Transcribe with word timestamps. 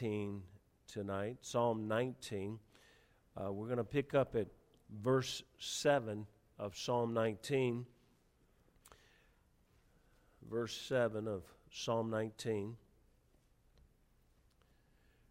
19 0.00 0.42
tonight, 0.86 1.38
Psalm 1.40 1.88
19. 1.88 2.58
Uh, 3.36 3.52
we're 3.52 3.66
going 3.66 3.78
to 3.78 3.84
pick 3.84 4.14
up 4.14 4.36
at 4.36 4.46
verse 5.02 5.42
7 5.58 6.24
of 6.58 6.76
Psalm 6.76 7.12
19. 7.12 7.84
Verse 10.48 10.76
7 10.88 11.26
of 11.26 11.42
Psalm 11.72 12.10
19. 12.10 12.76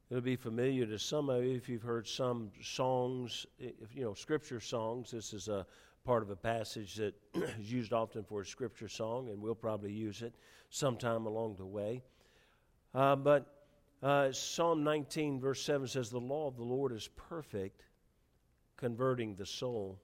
It'll 0.09 0.21
be 0.21 0.35
familiar 0.35 0.86
to 0.86 0.99
some 0.99 1.29
of 1.29 1.45
you 1.45 1.55
if 1.55 1.70
you've 1.70 1.81
heard 1.81 2.07
some 2.07 2.52
songs, 2.61 3.45
if, 3.59 3.95
you 3.95 4.04
know, 4.04 4.13
scripture 4.15 4.59
songs. 4.59 5.11
This 5.11 5.34
is 5.34 5.47
a 5.47 5.65
part 6.04 6.23
of 6.23 6.29
a 6.29 6.36
passage 6.36 6.95
that 6.95 7.13
is 7.59 7.71
used 7.71 7.93
often 7.93 8.23
for 8.23 8.41
a 8.41 8.45
scripture 8.45 8.89
song, 8.89 9.29
and 9.29 9.41
we'll 9.41 9.55
probably 9.55 9.93
use 9.93 10.21
it 10.21 10.34
sometime 10.70 11.25
along 11.25 11.55
the 11.55 11.65
way. 11.65 12.02
Uh, 12.93 13.15
but 13.15 13.56
uh, 14.04 14.32
Psalm 14.32 14.84
19, 14.84 15.39
verse 15.39 15.61
7 15.63 15.88
says, 15.88 16.09
The 16.09 16.20
law 16.20 16.48
of 16.48 16.55
the 16.55 16.63
Lord 16.63 16.91
is 16.91 17.09
perfect, 17.16 17.84
converting 18.76 19.35
the 19.35 19.45
soul. 19.45 19.99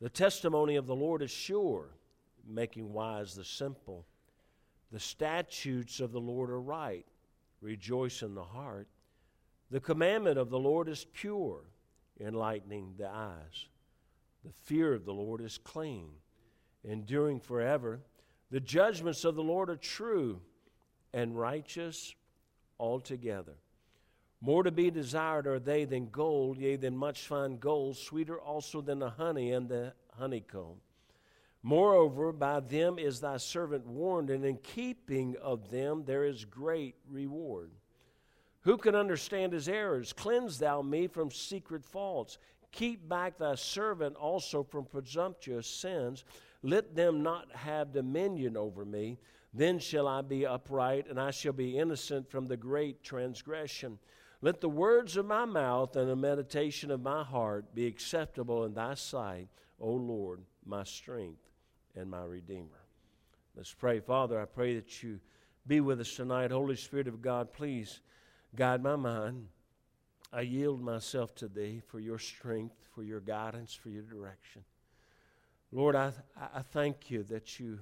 The 0.00 0.10
testimony 0.10 0.76
of 0.76 0.86
the 0.86 0.94
Lord 0.94 1.22
is 1.22 1.30
sure, 1.30 1.88
making 2.46 2.92
wise 2.92 3.34
the 3.34 3.44
simple. 3.44 4.04
The 4.90 5.00
statutes 5.00 6.00
of 6.00 6.12
the 6.12 6.20
Lord 6.20 6.50
are 6.50 6.60
right, 6.60 7.06
rejoice 7.62 8.22
in 8.22 8.34
the 8.34 8.42
heart. 8.42 8.88
The 9.70 9.80
commandment 9.80 10.38
of 10.38 10.50
the 10.50 10.58
Lord 10.58 10.88
is 10.88 11.06
pure, 11.14 11.60
enlightening 12.20 12.94
the 12.98 13.08
eyes. 13.08 13.68
The 14.44 14.52
fear 14.64 14.92
of 14.92 15.06
the 15.06 15.14
Lord 15.14 15.40
is 15.40 15.56
clean, 15.56 16.10
enduring 16.84 17.40
forever. 17.40 18.00
The 18.50 18.60
judgments 18.60 19.24
of 19.24 19.34
the 19.34 19.42
Lord 19.42 19.70
are 19.70 19.76
true 19.76 20.40
and 21.14 21.38
righteous 21.38 22.14
altogether. 22.82 23.54
More 24.40 24.64
to 24.64 24.72
be 24.72 24.90
desired 24.90 25.46
are 25.46 25.60
they 25.60 25.84
than 25.84 26.10
gold, 26.10 26.58
yea, 26.58 26.74
than 26.74 26.96
much 26.96 27.28
fine 27.28 27.58
gold, 27.58 27.96
sweeter 27.96 28.40
also 28.40 28.80
than 28.80 28.98
the 28.98 29.10
honey 29.10 29.52
and 29.52 29.68
the 29.68 29.94
honeycomb. 30.18 30.80
Moreover, 31.62 32.32
by 32.32 32.58
them 32.58 32.98
is 32.98 33.20
thy 33.20 33.36
servant 33.36 33.86
warned, 33.86 34.30
and 34.30 34.44
in 34.44 34.56
keeping 34.56 35.36
of 35.40 35.70
them 35.70 36.02
there 36.04 36.24
is 36.24 36.44
great 36.44 36.96
reward. 37.08 37.70
Who 38.62 38.76
can 38.76 38.96
understand 38.96 39.52
his 39.52 39.68
errors? 39.68 40.12
Cleanse 40.12 40.58
thou 40.58 40.82
me 40.82 41.06
from 41.06 41.30
secret 41.30 41.84
faults. 41.84 42.38
Keep 42.72 43.08
back 43.08 43.38
thy 43.38 43.54
servant 43.54 44.16
also 44.16 44.64
from 44.64 44.86
presumptuous 44.86 45.68
sins. 45.68 46.24
Let 46.64 46.96
them 46.96 47.22
not 47.22 47.54
have 47.54 47.92
dominion 47.92 48.56
over 48.56 48.84
me. 48.84 49.18
Then 49.54 49.78
shall 49.78 50.08
I 50.08 50.22
be 50.22 50.46
upright, 50.46 51.06
and 51.08 51.20
I 51.20 51.30
shall 51.30 51.52
be 51.52 51.78
innocent 51.78 52.30
from 52.30 52.46
the 52.46 52.56
great 52.56 53.02
transgression. 53.02 53.98
Let 54.40 54.60
the 54.60 54.68
words 54.68 55.16
of 55.16 55.26
my 55.26 55.44
mouth 55.44 55.94
and 55.94 56.08
the 56.08 56.16
meditation 56.16 56.90
of 56.90 57.02
my 57.02 57.22
heart 57.22 57.74
be 57.74 57.86
acceptable 57.86 58.64
in 58.64 58.74
thy 58.74 58.94
sight, 58.94 59.48
O 59.78 59.90
Lord, 59.90 60.40
my 60.64 60.84
strength 60.84 61.50
and 61.94 62.10
my 62.10 62.24
Redeemer. 62.24 62.86
Let's 63.54 63.74
pray. 63.74 64.00
Father, 64.00 64.40
I 64.40 64.46
pray 64.46 64.74
that 64.74 65.02
you 65.02 65.20
be 65.66 65.80
with 65.80 66.00
us 66.00 66.16
tonight. 66.16 66.50
Holy 66.50 66.76
Spirit 66.76 67.06
of 67.06 67.20
God, 67.20 67.52
please 67.52 68.00
guide 68.56 68.82
my 68.82 68.96
mind. 68.96 69.48
I 70.32 70.40
yield 70.40 70.80
myself 70.80 71.34
to 71.36 71.48
thee 71.48 71.82
for 71.86 72.00
your 72.00 72.18
strength, 72.18 72.88
for 72.94 73.02
your 73.02 73.20
guidance, 73.20 73.74
for 73.74 73.90
your 73.90 74.02
direction. 74.02 74.64
Lord, 75.70 75.94
I, 75.94 76.12
I 76.36 76.62
thank 76.62 77.10
you 77.10 77.22
that 77.24 77.60
you 77.60 77.80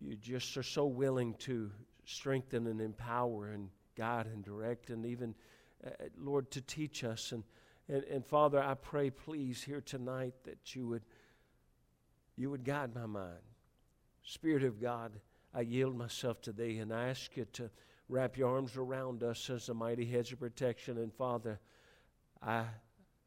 you 0.00 0.16
just 0.16 0.56
are 0.56 0.62
so 0.62 0.86
willing 0.86 1.34
to 1.34 1.70
strengthen 2.04 2.66
and 2.66 2.80
empower 2.80 3.48
and 3.48 3.68
guide 3.96 4.26
and 4.26 4.44
direct 4.44 4.90
and 4.90 5.06
even, 5.06 5.34
uh, 5.84 5.90
Lord, 6.18 6.50
to 6.52 6.60
teach 6.60 7.02
us. 7.04 7.32
And, 7.32 7.42
and, 7.88 8.04
and 8.04 8.24
Father, 8.24 8.62
I 8.62 8.74
pray, 8.74 9.10
please, 9.10 9.62
here 9.62 9.80
tonight 9.80 10.34
that 10.44 10.74
you 10.74 10.86
would, 10.86 11.02
you 12.36 12.50
would 12.50 12.64
guide 12.64 12.94
my 12.94 13.06
mind. 13.06 13.40
Spirit 14.22 14.64
of 14.64 14.80
God, 14.80 15.12
I 15.54 15.62
yield 15.62 15.96
myself 15.96 16.40
to 16.42 16.52
Thee 16.52 16.78
and 16.78 16.92
I 16.92 17.08
ask 17.08 17.36
you 17.36 17.46
to 17.54 17.70
wrap 18.08 18.36
your 18.36 18.54
arms 18.54 18.76
around 18.76 19.22
us 19.22 19.50
as 19.50 19.68
a 19.68 19.74
mighty 19.74 20.04
hedge 20.04 20.32
of 20.32 20.40
protection. 20.40 20.98
And 20.98 21.12
Father, 21.12 21.58
I 22.42 22.64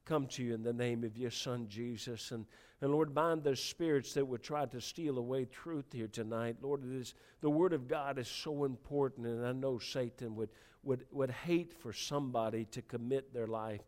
come 0.05 0.27
to 0.27 0.43
you 0.43 0.53
in 0.53 0.63
the 0.63 0.73
name 0.73 1.03
of 1.03 1.17
your 1.17 1.31
Son, 1.31 1.67
Jesus. 1.67 2.31
And, 2.31 2.45
and 2.81 2.91
Lord, 2.91 3.13
bind 3.13 3.43
those 3.43 3.61
spirits 3.61 4.13
that 4.13 4.25
would 4.25 4.41
try 4.41 4.65
to 4.65 4.79
steal 4.79 5.17
away 5.17 5.45
truth 5.45 5.91
here 5.91 6.07
tonight. 6.07 6.57
Lord, 6.61 6.83
it 6.85 6.95
is, 6.95 7.13
the 7.41 7.49
Word 7.49 7.73
of 7.73 7.87
God 7.87 8.17
is 8.17 8.27
so 8.27 8.63
important, 8.63 9.27
and 9.27 9.45
I 9.45 9.51
know 9.51 9.79
Satan 9.79 10.35
would, 10.35 10.49
would, 10.83 11.05
would 11.11 11.31
hate 11.31 11.73
for 11.73 11.91
somebody 11.91 12.65
to 12.65 12.81
commit 12.81 13.33
their 13.33 13.47
life 13.47 13.81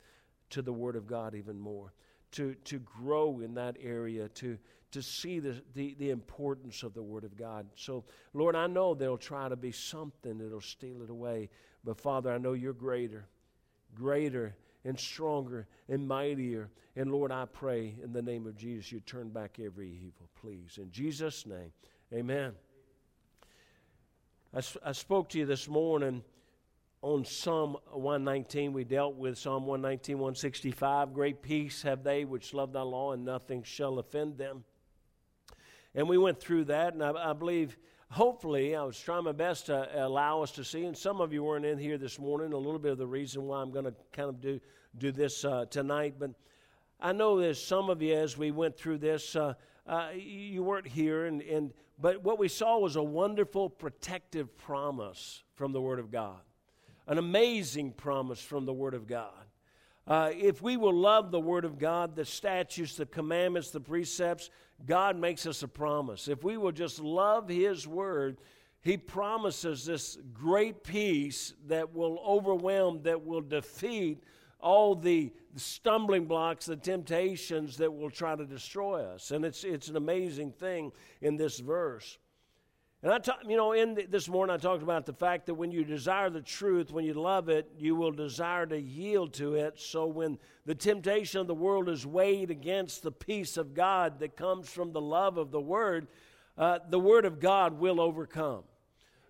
to 0.49 0.61
the 0.61 0.73
Word 0.73 0.97
of 0.97 1.07
God 1.07 1.35
even 1.35 1.57
more, 1.57 1.93
to, 2.31 2.53
to 2.65 2.79
grow 2.79 3.39
in 3.39 3.53
that 3.53 3.77
area, 3.81 4.27
to, 4.29 4.57
to 4.91 5.01
see 5.01 5.39
the, 5.39 5.61
the, 5.73 5.95
the 5.97 6.09
importance 6.09 6.83
of 6.83 6.93
the 6.93 7.01
Word 7.03 7.23
of 7.23 7.37
God. 7.37 7.67
So, 7.75 8.03
Lord, 8.33 8.57
I 8.57 8.67
know 8.67 8.93
there'll 8.93 9.17
try 9.17 9.47
to 9.47 9.55
be 9.55 9.71
something 9.71 10.37
that'll 10.37 10.59
steal 10.59 11.01
it 11.01 11.09
away, 11.09 11.49
but 11.85 11.97
Father, 11.97 12.29
I 12.29 12.37
know 12.37 12.53
you're 12.53 12.73
greater, 12.73 13.25
greater 13.95 14.53
and 14.83 14.99
stronger 14.99 15.67
and 15.87 16.07
mightier. 16.07 16.69
And 16.95 17.11
Lord, 17.11 17.31
I 17.31 17.45
pray 17.45 17.95
in 18.03 18.13
the 18.13 18.21
name 18.21 18.47
of 18.47 18.57
Jesus, 18.57 18.91
you 18.91 18.99
turn 18.99 19.29
back 19.29 19.57
every 19.63 19.89
evil, 19.89 20.29
please. 20.39 20.77
In 20.81 20.91
Jesus' 20.91 21.45
name, 21.45 21.71
amen. 22.13 22.53
I, 24.53 24.61
I 24.83 24.91
spoke 24.91 25.29
to 25.29 25.39
you 25.39 25.45
this 25.45 25.67
morning 25.67 26.23
on 27.01 27.25
Psalm 27.25 27.77
119. 27.91 28.73
We 28.73 28.83
dealt 28.83 29.15
with 29.15 29.37
Psalm 29.37 29.65
119, 29.65 30.17
165. 30.17 31.13
Great 31.13 31.41
peace 31.41 31.81
have 31.83 32.03
they 32.03 32.25
which 32.25 32.53
love 32.53 32.73
thy 32.73 32.81
law, 32.81 33.13
and 33.13 33.23
nothing 33.23 33.63
shall 33.63 33.99
offend 33.99 34.37
them. 34.37 34.63
And 35.95 36.07
we 36.07 36.17
went 36.17 36.39
through 36.39 36.65
that, 36.65 36.93
and 36.93 37.03
I, 37.03 37.11
I 37.11 37.33
believe 37.33 37.77
hopefully, 38.11 38.75
I 38.75 38.83
was 38.83 38.99
trying 38.99 39.23
my 39.23 39.31
best 39.31 39.67
to 39.67 40.05
allow 40.05 40.41
us 40.41 40.51
to 40.51 40.65
see, 40.65 40.83
and 40.83 40.95
some 40.95 41.21
of 41.21 41.31
you 41.31 41.43
weren't 41.43 41.65
in 41.65 41.79
here 41.79 41.97
this 41.97 42.19
morning, 42.19 42.51
a 42.51 42.57
little 42.57 42.79
bit 42.79 42.91
of 42.91 42.97
the 42.97 43.07
reason 43.07 43.47
why 43.47 43.61
I'm 43.61 43.71
going 43.71 43.85
to 43.85 43.93
kind 44.11 44.29
of 44.29 44.41
do, 44.41 44.59
do 44.97 45.11
this 45.11 45.45
uh, 45.45 45.65
tonight. 45.69 46.15
But 46.19 46.31
I 46.99 47.13
know 47.13 47.39
there's 47.39 47.63
some 47.63 47.89
of 47.89 48.01
you, 48.01 48.13
as 48.13 48.37
we 48.37 48.51
went 48.51 48.77
through 48.77 48.97
this, 48.97 49.35
uh, 49.35 49.53
uh, 49.87 50.09
you 50.13 50.61
weren't 50.61 50.87
here, 50.87 51.25
and, 51.25 51.41
and, 51.41 51.73
but 51.99 52.21
what 52.21 52.37
we 52.37 52.49
saw 52.49 52.77
was 52.77 52.97
a 52.97 53.03
wonderful 53.03 53.69
protective 53.69 54.57
promise 54.57 55.43
from 55.55 55.71
the 55.71 55.81
Word 55.81 55.99
of 55.99 56.11
God, 56.11 56.41
an 57.07 57.17
amazing 57.17 57.93
promise 57.93 58.41
from 58.41 58.65
the 58.65 58.73
Word 58.73 58.93
of 58.93 59.07
God. 59.07 59.31
Uh, 60.05 60.31
if 60.33 60.61
we 60.61 60.75
will 60.77 60.93
love 60.93 61.31
the 61.31 61.39
Word 61.39 61.63
of 61.63 61.79
God, 61.79 62.15
the 62.15 62.25
statutes, 62.25 62.97
the 62.97 63.05
commandments, 63.05 63.71
the 63.71 63.79
precepts, 63.79 64.49
God 64.85 65.17
makes 65.17 65.45
us 65.45 65.63
a 65.63 65.67
promise. 65.67 66.27
If 66.27 66.43
we 66.43 66.57
will 66.57 66.71
just 66.71 66.99
love 66.99 67.47
His 67.47 67.87
Word, 67.87 68.37
He 68.81 68.97
promises 68.97 69.85
this 69.85 70.17
great 70.33 70.83
peace 70.83 71.53
that 71.67 71.93
will 71.93 72.19
overwhelm, 72.25 73.01
that 73.03 73.25
will 73.25 73.41
defeat 73.41 74.23
all 74.59 74.95
the 74.95 75.33
stumbling 75.55 76.25
blocks, 76.25 76.65
the 76.65 76.75
temptations 76.75 77.77
that 77.77 77.91
will 77.91 78.09
try 78.09 78.35
to 78.35 78.45
destroy 78.45 79.03
us. 79.03 79.31
And 79.31 79.43
it's, 79.43 79.63
it's 79.63 79.87
an 79.87 79.97
amazing 79.97 80.51
thing 80.53 80.91
in 81.21 81.35
this 81.35 81.59
verse. 81.59 82.17
And 83.03 83.11
I, 83.11 83.17
talk, 83.17 83.39
you 83.47 83.57
know, 83.57 83.71
in 83.71 83.95
the, 83.95 84.05
this 84.05 84.29
morning 84.29 84.53
I 84.53 84.57
talked 84.57 84.83
about 84.83 85.07
the 85.07 85.13
fact 85.13 85.47
that 85.47 85.55
when 85.55 85.71
you 85.71 85.83
desire 85.83 86.29
the 86.29 86.41
truth, 86.41 86.91
when 86.91 87.03
you 87.03 87.15
love 87.15 87.49
it, 87.49 87.67
you 87.79 87.95
will 87.95 88.11
desire 88.11 88.67
to 88.67 88.79
yield 88.79 89.33
to 89.33 89.55
it. 89.55 89.79
So 89.79 90.05
when 90.05 90.37
the 90.67 90.75
temptation 90.75 91.41
of 91.41 91.47
the 91.47 91.55
world 91.55 91.89
is 91.89 92.05
weighed 92.05 92.51
against 92.51 93.01
the 93.01 93.11
peace 93.11 93.57
of 93.57 93.73
God 93.73 94.19
that 94.19 94.37
comes 94.37 94.69
from 94.69 94.91
the 94.91 95.01
love 95.01 95.37
of 95.37 95.49
the 95.49 95.59
Word, 95.59 96.09
uh, 96.59 96.77
the 96.89 96.99
Word 96.99 97.25
of 97.25 97.39
God 97.39 97.79
will 97.79 97.99
overcome. 97.99 98.65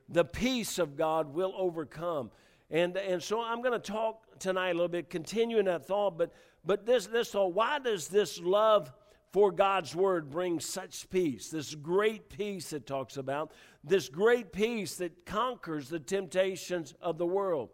The 0.10 0.26
peace 0.26 0.78
of 0.78 0.98
God 0.98 1.34
will 1.34 1.54
overcome. 1.56 2.30
And, 2.70 2.98
and 2.98 3.24
so 3.24 3.42
I'm 3.42 3.62
going 3.62 3.80
to 3.80 3.92
talk 3.92 4.38
tonight 4.38 4.72
a 4.72 4.74
little 4.74 4.90
bit, 4.90 5.10
continuing 5.10 5.64
that 5.66 5.86
thought, 5.86 6.18
but, 6.18 6.34
but 6.66 6.86
this, 6.86 7.08
this 7.08 7.30
thought, 7.30 7.54
why 7.54 7.80
does 7.80 8.10
this 8.10 8.38
love 8.42 8.92
for 9.32 9.52
God's 9.52 9.96
word 9.96 10.30
brings 10.30 10.66
such 10.66 11.10
peace, 11.10 11.50
this 11.50 11.74
great 11.74 12.30
peace 12.30 12.74
it 12.74 12.86
talks 12.86 13.16
about, 13.16 13.54
this 13.84 14.10
great 14.10 14.52
peace 14.52 14.96
that 14.96 15.26
conquers 15.26 15.88
the 15.88 16.00
temptations 16.00 16.94
of 17.02 17.18
the 17.18 17.26
world. 17.26 17.70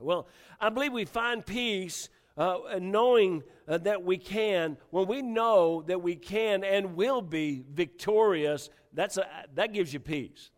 Well, 0.00 0.26
I 0.60 0.68
believe 0.70 0.92
we 0.92 1.04
find 1.04 1.46
peace 1.46 2.08
uh, 2.36 2.58
knowing 2.80 3.42
uh, 3.68 3.78
that 3.78 4.02
we 4.02 4.18
can, 4.18 4.76
when 4.90 5.06
we 5.06 5.22
know 5.22 5.82
that 5.82 6.02
we 6.02 6.16
can 6.16 6.64
and 6.64 6.96
will 6.96 7.22
be 7.22 7.64
victorious, 7.70 8.70
that's 8.92 9.16
a, 9.16 9.26
that 9.54 9.72
gives 9.72 9.92
you 9.92 10.00
peace. 10.00 10.50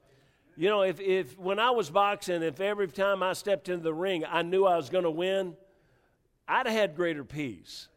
You 0.57 0.69
know, 0.69 0.83
if, 0.83 1.01
if 1.01 1.39
when 1.39 1.59
I 1.59 1.71
was 1.71 1.91
boxing, 1.91 2.43
if 2.43 2.61
every 2.61 2.89
time 2.89 3.23
I 3.23 3.33
stepped 3.33 3.69
into 3.69 3.83
the 3.83 3.95
ring 3.95 4.25
I 4.27 4.43
knew 4.43 4.65
I 4.65 4.77
was 4.77 4.91
going 4.91 5.05
to 5.05 5.11
win, 5.11 5.57
I'd 6.47 6.67
have 6.67 6.75
had 6.75 6.97
greater 6.97 7.25
peace. 7.25 7.89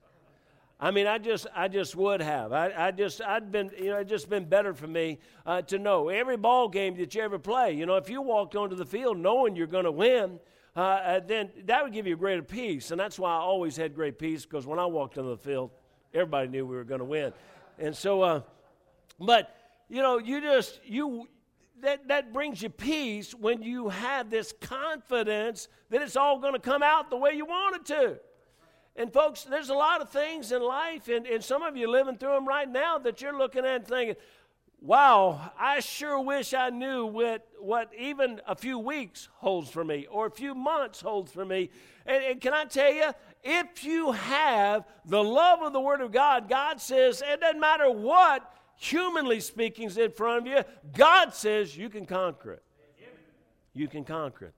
I 0.80 0.92
mean, 0.92 1.08
I 1.08 1.18
just, 1.18 1.48
I 1.56 1.70
just 1.70 1.96
would 1.96 2.22
have. 2.22 2.52
I, 2.52 2.72
I 2.76 2.92
just, 2.92 3.22
I'd 3.22 3.52
been, 3.52 3.72
you 3.78 3.92
know, 3.92 3.98
it 3.98 4.10
just 4.10 4.30
been 4.30 4.46
better 4.46 4.74
for 4.74 4.88
me 4.88 5.20
uh, 5.46 5.62
to 5.64 5.80
know 5.80 6.10
every 6.10 6.36
ball 6.36 6.68
game 6.68 6.98
that 6.98 7.16
you 7.16 7.22
ever 7.22 7.40
play. 7.40 7.74
You 7.74 7.86
know, 7.86 7.96
if 7.96 8.10
you 8.10 8.22
walked 8.22 8.56
onto 8.56 8.76
the 8.76 8.86
field 8.86 9.18
knowing 9.18 9.56
you're 9.56 9.68
going 9.68 9.86
to 9.86 9.92
win, 9.92 10.40
uh, 10.76 10.80
uh, 10.80 11.20
then 11.26 11.50
that 11.64 11.82
would 11.84 11.94
give 11.94 12.06
you 12.06 12.18
greater 12.18 12.44
peace. 12.44 12.92
And 12.92 13.00
that's 13.00 13.18
why 13.18 13.32
I 13.32 13.40
always 13.40 13.78
had 13.78 13.96
great 13.96 14.20
peace 14.20 14.46
because 14.46 14.68
when 14.68 14.78
I 14.78 14.86
walked 14.86 15.18
onto 15.18 15.30
the 15.30 15.38
field, 15.38 15.72
everybody 16.14 16.50
knew 16.50 16.66
we 16.66 16.76
were 16.76 16.84
going 16.84 17.00
to 17.00 17.06
win. 17.06 17.32
And 17.80 17.96
so, 17.96 18.22
uh, 18.22 18.42
but 19.18 19.56
you 19.88 20.02
know, 20.02 20.18
you 20.18 20.42
just 20.42 20.82
you 20.84 21.30
that 21.82 22.08
that 22.10 22.34
brings 22.34 22.62
you 22.62 22.70
peace 22.70 23.34
when 23.34 23.62
you 23.62 23.90
have 23.90 24.30
this 24.30 24.54
confidence 24.60 25.70
that 25.90 26.02
it's 26.02 26.18
all 26.18 26.40
going 26.40 26.54
to 26.54 26.60
come 26.60 26.84
out 26.84 27.10
the 27.10 27.18
way 27.18 27.34
you 27.34 27.46
want 27.46 27.78
it 27.78 27.86
to. 27.86 28.20
And 28.96 29.12
folks, 29.12 29.44
there's 29.44 29.70
a 29.70 29.74
lot 29.74 30.02
of 30.02 30.10
things 30.10 30.52
in 30.52 30.62
life, 30.62 31.10
and, 31.10 31.28
and 31.28 31.44
some 31.44 31.64
of 31.64 31.76
you 31.76 31.90
living 31.90 32.18
through 32.18 32.34
them 32.34 32.48
right 32.48 32.70
now 32.70 32.98
that 33.00 33.22
you're 33.22 33.38
looking 33.38 33.66
at 33.66 33.76
and 33.76 33.88
thinking, 33.88 34.16
wow, 34.80 35.52
I 35.60 35.80
sure 35.80 36.20
wish 36.22 36.54
I 36.54 36.70
knew 36.70 37.06
what, 37.06 37.48
what 37.60 37.92
even 37.98 38.40
a 38.48 38.56
few 38.56 38.78
weeks 38.78 39.28
holds 39.34 39.70
for 39.70 39.84
me 39.84 40.08
or 40.10 40.28
a 40.28 40.32
few 40.32 40.54
months 40.54 41.02
holds 41.02 41.32
for 41.32 41.44
me. 41.44 41.72
And, 42.06 42.24
and, 42.24 42.42
can 42.42 42.54
I 42.54 42.66
tell 42.66 42.94
you, 42.94 43.12
if 43.44 43.84
you 43.84 44.12
have 44.12 44.86
the 45.06 45.24
love 45.24 45.62
of 45.62 45.74
the 45.74 45.82
Word 45.82 46.02
of 46.02 46.12
God, 46.12 46.48
God 46.48 46.80
says 46.80 47.22
it 47.26 47.42
doesn't 47.42 47.60
matter 47.60 47.90
what, 47.90 48.50
humanly 48.78 49.40
speaking, 49.40 49.88
is 49.88 49.98
in 49.98 50.12
front 50.12 50.48
of 50.48 50.54
you, 50.54 50.64
God 50.94 51.34
says 51.34 51.76
you 51.76 51.90
can 51.90 52.06
conquer 52.06 52.54
it. 52.54 52.64
You 53.74 53.88
can 53.88 54.06
conquer 54.06 54.46
it. 54.46 54.54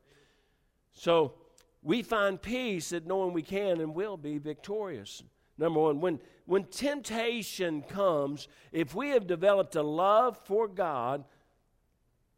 So 0.93 1.33
we 1.81 2.01
find 2.01 2.41
peace 2.41 2.91
at 2.91 3.05
knowing 3.05 3.33
we 3.33 3.43
can 3.43 3.81
and 3.81 3.93
will 3.95 4.17
be 4.17 4.37
victorious. 4.37 5.23
Number 5.57 5.79
one, 5.79 6.01
when, 6.01 6.19
when 6.45 6.65
temptation 6.65 7.81
comes, 7.81 8.47
if 8.71 8.93
we 8.93 9.09
have 9.09 9.25
developed 9.25 9.75
a 9.75 9.81
love 9.81 10.37
for 10.45 10.67
God, 10.67 11.23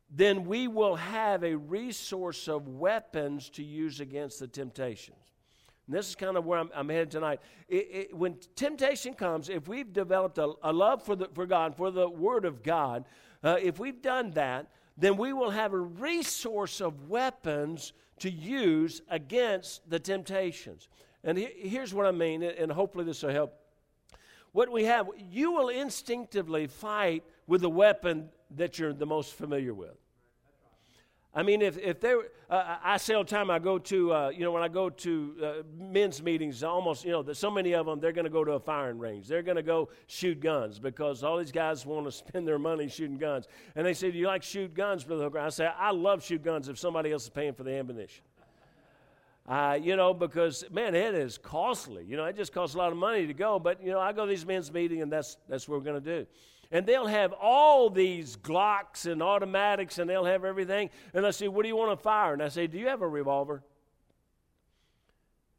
then 0.09 0.45
we 0.45 0.67
will 0.67 0.95
have 0.95 1.43
a 1.43 1.55
resource 1.55 2.47
of 2.47 2.67
weapons 2.67 3.49
to 3.51 3.63
use 3.63 3.99
against 3.99 4.39
the 4.39 4.47
temptations. 4.47 5.17
And 5.87 5.97
this 5.97 6.07
is 6.07 6.15
kind 6.15 6.37
of 6.37 6.45
where 6.45 6.59
I'm, 6.59 6.69
I'm 6.73 6.89
headed 6.89 7.11
tonight. 7.11 7.39
It, 7.67 7.87
it, 7.91 8.15
when 8.15 8.37
temptation 8.55 9.13
comes, 9.13 9.49
if 9.49 9.67
we've 9.67 9.91
developed 9.91 10.37
a, 10.37 10.53
a, 10.63 10.71
love 10.71 11.03
for, 11.03 11.15
the, 11.15 11.29
for 11.33 11.45
God, 11.45 11.75
for 11.75 11.91
the 11.91 12.07
Word 12.07 12.45
of 12.45 12.63
God, 12.63 13.05
uh, 13.43 13.57
if 13.61 13.79
we've 13.79 14.01
done 14.01 14.31
that, 14.31 14.67
then 14.99 15.17
we 15.17 15.33
will 15.33 15.51
have 15.51 15.73
a 15.73 15.79
resource 15.79 16.81
of 16.81 17.09
weapons 17.09 17.93
to 18.19 18.29
use 18.29 19.01
against 19.09 19.89
the 19.89 19.99
temptations. 19.99 20.89
And 21.23 21.37
here's 21.37 21.93
what 21.93 22.05
I 22.05 22.11
mean, 22.11 22.43
and 22.43 22.71
hopefully 22.71 23.05
this 23.05 23.23
will 23.23 23.31
help. 23.31 23.53
What 24.51 24.71
we 24.71 24.85
have, 24.85 25.07
you 25.17 25.51
will 25.51 25.69
instinctively 25.69 26.67
fight 26.67 27.23
with 27.47 27.61
the 27.61 27.69
weapon 27.69 28.29
that 28.55 28.79
you're 28.79 28.93
the 28.93 29.05
most 29.05 29.33
familiar 29.33 29.73
with. 29.73 29.95
I 31.33 31.43
mean, 31.43 31.61
if, 31.61 31.77
if 31.77 31.99
there, 31.99 32.21
uh, 32.49 32.77
I 32.83 32.97
the 32.97 33.23
time, 33.23 33.51
I 33.51 33.59
go 33.59 33.77
to, 33.77 34.13
uh, 34.13 34.29
you 34.29 34.39
know, 34.39 34.51
when 34.51 34.63
I 34.63 34.67
go 34.67 34.89
to 34.89 35.35
uh, 35.43 35.53
men's 35.77 36.23
meetings, 36.23 36.63
almost, 36.63 37.05
you 37.05 37.11
know, 37.11 37.33
so 37.33 37.51
many 37.51 37.73
of 37.73 37.85
them, 37.85 37.99
they're 37.99 38.11
going 38.11 38.25
to 38.25 38.31
go 38.31 38.43
to 38.43 38.53
a 38.53 38.59
firing 38.59 38.97
range. 38.97 39.27
They're 39.27 39.43
going 39.43 39.57
to 39.57 39.63
go 39.63 39.89
shoot 40.07 40.39
guns 40.39 40.79
because 40.79 41.23
all 41.23 41.37
these 41.37 41.51
guys 41.51 41.85
want 41.85 42.07
to 42.07 42.11
spend 42.27 42.47
their 42.47 42.57
money 42.57 42.87
shooting 42.87 43.17
guns. 43.17 43.47
And 43.75 43.85
they 43.85 43.93
say, 43.93 44.09
Do 44.09 44.17
you 44.17 44.25
like 44.25 44.41
shoot 44.41 44.73
guns, 44.73 45.03
Brother 45.03 45.25
Hooker? 45.25 45.39
I 45.39 45.49
say, 45.49 45.67
I 45.67 45.91
love 45.91 46.23
shoot 46.23 46.43
guns 46.43 46.67
if 46.67 46.79
somebody 46.79 47.11
else 47.11 47.25
is 47.25 47.29
paying 47.29 47.53
for 47.53 47.63
the 47.63 47.73
ammunition. 47.73 48.23
Uh, 49.47 49.77
you 49.79 49.95
know, 49.95 50.13
because 50.13 50.63
man, 50.71 50.95
it 50.95 51.13
is 51.13 51.37
costly. 51.37 52.05
You 52.05 52.17
know, 52.17 52.25
it 52.25 52.35
just 52.35 52.53
costs 52.53 52.75
a 52.75 52.77
lot 52.79 52.91
of 52.91 52.97
money 52.97 53.27
to 53.27 53.33
go. 53.33 53.59
But 53.59 53.83
you 53.83 53.91
know, 53.91 53.99
I 53.99 54.13
go 54.13 54.25
to 54.25 54.29
these 54.29 54.45
men's 54.45 54.71
meetings, 54.71 55.03
and 55.03 55.11
that's 55.11 55.37
that's 55.47 55.67
what 55.67 55.77
we're 55.77 55.85
going 55.85 56.03
to 56.03 56.21
do 56.21 56.27
and 56.71 56.85
they'll 56.85 57.07
have 57.07 57.33
all 57.33 57.89
these 57.89 58.37
Glocks 58.37 59.05
and 59.05 59.23
automatics, 59.23 59.97
and 59.97 60.09
they'll 60.09 60.25
have 60.25 60.45
everything. 60.45 60.89
And 61.13 61.25
I 61.25 61.31
say, 61.31 61.47
What 61.47 61.63
do 61.63 61.67
you 61.67 61.75
want 61.75 61.97
to 61.97 62.01
fire? 62.01 62.33
And 62.33 62.43
I 62.43 62.49
say, 62.49 62.67
Do 62.67 62.77
you 62.77 62.87
have 62.87 63.01
a 63.01 63.07
revolver? 63.07 63.63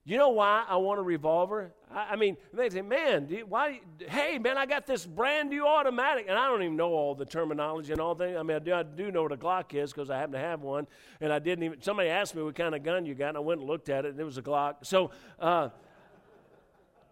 You 0.05 0.17
know 0.17 0.31
why 0.31 0.65
I 0.69 0.77
want 0.77 0.99
a 0.99 1.03
revolver? 1.03 1.73
I, 1.93 2.12
I 2.12 2.17
mean, 2.17 2.37
they 2.53 2.71
say, 2.71 2.81
Man, 2.81 3.27
you, 3.29 3.45
why? 3.45 3.81
Hey, 4.09 4.39
man, 4.39 4.57
I 4.57 4.67
got 4.67 4.87
this 4.87 5.05
brand 5.05 5.51
new 5.51 5.67
automatic. 5.67 6.27
And 6.29 6.39
I 6.39 6.47
don't 6.47 6.62
even 6.62 6.77
know 6.77 6.91
all 6.91 7.17
the 7.17 7.27
terminology 7.27 7.91
and 7.91 8.01
all 8.01 8.15
things. 8.15 8.37
I 8.39 8.43
mean, 8.45 8.57
I 8.57 8.61
do, 8.61 8.73
I 8.73 8.85
do 8.85 9.11
know 9.11 9.25
what 9.25 9.33
a 9.33 9.37
Glock 9.37 9.75
is 9.75 9.93
because 9.93 10.11
I 10.11 10.17
happen 10.17 10.33
to 10.33 10.39
have 10.39 10.62
one. 10.62 10.87
And 11.21 11.33
I 11.33 11.41
didn't 11.41 11.65
even, 11.65 11.83
somebody 11.83 12.09
asked 12.09 12.37
me 12.37 12.43
what 12.43 12.55
kind 12.55 12.75
of 12.75 12.85
gun 12.85 13.05
you 13.05 13.17
got, 13.17 13.31
and 13.31 13.37
I 13.37 13.41
went 13.41 13.61
and 13.61 13.69
looked 13.69 13.89
at 13.89 14.05
it, 14.05 14.12
and 14.12 14.21
it 14.21 14.25
was 14.25 14.39
a 14.39 14.43
Glock. 14.43 14.77
So, 14.83 15.11
uh, 15.41 15.71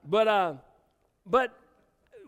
but, 0.04 0.28
uh, 0.28 0.54
but, 1.26 1.52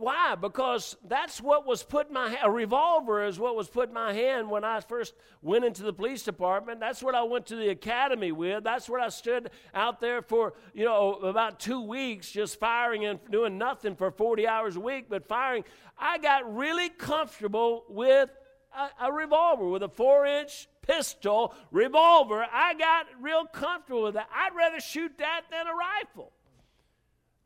why? 0.01 0.35
Because 0.35 0.97
that's 1.07 1.43
what 1.43 1.67
was 1.67 1.83
put 1.83 2.09
in 2.09 2.15
my 2.15 2.39
a 2.43 2.51
revolver 2.51 3.23
is 3.25 3.39
what 3.39 3.55
was 3.55 3.69
put 3.69 3.89
in 3.89 3.95
my 3.95 4.15
hand 4.15 4.49
when 4.51 4.65
I 4.65 4.81
first 4.81 5.13
went 5.43 5.65
into 5.65 5.83
the 5.83 5.93
police 5.93 6.23
department. 6.23 6.81
That's 6.81 7.03
what 7.03 7.15
I 7.15 7.23
went 7.23 7.47
to 7.47 7.57
the 7.57 7.69
academy 7.69 8.33
with. 8.33 8.65
That's 8.65 8.89
what 8.89 9.03
I 9.03 9.11
stood 9.11 9.51
out 9.75 10.01
there 10.01 10.23
for, 10.23 10.55
you 10.73 10.87
know, 10.87 11.15
about 11.17 11.61
2 11.61 11.83
weeks 11.83 12.31
just 12.31 12.59
firing 12.59 13.05
and 13.05 13.21
doing 13.31 13.59
nothing 13.59 13.95
for 13.95 14.11
40 14.11 14.49
hours 14.49 14.77
a 14.77 14.81
week, 14.81 15.07
but 15.11 15.29
firing. 15.29 15.65
I 15.99 16.17
got 16.17 16.53
really 16.57 16.89
comfortable 16.89 17.85
with 17.89 18.31
a, 18.75 19.07
a 19.07 19.13
revolver 19.13 19.69
with 19.69 19.83
a 19.83 19.89
4-inch 19.89 20.69
pistol 20.81 21.55
revolver. 21.71 22.47
I 22.51 22.73
got 22.75 23.07
real 23.21 23.45
comfortable 23.45 24.05
with 24.05 24.15
that. 24.15 24.29
I'd 24.35 24.57
rather 24.57 24.81
shoot 24.81 25.13
that 25.19 25.43
than 25.51 25.67
a 25.67 25.75
rifle. 25.75 26.33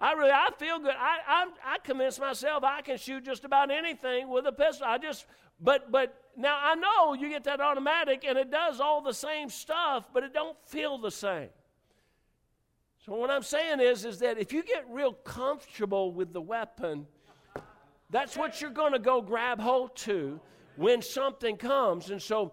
I 0.04 0.12
really, 0.12 0.32
I 0.32 0.50
feel 0.58 0.78
good. 0.80 0.92
I, 0.94 1.16
I'm, 1.26 1.48
I 1.64 1.78
convince 1.78 2.20
myself 2.20 2.62
I 2.62 2.82
can 2.82 2.98
shoot 2.98 3.24
just 3.24 3.46
about 3.46 3.70
anything 3.70 4.28
with 4.28 4.46
a 4.46 4.52
pistol. 4.52 4.86
I 4.86 4.98
just, 4.98 5.24
but, 5.58 5.90
but 5.90 6.14
now 6.36 6.58
I 6.60 6.74
know 6.74 7.14
you 7.14 7.30
get 7.30 7.44
that 7.44 7.58
automatic 7.58 8.22
and 8.28 8.36
it 8.36 8.50
does 8.50 8.80
all 8.80 9.00
the 9.00 9.14
same 9.14 9.48
stuff, 9.48 10.04
but 10.12 10.22
it 10.22 10.34
don't 10.34 10.58
feel 10.66 10.98
the 10.98 11.10
same. 11.10 11.48
So 13.06 13.14
what 13.14 13.30
I'm 13.30 13.42
saying 13.42 13.80
is, 13.80 14.04
is 14.04 14.18
that 14.18 14.36
if 14.36 14.52
you 14.52 14.62
get 14.62 14.84
real 14.90 15.14
comfortable 15.14 16.12
with 16.12 16.34
the 16.34 16.40
weapon, 16.42 17.06
that's 18.10 18.36
what 18.36 18.60
you're 18.60 18.68
going 18.68 18.92
to 18.92 18.98
go 18.98 19.22
grab 19.22 19.58
hold 19.58 19.96
to 19.96 20.38
when 20.76 21.00
something 21.00 21.56
comes. 21.56 22.10
And 22.10 22.20
so 22.20 22.52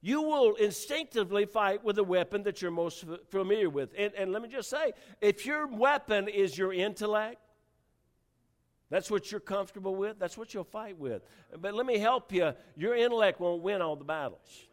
you 0.00 0.22
will 0.22 0.54
instinctively 0.54 1.46
fight 1.46 1.82
with 1.82 1.96
the 1.96 2.04
weapon 2.04 2.42
that 2.44 2.62
you're 2.62 2.70
most 2.70 3.04
familiar 3.28 3.68
with. 3.70 3.90
And, 3.96 4.12
and 4.14 4.32
let 4.32 4.42
me 4.42 4.48
just 4.48 4.70
say 4.70 4.92
if 5.20 5.46
your 5.46 5.66
weapon 5.66 6.28
is 6.28 6.56
your 6.56 6.72
intellect, 6.72 7.40
that's 8.88 9.10
what 9.10 9.32
you're 9.32 9.40
comfortable 9.40 9.96
with, 9.96 10.18
that's 10.18 10.38
what 10.38 10.54
you'll 10.54 10.64
fight 10.64 10.98
with. 10.98 11.22
But 11.60 11.74
let 11.74 11.86
me 11.86 11.98
help 11.98 12.32
you 12.32 12.52
your 12.76 12.94
intellect 12.94 13.40
won't 13.40 13.62
win 13.62 13.82
all 13.82 13.96
the 13.96 14.04
battles. 14.04 14.66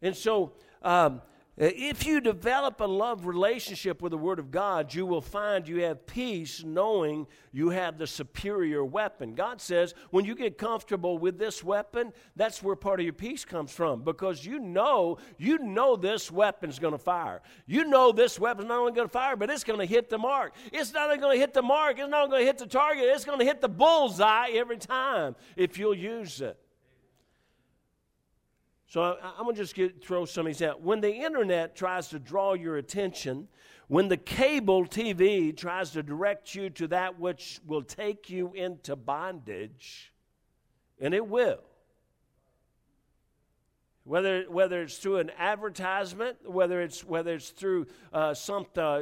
And 0.00 0.16
so, 0.16 0.52
um, 0.82 1.20
Uh, 1.56 1.70
if 1.76 2.04
you 2.04 2.20
develop 2.20 2.80
a 2.80 2.84
love 2.84 3.26
relationship 3.26 4.02
with 4.02 4.10
the 4.10 4.18
Word 4.18 4.40
of 4.40 4.50
God, 4.50 4.92
you 4.92 5.06
will 5.06 5.20
find 5.20 5.68
you 5.68 5.82
have 5.82 6.04
peace 6.04 6.64
knowing 6.64 7.28
you 7.52 7.68
have 7.68 7.96
the 7.96 8.08
superior 8.08 8.84
weapon. 8.84 9.36
God 9.36 9.60
says 9.60 9.94
when 10.10 10.24
you 10.24 10.34
get 10.34 10.58
comfortable 10.58 11.16
with 11.16 11.38
this 11.38 11.62
weapon, 11.62 12.12
that's 12.34 12.60
where 12.60 12.74
part 12.74 12.98
of 12.98 13.04
your 13.04 13.12
peace 13.12 13.44
comes 13.44 13.70
from 13.70 14.02
because 14.02 14.44
you 14.44 14.58
know, 14.58 15.18
you 15.38 15.58
know 15.58 15.94
this 15.94 16.28
weapon's 16.28 16.80
going 16.80 16.94
to 16.94 16.98
fire. 16.98 17.40
You 17.66 17.84
know 17.84 18.10
this 18.10 18.40
weapon's 18.40 18.66
not 18.66 18.80
only 18.80 18.92
going 18.92 19.06
to 19.06 19.12
fire, 19.12 19.36
but 19.36 19.48
it's 19.48 19.62
going 19.62 19.78
to 19.78 19.86
hit 19.86 20.10
the 20.10 20.18
mark. 20.18 20.54
It's 20.72 20.92
not 20.92 21.04
only 21.04 21.18
going 21.18 21.36
to 21.36 21.40
hit 21.40 21.54
the 21.54 21.62
mark, 21.62 22.00
it's 22.00 22.08
not 22.08 22.30
going 22.30 22.40
to 22.40 22.46
hit 22.46 22.58
the 22.58 22.66
target, 22.66 23.04
it's 23.04 23.24
going 23.24 23.38
to 23.38 23.44
hit 23.44 23.60
the 23.60 23.68
bullseye 23.68 24.48
every 24.54 24.78
time 24.78 25.36
if 25.56 25.78
you'll 25.78 25.94
use 25.94 26.40
it. 26.40 26.58
So 28.94 29.02
I, 29.02 29.40
am 29.40 29.46
going 29.46 29.56
to 29.56 29.60
just 29.60 29.74
get, 29.74 30.04
throw 30.04 30.24
some 30.24 30.46
examples. 30.46 30.84
When 30.84 31.00
the 31.00 31.12
internet 31.12 31.74
tries 31.74 32.06
to 32.10 32.20
draw 32.20 32.52
your 32.52 32.76
attention, 32.76 33.48
when 33.88 34.06
the 34.06 34.16
cable 34.16 34.84
TV 34.84 35.56
tries 35.56 35.90
to 35.90 36.02
direct 36.04 36.54
you 36.54 36.70
to 36.70 36.86
that 36.86 37.18
which 37.18 37.58
will 37.66 37.82
take 37.82 38.30
you 38.30 38.52
into 38.54 38.94
bondage, 38.94 40.12
and 41.00 41.12
it 41.12 41.26
will, 41.26 41.58
whether, 44.04 44.44
whether 44.48 44.82
it's 44.82 44.98
through 44.98 45.16
an 45.16 45.32
advertisement, 45.38 46.48
whether 46.48 46.80
it's, 46.80 47.02
whether 47.02 47.34
it's 47.34 47.48
through 47.48 47.88
uh, 48.12 48.32
some, 48.32 48.64
uh, 48.76 49.00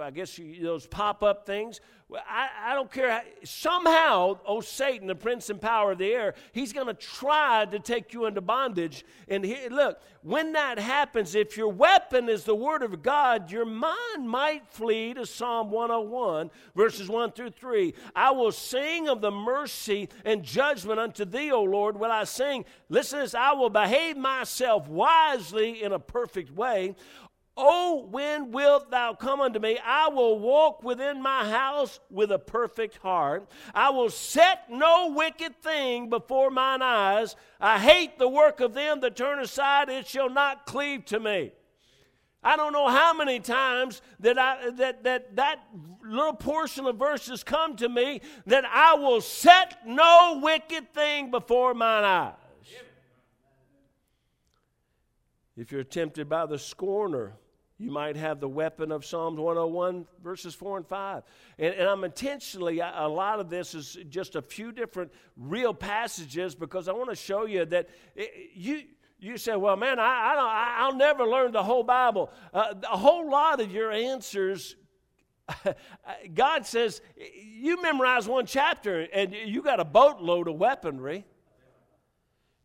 I 0.00 0.10
guess 0.14 0.38
you, 0.38 0.62
those 0.62 0.86
pop 0.86 1.22
up 1.22 1.44
things, 1.44 1.82
I, 2.28 2.48
I 2.66 2.74
don't 2.74 2.90
care. 2.90 3.10
How, 3.10 3.22
somehow, 3.44 4.38
oh, 4.46 4.60
Satan, 4.60 5.06
the 5.06 5.14
prince 5.14 5.50
and 5.50 5.60
power 5.60 5.92
of 5.92 5.98
the 5.98 6.12
air, 6.12 6.34
he's 6.52 6.72
going 6.72 6.86
to 6.86 6.94
try 6.94 7.66
to 7.66 7.78
take 7.78 8.12
you 8.12 8.26
into 8.26 8.40
bondage. 8.40 9.04
And 9.28 9.44
he, 9.44 9.68
look, 9.68 10.00
when 10.22 10.52
that 10.52 10.78
happens, 10.78 11.34
if 11.34 11.56
your 11.56 11.68
weapon 11.68 12.28
is 12.28 12.44
the 12.44 12.54
word 12.54 12.82
of 12.82 13.02
God, 13.02 13.50
your 13.50 13.64
mind 13.66 14.28
might 14.28 14.66
flee 14.68 15.14
to 15.14 15.26
Psalm 15.26 15.70
101, 15.70 16.50
verses 16.74 17.08
1 17.08 17.32
through 17.32 17.50
3. 17.50 17.94
I 18.16 18.30
will 18.30 18.52
sing 18.52 19.08
of 19.08 19.20
the 19.20 19.30
mercy 19.30 20.08
and 20.24 20.42
judgment 20.42 20.98
unto 20.98 21.24
thee, 21.24 21.52
O 21.52 21.62
Lord, 21.62 21.98
will 21.98 22.10
I 22.10 22.24
sing. 22.24 22.64
Listen 22.88 23.18
to 23.18 23.24
this 23.24 23.34
I 23.34 23.52
will 23.52 23.70
behave 23.70 24.16
myself 24.16 24.88
wisely 24.88 25.82
in 25.82 25.92
a 25.92 25.98
perfect 25.98 26.50
way. 26.50 26.94
Oh, 27.56 28.06
when 28.10 28.50
wilt 28.50 28.90
thou 28.90 29.14
come 29.14 29.40
unto 29.40 29.60
me? 29.60 29.78
I 29.84 30.08
will 30.08 30.38
walk 30.40 30.82
within 30.82 31.22
my 31.22 31.48
house 31.48 32.00
with 32.10 32.32
a 32.32 32.38
perfect 32.38 32.96
heart. 32.96 33.48
I 33.72 33.90
will 33.90 34.10
set 34.10 34.70
no 34.70 35.12
wicked 35.14 35.62
thing 35.62 36.10
before 36.10 36.50
mine 36.50 36.82
eyes. 36.82 37.36
I 37.60 37.78
hate 37.78 38.18
the 38.18 38.28
work 38.28 38.58
of 38.60 38.74
them 38.74 39.00
that 39.00 39.14
turn 39.14 39.38
aside, 39.38 39.88
it 39.88 40.08
shall 40.08 40.30
not 40.30 40.66
cleave 40.66 41.04
to 41.06 41.20
me. 41.20 41.52
I 42.42 42.56
don't 42.56 42.72
know 42.74 42.88
how 42.88 43.14
many 43.14 43.40
times 43.40 44.02
that 44.20 44.38
I, 44.38 44.70
that, 44.72 45.04
that 45.04 45.36
that 45.36 45.60
little 46.04 46.34
portion 46.34 46.84
of 46.84 46.96
verses 46.96 47.42
come 47.42 47.74
to 47.76 47.88
me 47.88 48.20
that 48.46 48.66
I 48.66 48.94
will 48.96 49.22
set 49.22 49.78
no 49.86 50.40
wicked 50.42 50.92
thing 50.92 51.30
before 51.30 51.72
mine 51.72 52.04
eyes. 52.04 52.34
If 55.56 55.72
you're 55.72 55.84
tempted 55.84 56.28
by 56.28 56.46
the 56.46 56.58
scorner, 56.58 57.34
you 57.78 57.90
might 57.90 58.16
have 58.16 58.38
the 58.38 58.48
weapon 58.48 58.92
of 58.92 59.04
Psalms 59.04 59.38
101, 59.38 60.06
verses 60.22 60.54
4 60.54 60.78
and 60.78 60.86
5. 60.86 61.22
And, 61.58 61.74
and, 61.74 61.88
I'm 61.88 62.04
intentionally, 62.04 62.78
a 62.78 63.08
lot 63.08 63.40
of 63.40 63.50
this 63.50 63.74
is 63.74 63.98
just 64.08 64.36
a 64.36 64.42
few 64.42 64.70
different 64.70 65.12
real 65.36 65.74
passages 65.74 66.54
because 66.54 66.86
I 66.86 66.92
want 66.92 67.10
to 67.10 67.16
show 67.16 67.46
you 67.46 67.64
that 67.66 67.88
it, 68.14 68.30
you, 68.54 68.82
you 69.18 69.36
say, 69.38 69.56
well, 69.56 69.76
man, 69.76 69.98
I, 69.98 70.02
I 70.04 70.34
don't, 70.34 70.44
I, 70.44 70.76
I'll 70.78 70.96
never 70.96 71.24
learn 71.24 71.50
the 71.50 71.64
whole 71.64 71.82
Bible. 71.82 72.30
Uh, 72.52 72.74
a 72.90 72.96
whole 72.96 73.28
lot 73.28 73.60
of 73.60 73.72
your 73.72 73.90
answers, 73.90 74.76
God 76.34 76.66
says, 76.66 77.00
you 77.16 77.82
memorize 77.82 78.28
one 78.28 78.46
chapter 78.46 79.00
and 79.12 79.32
you 79.32 79.62
got 79.62 79.80
a 79.80 79.84
boatload 79.84 80.46
of 80.46 80.54
weaponry. 80.56 81.24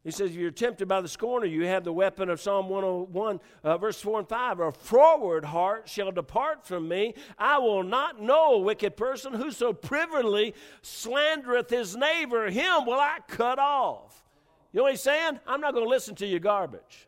He 0.10 0.12
says, 0.12 0.32
if 0.32 0.38
you're 0.38 0.50
tempted 0.50 0.88
by 0.88 1.02
the 1.02 1.08
scorner, 1.08 1.46
you 1.46 1.68
have 1.68 1.84
the 1.84 1.94
weapon 1.94 2.32
of 2.32 2.42
Psalm 2.42 2.68
101, 2.68 3.40
uh, 3.64 3.78
verse 3.78 4.02
4 4.02 4.22
and 4.22 4.28
5. 4.28 4.60
A 4.60 4.72
froward 4.72 5.46
heart 5.46 5.88
shall 5.88 6.12
depart 6.12 6.66
from 6.66 6.88
me. 6.88 7.14
I 7.38 7.60
will 7.60 7.84
not 7.84 8.20
know 8.20 8.56
a 8.56 8.58
wicked 8.58 8.98
person. 8.98 9.36
Whoso 9.36 9.72
privily 9.72 10.56
slandereth 10.82 11.70
his 11.70 11.96
neighbor, 11.96 12.50
him 12.50 12.88
will 12.88 13.00
I 13.00 13.20
cut 13.28 13.60
off. 13.60 14.24
You 14.72 14.80
know 14.80 14.86
what 14.86 14.94
he's 14.94 15.02
saying? 15.04 15.40
I'm 15.46 15.62
not 15.62 15.76
going 15.76 15.86
to 15.86 15.90
listen 15.92 16.16
to 16.16 16.26
your 16.26 16.40
garbage. 16.40 17.08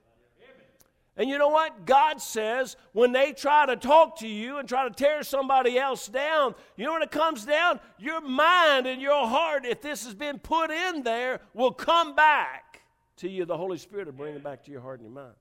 And 1.17 1.27
you 1.27 1.39
know 1.39 1.49
what? 1.49 1.87
God 1.87 2.21
says 2.21 2.75
when 2.93 3.13
they 3.13 3.33
try 3.33 3.65
to 3.65 3.77
talk 3.77 4.19
to 4.19 4.27
you 4.27 4.59
and 4.59 4.69
try 4.69 4.87
to 4.87 4.93
tear 4.93 5.23
somebody 5.23 5.79
else 5.79 6.07
down, 6.07 6.53
you 6.77 6.85
know 6.85 6.93
when 6.93 7.01
it 7.01 7.09
comes 7.09 7.45
down? 7.45 7.79
Your 7.97 8.21
mind 8.21 8.85
and 8.85 9.01
your 9.01 9.25
heart, 9.25 9.65
if 9.65 9.81
this 9.81 10.05
has 10.05 10.13
been 10.13 10.37
put 10.37 10.69
in 10.69 11.01
there, 11.01 11.39
will 11.55 11.71
come 11.71 12.13
back 12.13 12.70
to 13.21 13.29
you. 13.29 13.45
The 13.45 13.57
Holy 13.57 13.77
Spirit 13.77 14.05
will 14.07 14.13
bring 14.13 14.35
it 14.35 14.43
back 14.43 14.63
to 14.65 14.71
your 14.71 14.81
heart 14.81 14.99
and 14.99 15.07
your 15.07 15.15
mind. 15.15 15.35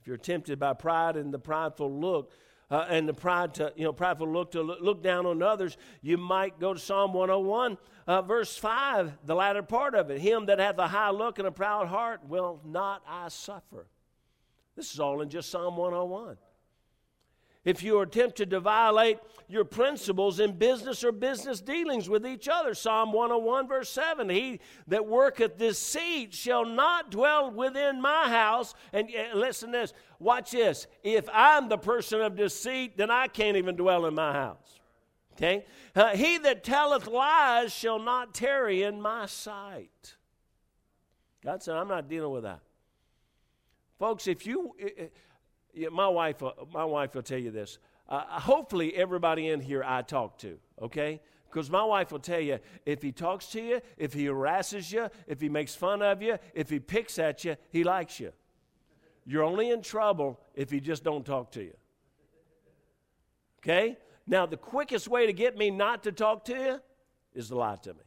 If 0.00 0.06
you're 0.06 0.16
tempted 0.16 0.58
by 0.58 0.72
pride 0.74 1.16
and 1.16 1.34
the 1.34 1.38
prideful 1.38 1.92
look, 1.92 2.32
uh, 2.70 2.84
and 2.88 3.08
the 3.08 3.14
pride 3.14 3.54
to, 3.54 3.72
you 3.76 3.84
know, 3.84 3.92
prideful 3.92 4.28
look 4.28 4.50
to 4.52 4.62
look 4.62 5.02
down 5.02 5.24
on 5.24 5.42
others, 5.42 5.76
you 6.02 6.16
might 6.16 6.58
go 6.58 6.74
to 6.74 6.80
Psalm 6.80 7.12
101, 7.12 7.78
uh, 8.06 8.22
verse 8.22 8.56
5, 8.56 9.12
the 9.24 9.34
latter 9.34 9.62
part 9.62 9.94
of 9.94 10.10
it. 10.10 10.20
Him 10.20 10.46
that 10.46 10.58
hath 10.58 10.78
a 10.78 10.88
high 10.88 11.10
look 11.10 11.38
and 11.38 11.46
a 11.46 11.52
proud 11.52 11.86
heart 11.86 12.26
will 12.28 12.60
not 12.64 13.02
I 13.08 13.28
suffer. 13.28 13.86
This 14.74 14.92
is 14.92 15.00
all 15.00 15.20
in 15.22 15.28
just 15.28 15.50
Psalm 15.50 15.76
101 15.76 16.38
if 17.66 17.82
you 17.82 17.98
are 17.98 18.06
tempted 18.06 18.48
to 18.50 18.60
violate 18.60 19.18
your 19.48 19.64
principles 19.64 20.38
in 20.38 20.56
business 20.56 21.02
or 21.02 21.10
business 21.10 21.60
dealings 21.60 22.08
with 22.08 22.24
each 22.24 22.48
other. 22.48 22.74
Psalm 22.74 23.12
101, 23.12 23.66
verse 23.66 23.90
7 23.90 24.30
He 24.30 24.60
that 24.86 25.04
worketh 25.04 25.58
deceit 25.58 26.32
shall 26.32 26.64
not 26.64 27.10
dwell 27.10 27.50
within 27.50 28.00
my 28.00 28.28
house. 28.28 28.72
And 28.92 29.08
uh, 29.10 29.36
listen 29.36 29.72
this, 29.72 29.92
watch 30.20 30.52
this. 30.52 30.86
If 31.02 31.28
I'm 31.32 31.68
the 31.68 31.76
person 31.76 32.20
of 32.20 32.36
deceit, 32.36 32.96
then 32.96 33.10
I 33.10 33.26
can't 33.26 33.56
even 33.56 33.74
dwell 33.74 34.06
in 34.06 34.14
my 34.14 34.32
house. 34.32 34.80
Okay? 35.32 35.66
Uh, 35.94 36.16
he 36.16 36.38
that 36.38 36.62
telleth 36.62 37.08
lies 37.08 37.72
shall 37.72 37.98
not 37.98 38.32
tarry 38.32 38.84
in 38.84 39.02
my 39.02 39.26
sight. 39.26 40.14
God 41.44 41.64
said, 41.64 41.76
I'm 41.76 41.88
not 41.88 42.08
dealing 42.08 42.30
with 42.30 42.44
that. 42.44 42.60
Folks, 43.98 44.28
if 44.28 44.46
you. 44.46 44.72
Uh, 44.80 45.04
yeah, 45.76 45.88
my 45.90 46.08
wife, 46.08 46.42
uh, 46.42 46.52
my 46.72 46.84
wife 46.84 47.14
will 47.14 47.22
tell 47.22 47.38
you 47.38 47.50
this. 47.50 47.78
Uh, 48.08 48.22
hopefully, 48.40 48.96
everybody 48.96 49.48
in 49.48 49.60
here 49.60 49.84
I 49.84 50.02
talk 50.02 50.38
to, 50.38 50.58
okay? 50.80 51.20
Because 51.50 51.70
my 51.70 51.84
wife 51.84 52.12
will 52.12 52.18
tell 52.18 52.40
you 52.40 52.58
if 52.86 53.02
he 53.02 53.12
talks 53.12 53.46
to 53.48 53.60
you, 53.60 53.80
if 53.98 54.12
he 54.12 54.26
harasses 54.26 54.90
you, 54.90 55.10
if 55.26 55.40
he 55.40 55.48
makes 55.48 55.74
fun 55.74 56.02
of 56.02 56.22
you, 56.22 56.38
if 56.54 56.70
he 56.70 56.80
picks 56.80 57.18
at 57.18 57.44
you, 57.44 57.56
he 57.70 57.84
likes 57.84 58.18
you. 58.18 58.32
You're 59.26 59.44
only 59.44 59.70
in 59.70 59.82
trouble 59.82 60.40
if 60.54 60.70
he 60.70 60.80
just 60.80 61.04
don't 61.04 61.26
talk 61.26 61.52
to 61.52 61.62
you. 61.62 61.76
Okay? 63.60 63.98
Now, 64.26 64.46
the 64.46 64.56
quickest 64.56 65.08
way 65.08 65.26
to 65.26 65.32
get 65.32 65.56
me 65.56 65.70
not 65.70 66.04
to 66.04 66.12
talk 66.12 66.44
to 66.46 66.54
you 66.54 66.80
is 67.34 67.48
to 67.48 67.56
lie 67.56 67.76
to 67.82 67.94
me. 67.94 68.05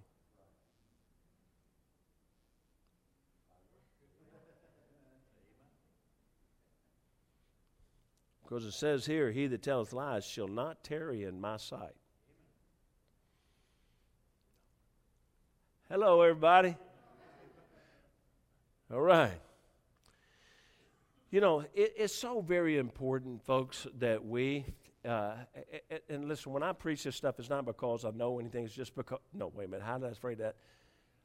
Because 8.49 8.65
it 8.65 8.71
says 8.71 9.05
here, 9.05 9.29
He 9.29 9.45
that 9.45 9.61
telleth 9.61 9.93
lies 9.93 10.25
shall 10.25 10.47
not 10.47 10.83
tarry 10.83 11.23
in 11.23 11.39
my 11.39 11.57
sight. 11.57 11.93
Hello, 15.87 16.21
everybody. 16.21 16.75
All 18.91 19.01
right. 19.01 19.39
You 21.29 21.41
know, 21.41 21.59
it, 21.75 21.93
it's 21.95 22.15
so 22.15 22.41
very 22.41 22.79
important, 22.79 23.45
folks, 23.45 23.85
that 23.99 24.25
we, 24.25 24.65
uh, 25.07 25.33
and 26.09 26.27
listen, 26.27 26.51
when 26.51 26.63
I 26.63 26.73
preach 26.73 27.03
this 27.03 27.15
stuff, 27.15 27.35
it's 27.37 27.51
not 27.51 27.67
because 27.67 28.03
I 28.03 28.09
know 28.09 28.39
anything, 28.39 28.65
it's 28.65 28.73
just 28.73 28.95
because, 28.95 29.19
no, 29.31 29.51
wait 29.53 29.65
a 29.65 29.67
minute, 29.67 29.85
how 29.85 29.99
did 29.99 30.09
I 30.09 30.13
phrase 30.13 30.39
that? 30.39 30.55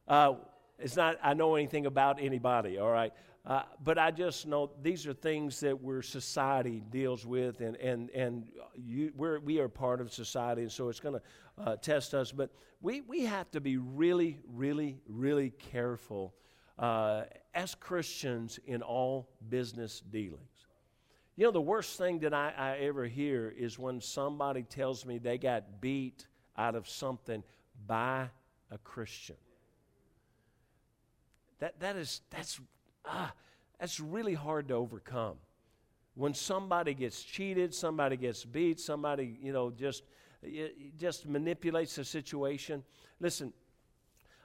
Uh, 0.07 0.35
it's 0.79 0.97
not 0.97 1.17
I 1.23 1.33
know 1.33 1.55
anything 1.55 1.87
about 1.87 2.21
anybody, 2.21 2.77
all 2.77 2.91
right? 2.91 3.15
Uh, 3.47 3.63
but 3.83 3.99
I 3.99 4.11
just 4.11 4.47
know 4.47 4.71
these 4.83 5.07
are 5.07 5.13
things 5.13 5.61
that 5.61 5.83
where 5.83 6.01
society 6.01 6.83
deals 6.91 7.27
with, 7.27 7.61
and, 7.61 7.77
and, 7.77 8.09
and 8.11 8.47
you, 8.75 9.13
we're, 9.15 9.39
we 9.39 9.59
are 9.59 9.69
part 9.69 10.01
of 10.01 10.11
society, 10.13 10.63
and 10.63 10.73
so 10.73 10.89
it's 10.89 11.01
going 11.01 11.21
to 11.21 11.63
uh, 11.63 11.77
test 11.77 12.15
us. 12.15 12.33
But 12.33 12.51
we, 12.81 13.03
we 13.03 13.25
have 13.27 13.51
to 13.51 13.61
be 13.61 13.77
really, 13.77 14.39
really, 14.49 14.99
really 15.07 15.51
careful 15.51 16.35
uh, 16.79 17.25
as 17.55 17.75
Christians 17.75 18.59
in 18.67 18.81
all 18.81 19.29
business 19.51 20.01
dealings. 20.01 20.41
You 21.37 21.45
know, 21.45 21.51
the 21.51 21.61
worst 21.61 21.99
thing 21.99 22.21
that 22.21 22.33
I, 22.33 22.55
I 22.57 22.77
ever 22.79 23.05
hear 23.05 23.53
is 23.55 23.79
when 23.79 24.01
somebody 24.01 24.63
tells 24.63 25.05
me 25.05 25.19
they 25.19 25.37
got 25.37 25.83
beat 25.83 26.27
out 26.57 26.77
of 26.77 26.89
something 26.89 27.43
by 27.87 28.31
a 28.71 28.79
Christian. 28.79 29.37
That, 31.59 31.79
that 31.81 31.97
is, 31.97 32.23
that's 32.31 32.59
ah, 33.05 33.33
that's 33.81 34.01
really 34.01 34.35
hard 34.35 34.69
to 34.69 34.75
overcome. 34.75 35.37
When 36.15 36.35
somebody 36.35 36.95
gets 36.95 37.23
cheated, 37.23 37.75
somebody 37.75 38.17
gets 38.17 38.45
beat, 38.45 38.79
somebody, 38.79 39.37
you 39.43 39.53
know, 39.53 39.71
just, 39.71 40.05
just 40.97 41.27
manipulates 41.27 41.97
the 41.97 42.05
situation. 42.05 42.85
Listen, 43.19 43.53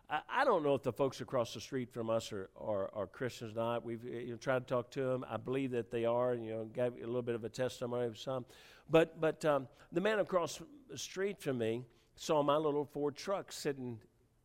I, 0.10 0.22
I 0.30 0.46
don't 0.46 0.63
know 0.63 0.74
if 0.74 0.84
the 0.84 0.92
folks 0.92 1.22
across 1.22 1.54
the 1.54 1.62
street 1.62 1.92
from 1.94 2.10
us 2.10 2.32
are, 2.32 2.50
are, 2.60 2.89
are 2.94 3.08
Christians 3.08 3.56
or 3.56 3.60
not. 3.60 3.86
We've 3.86 4.04
you 4.04 4.32
know, 4.32 4.38
tried 4.38 4.68
to 4.68 4.74
talk 4.74 4.89
to 4.92 5.04
them. 5.04 5.25
I 5.30 5.38
believe 5.38 5.72
that 5.72 5.92
they 5.92 6.06
are, 6.06 6.34
you 6.34 6.51
know, 6.51 6.66
gave 6.66 6.94
a 6.96 7.06
little 7.06 7.22
bit 7.22 7.36
of 7.36 7.44
a 7.44 7.50
testimony 7.50 8.08
of 8.08 8.18
some. 8.18 8.46
But, 8.89 9.22
but 9.22 9.46
um, 9.46 9.68
the 9.92 10.01
man 10.01 10.20
across 10.20 10.60
the 10.89 10.98
street 10.98 11.39
from 11.39 11.60
me 11.60 11.86
saw 12.16 12.42
my 12.42 12.58
little 12.58 12.86
Ford 12.86 13.16
truck 13.16 13.51
sitting 13.51 14.00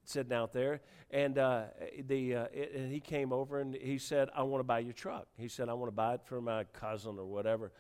sitting 0.05 0.33
out 0.33 0.53
there, 0.53 0.81
and 1.11 1.39
uh, 1.39 1.65
the 2.07 2.37
uh, 2.37 2.47
it, 2.53 2.73
and 2.75 2.93
he 2.93 3.01
came 3.01 3.33
over 3.33 3.61
and 3.61 3.75
he 3.75 3.99
said, 3.99 4.29
"I 4.35 4.43
want 4.43 4.61
to 4.61 4.65
buy 4.65 4.81
your 4.81 4.93
truck." 4.93 5.27
He 5.37 5.49
said, 5.49 5.69
"I 5.69 5.75
want 5.75 5.89
to 5.89 5.95
buy 5.95 6.15
it 6.15 6.21
for 6.25 6.41
my 6.41 6.65
cousin 6.65 7.19
or 7.19 7.25
whatever." 7.25 7.73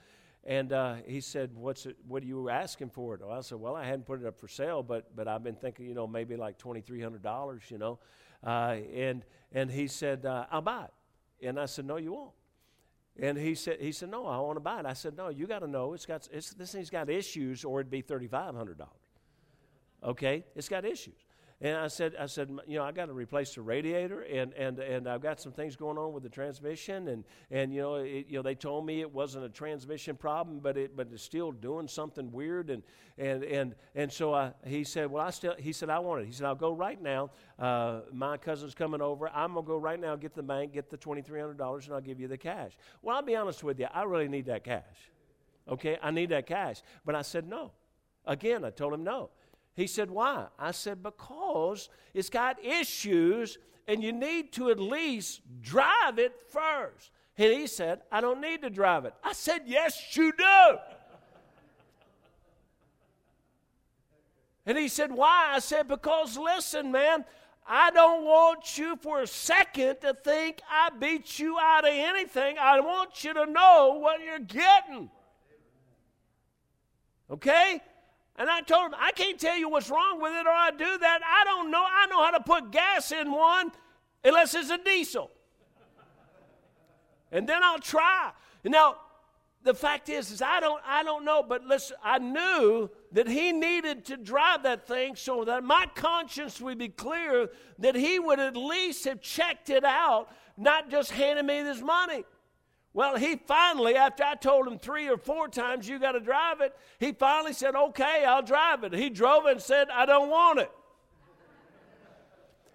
And 0.45 0.73
uh, 0.73 0.97
he 1.07 1.21
said, 1.21 1.55
"What's 1.55 1.87
it? 1.87 1.97
What 2.07 2.23
are 2.23 2.27
you 2.27 2.49
asking 2.49 2.91
for 2.91 3.15
it?" 3.15 3.21
Well, 3.23 3.33
I 3.33 3.41
said, 3.41 3.59
"Well, 3.59 3.77
I 3.77 3.85
hadn't 3.85 4.07
put 4.07 4.21
it 4.21 4.27
up 4.27 4.39
for 4.39 4.49
sale, 4.49 4.83
but 4.83 5.15
but 5.17 5.27
I've 5.27 5.43
been 5.43 5.57
thinking, 5.57 5.87
you 5.87 5.95
know, 5.95 6.07
maybe 6.07 6.37
like 6.37 6.59
twenty 6.59 6.81
three 6.81 7.01
hundred 7.01 7.23
dollars, 7.23 7.63
you 7.69 7.79
know." 7.79 7.99
Uh, 8.45 8.77
and 8.95 9.25
and 9.53 9.71
he 9.71 9.87
said, 9.87 10.27
uh, 10.27 10.47
"I'll 10.51 10.61
buy 10.61 10.85
it." 10.85 11.47
And 11.47 11.59
I 11.59 11.67
said, 11.67 11.87
"No, 11.87 11.97
you 11.97 12.13
won't." 12.13 12.33
And 13.19 13.39
he 13.39 13.55
said, 13.55 13.79
"He 13.81 13.93
said, 13.93 14.11
no, 14.11 14.27
I 14.27 14.39
want 14.41 14.57
to 14.57 14.61
buy 14.61 14.81
it." 14.81 14.87
I 14.87 14.93
said, 14.93 15.17
"No, 15.17 15.29
you 15.29 15.47
got 15.47 15.61
to 15.61 15.69
know 15.69 15.95
it's 15.95 16.07
got 16.07 16.29
it's, 16.33 16.53
this 16.53 16.73
thing's 16.73 16.91
got 16.91 17.09
issues, 17.09 17.65
or 17.65 17.81
it'd 17.81 17.91
be 17.91 18.01
thirty 18.01 18.27
five 18.27 18.55
hundred 18.55 18.79
dollars." 18.79 18.93
Okay, 20.03 20.45
it's 20.55 20.69
got 20.69 20.85
issues. 20.85 21.24
And 21.65 21.79
I 21.79 21.89
said, 21.89 22.15
I 22.21 22.27
said, 22.27 22.51
you 22.67 22.77
know, 22.77 22.85
I 22.85 22.93
got 22.93 23.07
to 23.07 23.15
replace 23.15 23.55
the 23.55 23.63
radiator, 23.63 24.21
and, 24.21 24.53
and, 24.53 24.79
and 24.79 25.09
I've 25.09 25.23
got 25.23 25.41
some 25.41 25.51
things 25.51 25.77
going 25.77 25.97
on 25.97 26.13
with 26.13 26.23
the 26.23 26.29
transmission, 26.29 27.09
and, 27.09 27.25
and 27.51 27.73
you 27.73 27.81
know, 27.81 27.95
it, 27.95 28.27
you 28.29 28.37
know, 28.37 28.43
they 28.43 28.55
told 28.55 28.85
me 28.85 29.01
it 29.01 29.11
wasn't 29.11 29.47
a 29.47 29.49
transmission 29.49 30.15
problem, 30.15 30.59
but 30.59 30.77
it 30.77 30.95
but 30.95 31.09
it's 31.11 31.23
still 31.23 31.53
doing 31.53 31.89
something 31.89 32.31
weird, 32.31 32.69
and 32.69 32.83
and 33.17 33.43
and 33.45 33.75
and 33.95 34.13
so 34.13 34.35
I, 34.35 34.53
he 34.67 34.85
said, 34.85 35.11
well, 35.11 35.25
I 35.25 35.31
still, 35.31 35.55
he 35.59 35.73
said, 35.73 35.89
I 35.89 36.01
want 36.01 36.21
it. 36.21 36.27
He 36.27 36.33
said, 36.33 36.45
I'll 36.45 36.55
go 36.55 36.71
right 36.71 37.01
now. 37.01 37.31
Uh, 37.59 38.01
my 38.13 38.37
cousin's 38.37 38.75
coming 38.75 39.01
over. 39.01 39.31
I'm 39.31 39.55
gonna 39.55 39.67
go 39.67 39.79
right 39.79 39.99
now, 39.99 40.17
get 40.17 40.35
the 40.35 40.43
bank, 40.43 40.75
get 40.75 40.91
the 40.91 40.99
twenty 40.99 41.23
three 41.23 41.41
hundred 41.41 41.57
dollars, 41.57 41.87
and 41.87 41.95
I'll 41.95 42.03
give 42.03 42.21
you 42.21 42.29
the 42.29 42.37
cash. 42.37 42.73
Well, 43.01 43.17
I'll 43.17 43.23
be 43.23 43.37
honest 43.37 43.65
with 43.65 43.81
you, 43.81 43.87
I 43.91 44.03
really 44.03 44.29
need 44.29 44.45
that 44.47 44.65
cash. 44.65 44.83
Okay, 45.67 45.97
I 46.03 46.11
need 46.11 46.29
that 46.29 46.47
cash, 46.47 46.83
but 47.07 47.15
I 47.15 47.23
said 47.23 47.49
no. 47.49 47.73
Again, 48.27 48.67
I 48.67 48.71
told 48.71 48.93
him 48.93 49.03
no. 49.03 49.31
He 49.75 49.87
said, 49.87 50.11
Why? 50.11 50.47
I 50.59 50.71
said, 50.71 51.03
Because 51.03 51.89
it's 52.13 52.31
got 52.31 52.65
issues 52.65 53.59
and 53.87 54.03
you 54.03 54.13
need 54.13 54.53
to 54.53 54.71
at 54.71 54.79
least 54.79 55.41
drive 55.61 56.19
it 56.19 56.35
first. 56.51 57.11
And 57.37 57.53
he 57.53 57.67
said, 57.67 58.01
I 58.13 58.21
don't 58.21 58.41
need 58.41 58.63
to 58.63 58.71
drive 58.71 59.05
it. 59.05 59.15
I 59.23 59.33
said, 59.33 59.63
Yes, 59.67 60.17
you 60.17 60.33
do. 60.33 60.79
And 64.67 64.79
he 64.79 64.89
said, 64.89 65.13
Why? 65.13 65.51
I 65.55 65.59
said, 65.59 65.89
Because 65.89 66.39
listen, 66.39 66.93
man, 66.93 67.25
I 67.67 67.91
don't 67.91 68.25
want 68.25 68.79
you 68.79 68.97
for 68.97 69.23
a 69.23 69.27
second 69.27 69.97
to 70.03 70.15
think 70.15 70.61
I 70.71 70.91
beat 70.91 71.39
you 71.39 71.59
out 71.59 71.85
of 71.85 71.95
anything. 71.95 72.57
I 72.61 72.81
want 72.81 73.25
you 73.25 73.35
to 73.35 73.47
know 73.47 73.99
what 74.01 74.21
you're 74.23 74.39
getting. 74.39 75.11
Okay? 77.31 77.81
And 78.37 78.51
I 78.51 78.61
told 78.63 78.93
him, 78.93 78.99
I 78.99 79.13
can't 79.13 79.39
tell 79.39 79.57
you 79.57 79.69
what's 79.69 79.91
wrong 79.91 80.21
with 80.21 80.33
it 80.33 80.47
or 80.47 80.53
I 80.53 80.71
do 80.71 80.99
that. 80.99 81.21
I 81.25 81.45
don't 81.45 81.71
know. 81.71 81.85
I 81.85 82.07
know 82.07 82.25
how 82.25 82.33
to 82.33 82.41
put 82.41 82.73
gas 82.73 83.13
in 83.13 83.31
one 83.31 83.71
unless 84.25 84.55
it's 84.55 84.71
a 84.71 84.79
diesel. 84.79 85.31
and 87.31 87.49
then 87.49 87.63
I'll 87.63 87.79
try. 87.79 88.33
Now, 88.65 88.97
the 89.63 89.75
fact 89.75 90.09
is, 90.09 90.31
is 90.31 90.43
I 90.43 90.61
don't, 90.61 90.83
I 90.87 91.03
don't 91.03 91.25
know, 91.25 91.43
but 91.43 91.65
listen, 91.65 91.97
I 92.03 92.19
knew 92.19 92.91
that 93.13 93.27
he 93.29 93.53
needed 93.53 94.05
to 94.07 94.17
drive 94.17 94.63
that 94.65 94.87
thing 94.87 95.17
so 95.17 95.45
that 95.45 95.65
my 95.65 95.87
conscience 95.95 96.61
would 96.61 96.79
be 96.79 96.89
clear 96.89 97.49
that 97.79 97.95
he 97.95 98.19
would 98.19 98.41
at 98.41 98.57
least 98.57 99.07
have 99.07 99.23
checked 99.23 99.71
it 99.71 99.85
out, 99.85 100.29
not 100.59 100.91
just 100.91 101.13
handed 101.13 101.47
me 101.47 101.63
this 101.63 101.81
money. 101.81 102.25
Well, 102.95 103.17
he 103.17 103.35
finally, 103.35 103.97
after 103.97 104.23
I 104.23 104.37
told 104.37 104.69
him 104.69 104.79
three 104.79 105.09
or 105.09 105.19
four 105.19 105.49
times, 105.49 105.89
you 105.89 105.99
got 105.99 106.13
to 106.13 106.21
drive 106.21 106.61
it, 106.61 106.75
he 107.01 107.11
finally 107.11 107.53
said, 107.53 107.75
okay, 107.75 108.25
I'll 108.25 108.43
drive 108.43 108.85
it. 108.85 108.95
He 108.95 109.11
drove 109.11 109.47
it 109.47 109.53
and 109.53 109.61
said, 109.61 109.91
I 109.91 110.07
don't 110.07 110.31
want 110.31 110.61
it. 110.61 110.71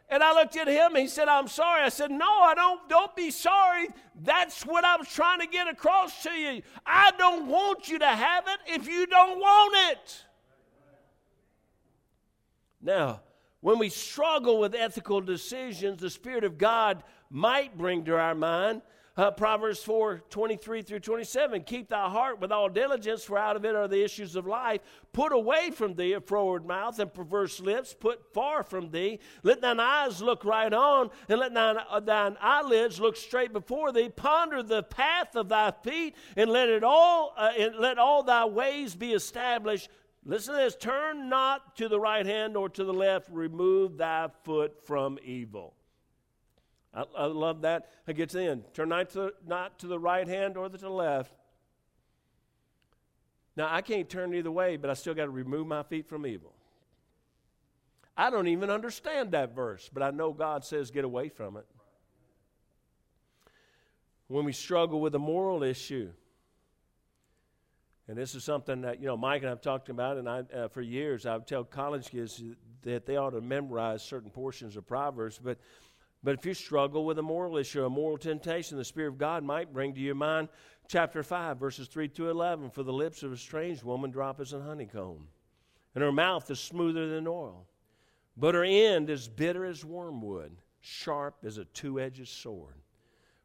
And 0.09 0.21
I 0.21 0.33
looked 0.33 0.57
at 0.57 0.67
him 0.67 0.95
and 0.95 0.97
he 0.97 1.07
said, 1.07 1.27
I'm 1.27 1.47
sorry. 1.47 1.83
I 1.83 1.89
said, 1.89 2.09
No, 2.09 2.25
I 2.25 2.55
don't, 2.55 2.89
don't 2.89 3.15
be 3.15 3.29
sorry. 3.29 3.89
That's 4.23 4.65
what 4.65 4.83
I 4.83 4.97
was 4.97 5.07
trying 5.07 5.39
to 5.39 5.45
get 5.45 5.67
across 5.67 6.23
to 6.23 6.31
you. 6.31 6.63
I 6.83 7.11
don't 7.19 7.45
want 7.45 7.89
you 7.89 7.99
to 7.99 8.07
have 8.07 8.45
it 8.47 8.73
if 8.73 8.88
you 8.88 9.05
don't 9.05 9.38
want 9.38 9.91
it. 9.91 10.25
Now, 12.81 13.21
when 13.61 13.77
we 13.77 13.89
struggle 13.89 14.59
with 14.59 14.73
ethical 14.73 15.21
decisions, 15.21 16.01
the 16.01 16.09
Spirit 16.09 16.43
of 16.43 16.57
God 16.57 17.03
might 17.29 17.77
bring 17.77 18.03
to 18.05 18.17
our 18.17 18.33
mind 18.33 18.81
uh, 19.19 19.31
Proverbs 19.31 19.83
4 19.83 20.21
23 20.29 20.81
through 20.81 20.99
27. 21.01 21.63
Keep 21.63 21.89
thy 21.89 22.07
heart 22.09 22.39
with 22.39 22.53
all 22.53 22.69
diligence, 22.69 23.25
for 23.25 23.38
out 23.38 23.57
of 23.57 23.65
it 23.65 23.75
are 23.75 23.88
the 23.88 24.01
issues 24.01 24.38
of 24.38 24.47
life. 24.47 24.79
Put 25.11 25.33
away 25.33 25.71
from 25.71 25.95
thee 25.95 26.13
a 26.13 26.21
froward 26.21 26.65
mouth 26.65 26.99
and 26.99 27.13
perverse 27.13 27.59
lips. 27.59 27.93
Put 27.93 28.33
far 28.33 28.63
from 28.63 28.91
thee. 28.91 29.19
Let 29.43 29.59
thine 29.59 29.79
eyes 29.79 30.21
look 30.21 30.45
right 30.45 30.71
on, 30.71 31.09
and 31.27 31.39
let 31.39 31.53
thine, 31.53 31.77
uh, 31.89 31.99
thine 31.99 32.38
eyelids 32.39 33.01
look 33.01 33.17
straight 33.17 33.51
before 33.51 33.91
thee. 33.91 34.07
Ponder 34.07 34.63
the 34.63 34.83
path 34.83 35.35
of 35.35 35.49
thy 35.49 35.71
feet, 35.83 36.15
and 36.38 36.49
let 36.49 36.69
it 36.69 36.85
all 36.85 37.33
uh, 37.35 37.51
and 37.57 37.75
let 37.75 37.97
all 37.97 38.23
thy 38.23 38.45
ways 38.45 38.95
be 38.95 39.11
established. 39.11 39.89
Listen 40.23 40.53
to 40.53 40.61
this 40.61 40.77
turn 40.77 41.27
not 41.27 41.75
to 41.75 41.89
the 41.89 41.99
right 41.99 42.25
hand 42.25 42.55
or 42.55 42.69
to 42.69 42.85
the 42.85 42.93
left, 42.93 43.29
remove 43.29 43.97
thy 43.97 44.29
foot 44.43 44.81
from 44.85 45.19
evil. 45.25 45.73
I, 46.93 47.03
I 47.17 47.25
love 47.25 47.62
that. 47.62 47.89
I 48.08 48.13
get 48.13 48.29
to 48.29 48.38
the 48.38 48.43
end. 48.46 48.63
Turn 48.74 48.89
not 48.89 49.10
to, 49.12 49.34
not 49.46 49.79
to 49.79 49.88
the 49.88 50.00
right 50.00 50.27
hand 50.27 50.58
or 50.58 50.69
to 50.69 50.77
the 50.77 50.89
left. 50.89 51.34
Now, 53.55 53.67
I 53.69 53.81
can't 53.81 54.10
turn 54.10 54.34
either 54.34 54.51
way, 54.51 54.77
but 54.77 54.89
I 54.89 54.93
still 54.93 55.13
got 55.13 55.25
to 55.25 55.31
remove 55.31 55.67
my 55.67 55.84
feet 55.84 56.08
from 56.08 56.25
evil. 56.25 56.53
I 58.15 58.29
don't 58.29 58.48
even 58.48 58.69
understand 58.69 59.31
that 59.31 59.55
verse, 59.55 59.89
but 59.93 60.03
I 60.03 60.12
know 60.12 60.34
God 60.34 60.65
says 60.65 60.91
get 60.91 61.05
away 61.05 61.29
from 61.29 61.58
it. 61.58 61.65
When 64.27 64.46
we 64.46 64.53
struggle 64.53 65.01
with 65.01 65.15
a 65.15 65.19
moral 65.19 65.63
issue, 65.63 66.12
and 68.08 68.17
this 68.17 68.36
is 68.36 68.43
something 68.43 68.81
that, 68.81 69.00
you 69.00 69.08
know, 69.08 69.15
Mike 69.15 69.41
and 69.41 69.48
I 69.48 69.51
have 69.51 69.62
talked 69.62 69.89
about, 69.89 70.17
and 70.17 70.27
I, 70.27 70.39
uh, 70.53 70.67
for 70.67 70.81
years 70.81 71.25
I 71.25 71.36
would 71.36 71.48
tell 71.48 71.63
college 71.63 72.10
kids 72.10 72.41
that 72.82 73.06
they 73.06 73.17
ought 73.17 73.32
to 73.32 73.41
memorize 73.41 74.04
certain 74.04 74.30
portions 74.30 74.75
of 74.75 74.88
Proverbs, 74.88 75.39
but 75.41 75.58
but 76.23 76.36
if 76.36 76.45
you 76.45 76.53
struggle 76.53 77.05
with 77.05 77.17
a 77.19 77.23
moral 77.23 77.58
issue, 77.58 77.86
a 77.86 77.89
moral 77.89 78.17
temptation, 78.17 78.77
the 78.77 78.86
Spirit 78.86 79.10
of 79.10 79.17
God 79.17 79.43
might 79.43 79.73
bring 79.73 79.93
to 79.93 80.01
your 80.01 80.15
mind 80.15 80.49
chapter 80.88 81.23
5, 81.23 81.58
verses 81.58 81.88
3 81.88 82.10
to 82.10 82.29
11. 82.29 82.71
For 82.71 82.84
the 82.84 82.91
lips 82.91 83.23
of 83.23 83.32
a 83.32 83.38
strange 83.38 83.84
woman 83.84 84.12
drop 84.12 84.39
as 84.39 84.51
an 84.51 84.62
honeycomb, 84.62 85.27
and 85.95 86.03
her 86.03 86.12
mouth 86.12 86.49
is 86.51 86.60
smoother 86.60 87.08
than 87.08 87.27
oil. 87.27 87.65
But 88.36 88.55
her 88.55 88.63
end 88.63 89.10
is 89.10 89.27
bitter 89.27 89.65
as 89.65 89.86
wormwood, 89.86 90.58
sharp 90.82 91.38
as 91.45 91.58
a 91.58 91.65
two 91.65 91.99
edged 91.99 92.27
sword. 92.27 92.75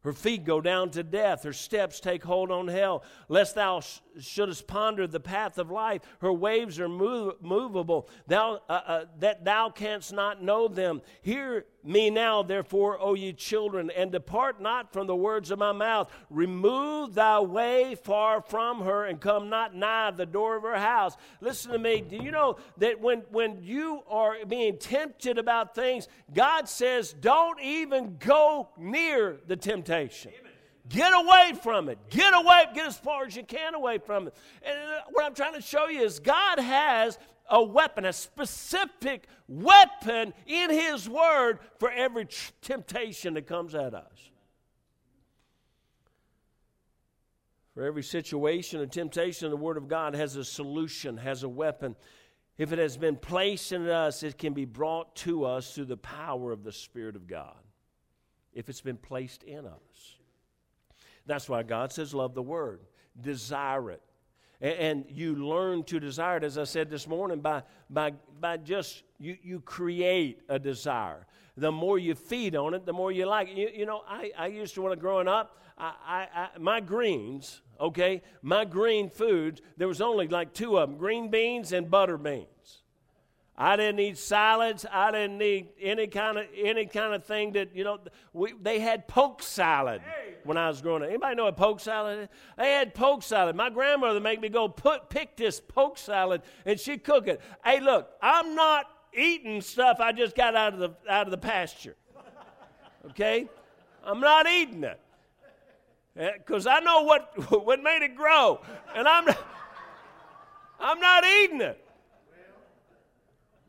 Her 0.05 0.13
feet 0.13 0.45
go 0.45 0.61
down 0.61 0.91
to 0.91 1.03
death. 1.03 1.45
Her 1.45 1.55
steps 1.55 1.99
take 1.99 2.23
hold 2.23 2.51
on 2.51 2.69
hell. 2.69 3.03
Lest 3.29 3.55
thou 3.55 3.81
sh- 3.81 4.01
shouldest 4.21 4.67
ponder 4.67 5.07
the 5.07 5.19
path 5.19 5.57
of 5.57 5.71
life. 5.71 6.03
Her 6.21 6.33
waves 6.33 6.79
are 6.79 6.91
move- 6.91 7.41
movable, 7.41 8.11
thou, 8.27 8.61
uh, 8.69 8.73
uh, 8.87 9.05
that 9.21 9.47
thou 9.47 9.71
canst 9.71 10.13
not 10.13 10.43
know 10.43 10.69
them. 10.69 11.01
Hear 11.23 11.65
me 11.85 12.09
now, 12.09 12.43
therefore, 12.43 12.99
O 13.01 13.15
ye 13.15 13.33
children, 13.33 13.91
and 13.91 14.11
depart 14.11 14.61
not 14.61 14.93
from 14.93 15.07
the 15.07 15.15
words 15.15 15.51
of 15.51 15.59
my 15.59 15.73
mouth. 15.73 16.11
Remove 16.31 17.15
thy 17.15 17.41
way 17.41 17.95
far 17.95 18.41
from 18.41 18.81
her, 18.81 19.05
and 19.05 19.21
come 19.21 19.51
not 19.51 19.75
nigh 19.75 20.11
the 20.11 20.27
door 20.27 20.57
of 20.57 20.63
her 20.63 20.79
house. 20.79 21.17
Listen 21.41 21.73
to 21.73 21.79
me. 21.79 22.01
Do 22.01 22.17
you 22.17 22.31
know 22.31 22.57
that 22.79 23.01
when, 23.01 23.21
when 23.31 23.63
you 23.63 24.03
are 24.09 24.37
being 24.47 24.79
tempted 24.79 25.37
about 25.37 25.75
things, 25.75 26.09
God 26.33 26.69
says, 26.69 27.13
don't 27.13 27.61
even 27.61 28.17
go 28.19 28.71
near 28.79 29.41
the 29.47 29.57
temptation. 29.57 30.33
Amen. 30.39 30.53
Get 30.89 31.13
away 31.15 31.53
from 31.63 31.89
it. 31.89 31.99
Get 32.11 32.35
away. 32.35 32.65
Get 32.75 32.87
as 32.87 32.99
far 32.99 33.25
as 33.25 33.35
you 33.35 33.43
can 33.43 33.75
away 33.75 33.99
from 33.99 34.27
it. 34.27 34.35
And 34.63 34.77
uh, 34.77 35.01
what 35.13 35.25
I'm 35.25 35.35
trying 35.35 35.55
to 35.55 35.63
show 35.63 35.89
you 35.89 36.03
is 36.03 36.19
God 36.19 36.59
has 36.59 37.19
a 37.49 37.63
weapon, 37.63 38.05
a 38.05 38.13
specific 38.13 39.29
weapon 39.49 40.33
in 40.47 40.71
His 40.71 41.09
Word 41.09 41.59
for 41.79 41.91
every 41.91 42.27
t- 42.27 42.37
temptation 42.63 43.35
that 43.35 43.47
comes 43.47 43.75
at 43.75 43.95
us. 43.95 44.31
For 47.75 47.85
every 47.85 48.05
situation 48.05 48.81
or 48.81 48.87
temptation, 48.87 49.51
the 49.51 49.57
Word 49.57 49.77
of 49.77 49.89
God 49.89 50.15
has 50.15 50.37
a 50.37 50.45
solution, 50.45 51.17
has 51.17 51.43
a 51.43 51.49
weapon. 51.49 51.97
If 52.57 52.73
it 52.73 52.79
has 52.79 52.97
been 52.97 53.17
placed 53.17 53.73
in 53.73 53.89
us, 53.89 54.23
it 54.23 54.39
can 54.39 54.53
be 54.53 54.65
brought 54.65 55.17
to 55.17 55.45
us 55.45 55.75
through 55.75 55.87
the 55.87 55.97
power 55.97 56.53
of 56.53 56.63
the 56.63 56.73
Spirit 56.73 57.17
of 57.17 57.27
God. 57.27 57.57
If 58.53 58.69
it's 58.69 58.81
been 58.81 58.97
placed 58.97 59.43
in 59.43 59.67
us. 59.67 60.17
That's 61.27 61.49
why 61.49 61.65
God 61.65 61.93
says, 61.93 62.15
Love 62.15 62.35
the 62.35 62.43
Word, 62.43 62.81
desire 63.21 63.91
it, 63.91 64.03
and, 64.61 65.05
you 65.09 65.35
learn 65.35 65.83
to 65.85 66.01
desire 66.01 66.39
it, 66.39 66.45
as 66.45 66.59
I 66.59 66.65
said 66.65 66.91
this 66.91 67.07
morning, 67.07 67.41
by, 67.41 67.63
by, 67.91 68.13
by 68.41 68.57
just 68.57 69.03
you, 69.19 69.37
you 69.43 69.61
create 69.61 70.41
a 70.49 70.59
desire. 70.59 71.27
The 71.57 71.71
more 71.71 71.99
you 71.99 72.15
feed 72.15 72.57
on 72.57 72.75
it, 72.75 72.87
the 72.87 72.93
more 72.93 73.13
you 73.13 73.27
like 73.27 73.49
it. 73.49 73.57
You, 73.57 73.71
you 73.75 73.87
know, 73.87 74.03
I, 74.09 74.33
I 74.37 74.47
used 74.49 74.75
to, 74.75 74.83
when 74.83 74.93
I 74.93 74.97
growing 74.97 75.29
up, 75.29 75.59
I, 75.77 75.93
I, 76.07 76.29
I, 76.35 76.49
my 76.59 76.81
greens, 76.81 77.63
okay, 77.81 78.23
my 78.43 78.65
green 78.65 79.11
foods, 79.11 79.61
there 79.77 79.89
was 79.89 80.01
only 80.01 80.29
like 80.29 80.53
two 80.53 80.79
of 80.79 80.89
them 80.89 80.99
green 80.99 81.31
beans 81.31 81.73
and 81.73 81.91
butter 81.91 82.19
beans. 82.19 82.84
I 83.57 83.77
didn't 83.77 83.97
need 83.97 84.19
salads. 84.19 84.85
I 84.91 85.13
didn't 85.13 85.39
need 85.39 85.69
any 85.81 86.09
kind 86.09 86.39
of 86.39 86.47
any 86.57 86.87
kind 86.87 87.15
of 87.15 87.25
thing 87.25 87.53
that 87.53 87.75
you 87.75 87.85
know. 87.85 88.01
We, 88.33 88.53
they 88.61 88.81
had 88.81 89.07
poke 89.07 89.43
salad 89.43 90.03
when 90.43 90.57
I 90.57 90.67
was 90.67 90.83
growing 90.83 91.03
up. 91.03 91.09
Anybody 91.09 91.37
know 91.37 91.45
what 91.45 91.57
poke 91.57 91.79
salad? 91.79 92.29
They 92.59 92.73
had 92.73 92.95
poke 92.95 93.23
salad. 93.23 93.55
My 93.55 93.71
grandmother 93.71 94.19
made 94.19 94.41
me 94.41 94.49
go 94.49 94.69
put 94.69 95.09
pick 95.09 95.37
this 95.37 95.61
poke 95.61 95.99
salad 95.99 96.43
and 96.67 96.81
she 96.81 96.99
cook 96.99 97.29
it. 97.29 97.41
Hey, 97.65 97.79
look, 97.79 98.11
I'm 98.21 98.57
not 98.57 98.87
eating 99.13 99.61
stuff 99.61 99.99
I 100.01 100.11
just 100.11 100.35
got 100.35 100.57
out 100.57 100.75
of 100.75 100.81
the 100.81 100.91
out 101.09 101.29
of 101.29 101.31
the 101.31 101.39
pasture. 101.39 101.95
Okay, 103.11 103.49
I'm 104.03 104.19
not 104.19 104.49
eating 104.49 104.83
it 104.83 104.99
eh, 106.17 106.31
because 106.39 106.67
I 106.67 106.81
know 106.81 107.03
what 107.03 107.31
what 107.65 107.81
made 107.81 108.03
it 108.03 108.17
grow, 108.17 108.61
and 108.97 109.07
I'm 109.07 109.29
I'm 110.81 110.99
not 110.99 111.25
eating 111.25 111.61
it. 111.61 111.84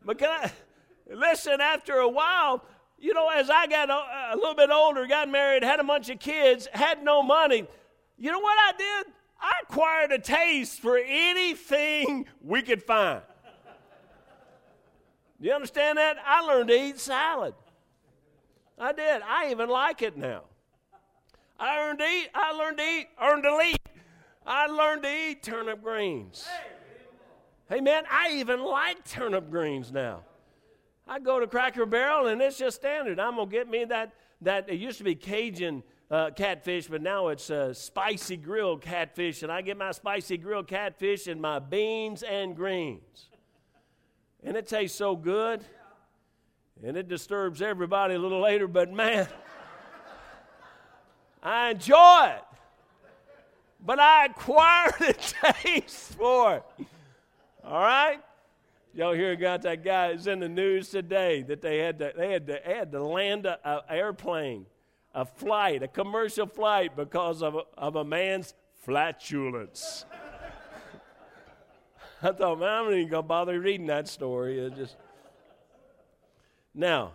But 0.05 0.19
can 0.19 0.29
I 0.29 0.51
listen? 1.11 1.59
After 1.59 1.95
a 1.95 2.09
while, 2.09 2.63
you 2.99 3.13
know, 3.13 3.29
as 3.29 3.49
I 3.49 3.67
got 3.67 3.89
a, 3.89 4.33
a 4.33 4.35
little 4.35 4.55
bit 4.55 4.69
older, 4.69 5.05
got 5.07 5.29
married, 5.29 5.63
had 5.63 5.79
a 5.79 5.83
bunch 5.83 6.09
of 6.09 6.19
kids, 6.19 6.67
had 6.71 7.03
no 7.03 7.23
money, 7.23 7.65
you 8.17 8.31
know 8.31 8.39
what 8.39 8.57
I 8.57 8.77
did? 8.77 9.13
I 9.39 9.51
acquired 9.63 10.11
a 10.11 10.19
taste 10.19 10.79
for 10.79 10.97
anything 10.97 12.25
we 12.41 12.61
could 12.61 12.81
find. 12.81 13.21
Do 15.41 15.47
you 15.47 15.53
understand 15.53 15.97
that? 15.97 16.17
I 16.25 16.41
learned 16.41 16.69
to 16.69 16.75
eat 16.75 16.99
salad. 16.99 17.53
I 18.79 18.93
did. 18.93 19.21
I 19.21 19.51
even 19.51 19.69
like 19.69 20.01
it 20.01 20.17
now. 20.17 20.43
I 21.59 21.79
learned 21.79 21.99
to 21.99 22.05
eat. 22.05 22.29
I 22.33 22.51
learned 22.53 22.77
to 22.77 22.83
eat. 22.83 23.07
Earned 23.21 23.43
to 23.43 23.61
eat. 23.61 23.81
I 24.45 24.67
learned 24.67 25.03
to 25.03 25.09
eat 25.09 25.43
turnip 25.43 25.81
greens. 25.83 26.45
Hey. 26.45 26.74
Hey, 27.67 27.81
man, 27.81 28.03
I 28.11 28.33
even 28.33 28.63
like 28.63 29.03
turnip 29.05 29.49
greens 29.49 29.91
now. 29.91 30.21
I 31.07 31.19
go 31.19 31.39
to 31.39 31.47
Cracker 31.47 31.87
Barrel 31.87 32.27
and 32.27 32.39
it's 32.41 32.59
just 32.59 32.77
standard. 32.77 33.19
I'm 33.19 33.35
going 33.35 33.49
to 33.49 33.51
get 33.51 33.67
me 33.67 33.85
that, 33.85 34.13
that, 34.41 34.69
it 34.69 34.75
used 34.75 34.99
to 34.99 35.03
be 35.03 35.15
Cajun 35.15 35.81
uh, 36.11 36.29
catfish, 36.35 36.87
but 36.87 37.01
now 37.01 37.29
it's 37.29 37.49
uh, 37.49 37.73
spicy 37.73 38.37
grilled 38.37 38.81
catfish, 38.81 39.41
and 39.41 39.51
I 39.51 39.61
get 39.61 39.77
my 39.77 39.91
spicy 39.91 40.37
grilled 40.37 40.67
catfish 40.67 41.25
and 41.25 41.41
my 41.41 41.57
beans 41.57 42.21
and 42.21 42.55
greens. 42.55 43.29
And 44.43 44.55
it 44.55 44.67
tastes 44.67 44.95
so 44.95 45.15
good, 45.15 45.65
and 46.83 46.95
it 46.95 47.07
disturbs 47.07 47.63
everybody 47.63 48.13
a 48.13 48.19
little 48.19 48.41
later, 48.41 48.67
but 48.67 48.91
man, 48.93 49.27
I 51.43 51.71
enjoy 51.71 52.33
it. 52.35 52.43
But 53.83 53.99
I 53.99 54.25
acquired 54.25 54.93
a 55.01 55.13
taste 55.13 56.13
for 56.13 56.57
it. 56.57 56.87
All 57.65 57.81
right? 57.81 58.19
Y'all 58.93 59.13
hear 59.13 59.33
about 59.33 59.63
that 59.63 59.83
guy? 59.83 60.07
It's 60.07 60.27
in 60.27 60.39
the 60.39 60.47
news 60.47 60.89
today 60.89 61.41
that 61.43 61.61
they 61.61 61.79
had 61.79 61.99
to, 61.99 62.13
they 62.15 62.31
had 62.31 62.47
to, 62.47 62.59
they 62.65 62.75
had 62.75 62.91
to 62.91 63.03
land 63.03 63.45
an 63.45 63.79
airplane 63.89 64.67
a 65.15 65.25
flight, 65.25 65.81
a 65.81 65.87
commercial 65.87 66.45
flight, 66.45 66.95
because 66.95 67.41
of 67.41 67.55
a, 67.55 67.61
of 67.77 67.95
a 67.95 68.03
man's 68.03 68.53
flatulence. 68.81 70.05
I 72.21 72.33
thought, 72.33 72.59
man, 72.59 72.69
I'm 72.69 72.85
not 72.85 72.93
even 72.93 73.09
going 73.09 73.23
to 73.23 73.27
bother 73.27 73.59
reading 73.59 73.87
that 73.87 74.09
story. 74.09 74.59
It 74.59 74.75
just 74.75 74.97
now, 76.73 77.13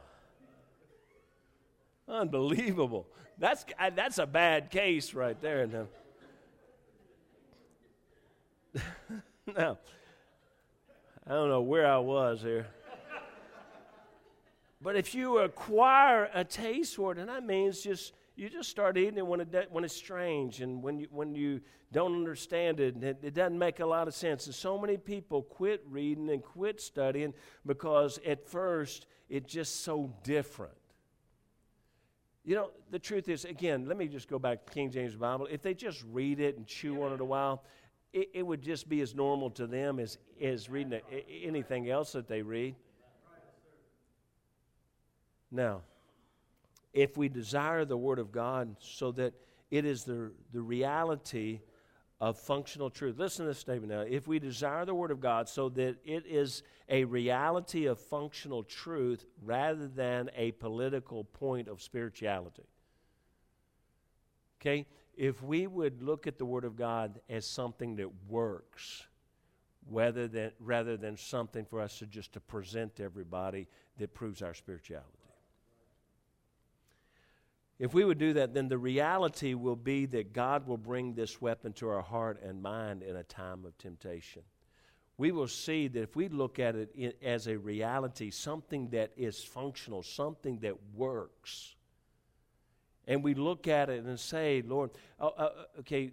unbelievable. 2.09 3.07
That's 3.39 3.67
that's 3.95 4.19
a 4.19 4.27
bad 4.27 4.71
case 4.71 5.13
right 5.13 5.39
there. 5.41 5.67
Now, 5.67 5.87
now 9.57 9.79
I 11.31 11.35
don't 11.35 11.49
know 11.49 11.61
where 11.61 11.87
I 11.87 11.99
was 11.99 12.43
here. 12.43 12.67
But 14.83 14.97
if 14.97 15.15
you 15.15 15.39
acquire 15.39 16.29
a 16.35 16.43
taste 16.43 16.97
for 16.97 17.13
it, 17.13 17.19
and 17.19 17.29
that 17.29 17.47
means 17.47 17.83
just 17.83 18.15
you 18.35 18.49
just 18.49 18.69
start 18.69 18.99
eating 18.99 19.17
it 19.17 19.25
when, 19.25 19.41
it 19.41 19.69
when 19.71 19.85
it's 19.85 19.95
strange 19.95 20.61
and 20.61 20.83
when 20.83 20.99
you, 20.99 21.07
when 21.13 21.37
you 21.37 21.61
don't 21.93 22.17
understand 22.17 22.81
it 22.81 22.97
and 22.97 23.05
it, 23.05 23.19
it 23.23 23.35
doesn't 23.35 23.57
make 23.57 23.79
a 23.79 23.87
lot 23.87 24.09
of 24.09 24.15
sense. 24.15 24.47
And 24.47 24.55
so 24.55 24.77
many 24.77 24.97
people 24.97 25.43
quit 25.43 25.85
reading 25.89 26.31
and 26.31 26.43
quit 26.43 26.81
studying 26.81 27.33
because 27.65 28.19
at 28.27 28.49
first 28.49 29.07
it's 29.29 29.53
just 29.53 29.85
so 29.85 30.13
different. 30.25 30.75
You 32.45 32.57
know, 32.57 32.71
the 32.91 32.99
truth 32.99 33.29
is, 33.29 33.45
again, 33.45 33.87
let 33.87 33.97
me 33.97 34.09
just 34.09 34.27
go 34.27 34.41
back 34.41 34.67
to 34.67 34.73
King 34.73 34.91
James 34.91 35.15
Bible. 35.15 35.47
If 35.49 35.63
they 35.63 35.75
just 35.75 36.03
read 36.11 36.41
it 36.41 36.57
and 36.57 36.67
chew 36.67 37.05
on 37.05 37.13
it 37.13 37.21
a 37.21 37.25
while, 37.25 37.63
it, 38.13 38.31
it 38.35 38.43
would 38.43 38.63
just 38.63 38.89
be 38.89 39.01
as 39.01 39.15
normal 39.15 39.51
to 39.51 39.67
them 39.67 39.99
as, 39.99 40.19
as 40.41 40.69
reading 40.69 41.01
anything 41.43 41.89
else 41.89 42.13
that 42.13 42.29
they 42.29 42.43
read. 42.43 42.75
Now, 45.51 45.83
if 46.93 47.17
we 47.17 47.29
desire 47.29 47.85
the 47.85 47.97
Word 47.97 48.19
of 48.19 48.33
God 48.33 48.77
so 48.81 49.13
that 49.13 49.35
it 49.71 49.85
is 49.85 50.05
the, 50.05 50.33
the 50.53 50.61
reality 50.61 51.61
of 52.21 52.39
functional 52.39 52.91
truth. 52.91 53.19
Listen 53.19 53.47
to 53.47 53.51
this 53.51 53.59
statement 53.59 53.93
now. 53.93 54.01
If 54.01 54.29
we 54.29 54.39
desire 54.39 54.85
the 54.85 54.95
Word 54.95 55.11
of 55.11 55.21
God 55.21 55.49
so 55.49 55.69
that 55.71 55.97
it 56.05 56.27
is 56.27 56.63
a 56.89 57.05
reality 57.05 57.87
of 57.87 57.99
functional 57.99 58.63
truth 58.63 59.25
rather 59.43 59.89
than 59.89 60.31
a 60.37 60.53
political 60.53 61.25
point 61.25 61.69
of 61.69 61.81
spirituality. 61.81 62.67
Okay? 64.61 64.87
If 65.21 65.43
we 65.43 65.67
would 65.67 66.03
look 66.03 66.27
at 66.27 66.39
the 66.39 66.47
Word 66.47 66.65
of 66.65 66.77
God 66.77 67.21
as 67.29 67.45
something 67.45 67.97
that 67.97 68.09
works, 68.27 69.05
rather 69.91 70.27
than, 70.27 70.53
rather 70.59 70.97
than 70.97 71.19
something 71.19 71.67
for 71.67 71.79
us 71.79 71.99
to 71.99 72.07
just 72.07 72.33
to 72.33 72.41
present 72.41 72.97
to 72.97 73.03
everybody 73.03 73.69
that 73.99 74.15
proves 74.15 74.41
our 74.41 74.55
spirituality. 74.55 75.07
If 77.79 77.93
we 77.93 78.03
would 78.03 78.17
do 78.17 78.33
that, 78.33 78.55
then 78.55 78.69
the 78.69 78.79
reality 78.79 79.53
will 79.53 79.77
be 79.77 80.07
that 80.07 80.33
God 80.33 80.67
will 80.67 80.79
bring 80.79 81.13
this 81.13 81.39
weapon 81.39 81.75
to 81.75 81.91
our 81.91 82.01
heart 82.01 82.43
and 82.43 82.63
mind 82.63 83.03
in 83.03 83.17
a 83.17 83.23
time 83.23 83.67
of 83.67 83.77
temptation. 83.77 84.41
We 85.19 85.33
will 85.33 85.49
see 85.49 85.87
that 85.89 86.01
if 86.01 86.17
we 86.17 86.29
look 86.29 86.59
at 86.59 86.77
it 86.77 87.19
as 87.23 87.47
a 87.47 87.59
reality, 87.59 88.31
something 88.31 88.89
that 88.93 89.13
is 89.19 89.45
functional, 89.45 90.03
something 90.03 90.61
that 90.61 90.77
works, 90.95 91.75
and 93.07 93.23
we 93.23 93.35
look 93.35 93.69
at 93.69 93.91
it 93.91 94.05
and 94.05 94.19
say, 94.19 94.63
Lord, 94.67 94.91
uh, 95.19 95.27
uh, 95.27 95.51
okay, 95.81 96.13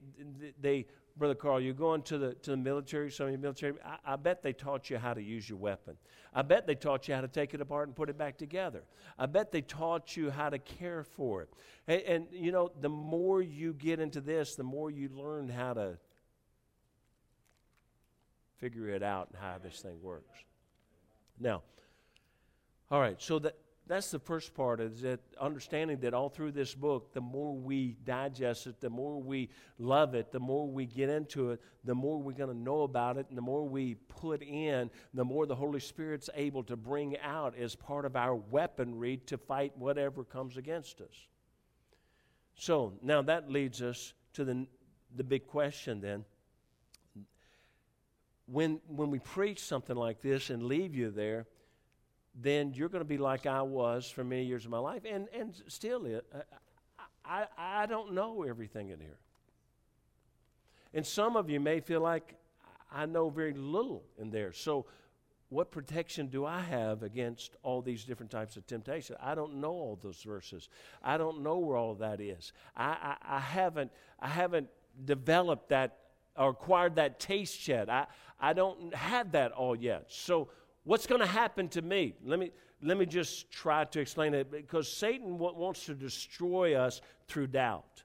they 0.60 0.86
Brother 1.18 1.36
Carl, 1.36 1.60
you're 1.60 1.74
going 1.74 2.04
to 2.04 2.18
the, 2.18 2.34
to 2.36 2.52
the 2.52 2.58
military, 2.58 3.10
some 3.12 3.26
of 3.26 3.32
your 3.32 3.40
military, 3.40 3.74
I, 3.84 4.14
I, 4.14 4.16
bet 4.18 4.44
they 4.44 4.54
taught 4.54 4.90
you 4.90 4.98
how 4.98 5.14
to 5.14 5.22
use 5.22 5.50
your 5.50 5.58
weapon. 5.58 5.98
I 6.34 6.44
bet 6.44 6.68
they 6.68 6.76
taught 6.76 7.08
you 7.08 7.16
how 7.16 7.22
to 7.22 7.28
take 7.28 7.54
it 7.56 7.62
apart 7.62 7.88
and 7.88 7.96
put 7.96 8.10
it 8.10 8.18
back 8.18 8.38
together. 8.38 8.84
I 9.18 9.26
bet 9.26 9.52
they 9.52 9.62
taught 9.62 10.16
you 10.16 10.30
how 10.30 10.50
to 10.50 10.60
care 10.60 11.04
for 11.04 11.42
it. 11.42 11.50
And, 11.88 12.02
and 12.02 12.28
you 12.32 12.52
know, 12.52 12.72
the 12.82 12.90
more 12.90 13.42
you 13.42 13.74
get 13.74 14.00
into 14.00 14.22
this, 14.22 14.56
the 14.56 14.64
more 14.64 14.92
you 14.92 15.10
learn 15.10 15.50
how 15.50 15.74
to 15.74 15.98
figure 18.60 18.90
it 18.90 19.02
out 19.02 19.30
and 19.32 19.42
how 19.42 19.58
this 19.58 19.80
thing 19.80 20.00
works. 20.02 20.38
Now, 21.40 21.64
all 22.92 23.00
right, 23.00 23.20
so 23.22 23.40
that 23.40 23.56
that's 23.88 24.12
the 24.12 24.20
first 24.20 24.54
part 24.54 24.80
is 24.80 25.02
that 25.02 25.20
understanding 25.40 26.00
that 26.00 26.14
all 26.14 26.30
through 26.30 26.52
this 26.52 26.76
book 26.76 27.14
the 27.14 27.22
more 27.22 27.56
we 27.56 27.96
digest 28.06 28.68
it 28.68 28.80
the 28.82 28.90
more 28.90 29.22
we 29.22 29.50
love 29.80 30.14
it 30.16 30.32
the 30.32 30.40
more 30.40 30.68
we 30.68 30.86
get 30.86 31.10
into 31.10 31.52
it 31.52 31.62
the 31.84 31.96
more 31.96 32.22
we're 32.22 32.34
going 32.34 32.50
to 32.50 32.58
know 32.58 32.82
about 32.82 33.18
it 33.18 33.26
and 33.30 33.38
the 33.38 33.42
more 33.42 33.68
we 33.68 33.96
put 34.10 34.42
in 34.42 34.90
the 35.14 35.24
more 35.24 35.46
the 35.46 35.56
holy 35.56 35.80
spirit's 35.80 36.30
able 36.36 36.64
to 36.64 36.76
bring 36.76 37.18
out 37.20 37.56
as 37.58 37.76
part 37.76 38.06
of 38.06 38.16
our 38.16 38.36
weaponry 38.36 39.18
to 39.26 39.38
fight 39.38 39.72
whatever 39.78 40.24
comes 40.24 40.58
against 40.58 41.02
us. 41.02 41.28
So 42.56 42.94
now 43.02 43.22
that 43.24 43.52
leads 43.52 43.82
us 43.82 44.14
to 44.34 44.44
the, 44.44 44.68
the 45.16 45.24
big 45.24 45.48
question 45.48 46.02
then. 46.02 46.26
When, 48.46 48.80
when 48.88 49.10
we 49.10 49.20
preach 49.20 49.60
something 49.60 49.96
like 49.96 50.22
this 50.22 50.50
and 50.50 50.64
leave 50.64 50.96
you 50.96 51.12
there 51.12 51.48
then 52.40 52.74
you're 52.74 52.90
going 52.90 53.02
to 53.02 53.06
be 53.06 53.18
like 53.18 53.46
I 53.46 53.64
was 53.64 54.10
for 54.10 54.24
many 54.24 54.44
years 54.44 54.66
of 54.66 54.72
my 54.72 54.78
life, 54.78 55.04
and, 55.10 55.28
and 55.34 55.56
still, 55.68 56.06
uh, 56.06 56.38
I, 57.26 57.46
I, 57.58 57.84
I 57.84 57.86
don't 57.88 58.14
know 58.14 58.44
everything 58.44 58.90
in 58.90 59.00
here. 59.00 59.18
And 60.94 61.06
some 61.06 61.36
of 61.36 61.50
you 61.50 61.60
may 61.60 61.80
feel 61.80 62.02
like 62.02 62.36
I 62.92 63.06
know 63.06 63.30
very 63.30 63.54
little 63.54 64.04
in 64.18 64.30
there. 64.30 64.54
So, 64.54 64.86
what 65.50 65.72
protection 65.72 66.28
do 66.28 66.46
I 66.46 66.60
have 66.60 67.04
against 67.04 67.56
all 67.64 67.82
these 67.82 68.04
different 68.04 68.32
types 68.32 68.58
of 68.58 68.68
temptation? 68.68 69.16
I 69.22 69.34
don't 69.34 69.56
know 69.56 69.72
all 69.72 69.98
those 70.02 70.22
verses. 70.22 70.68
I 71.02 71.18
don't 71.18 71.42
know 71.42 71.58
where 71.60 71.78
all 71.78 71.96
that 71.96 72.20
is. 72.20 72.52
I, 72.76 73.16
I, 73.22 73.38
I 73.38 73.40
haven't 73.40 73.92
I 74.20 74.28
haven't 74.28 74.68
developed 75.06 75.70
that 75.70 76.00
or 76.36 76.50
acquired 76.50 76.96
that 76.96 77.20
taste 77.20 77.66
yet. 77.68 77.90
I, 77.90 78.08
I 78.40 78.54
don't 78.54 78.94
have 78.94 79.32
that 79.32 79.54
all 79.54 79.76
yet. 79.76 80.06
So 80.10 80.50
What's 80.88 81.06
going 81.06 81.20
to 81.20 81.28
happen 81.28 81.68
to 81.70 81.82
me? 81.82 82.14
Let 82.24 82.40
me, 82.40 82.52
let 82.82 82.98
me 82.98 83.06
just 83.06 83.52
try 83.52 83.84
to 83.84 84.00
explain 84.00 84.34
it 84.34 84.50
because 84.50 84.90
Satan 84.90 85.38
wants 85.38 85.86
to 85.88 85.94
destroy 85.94 86.76
us 86.76 87.02
through 87.28 87.48
doubt. 87.48 88.04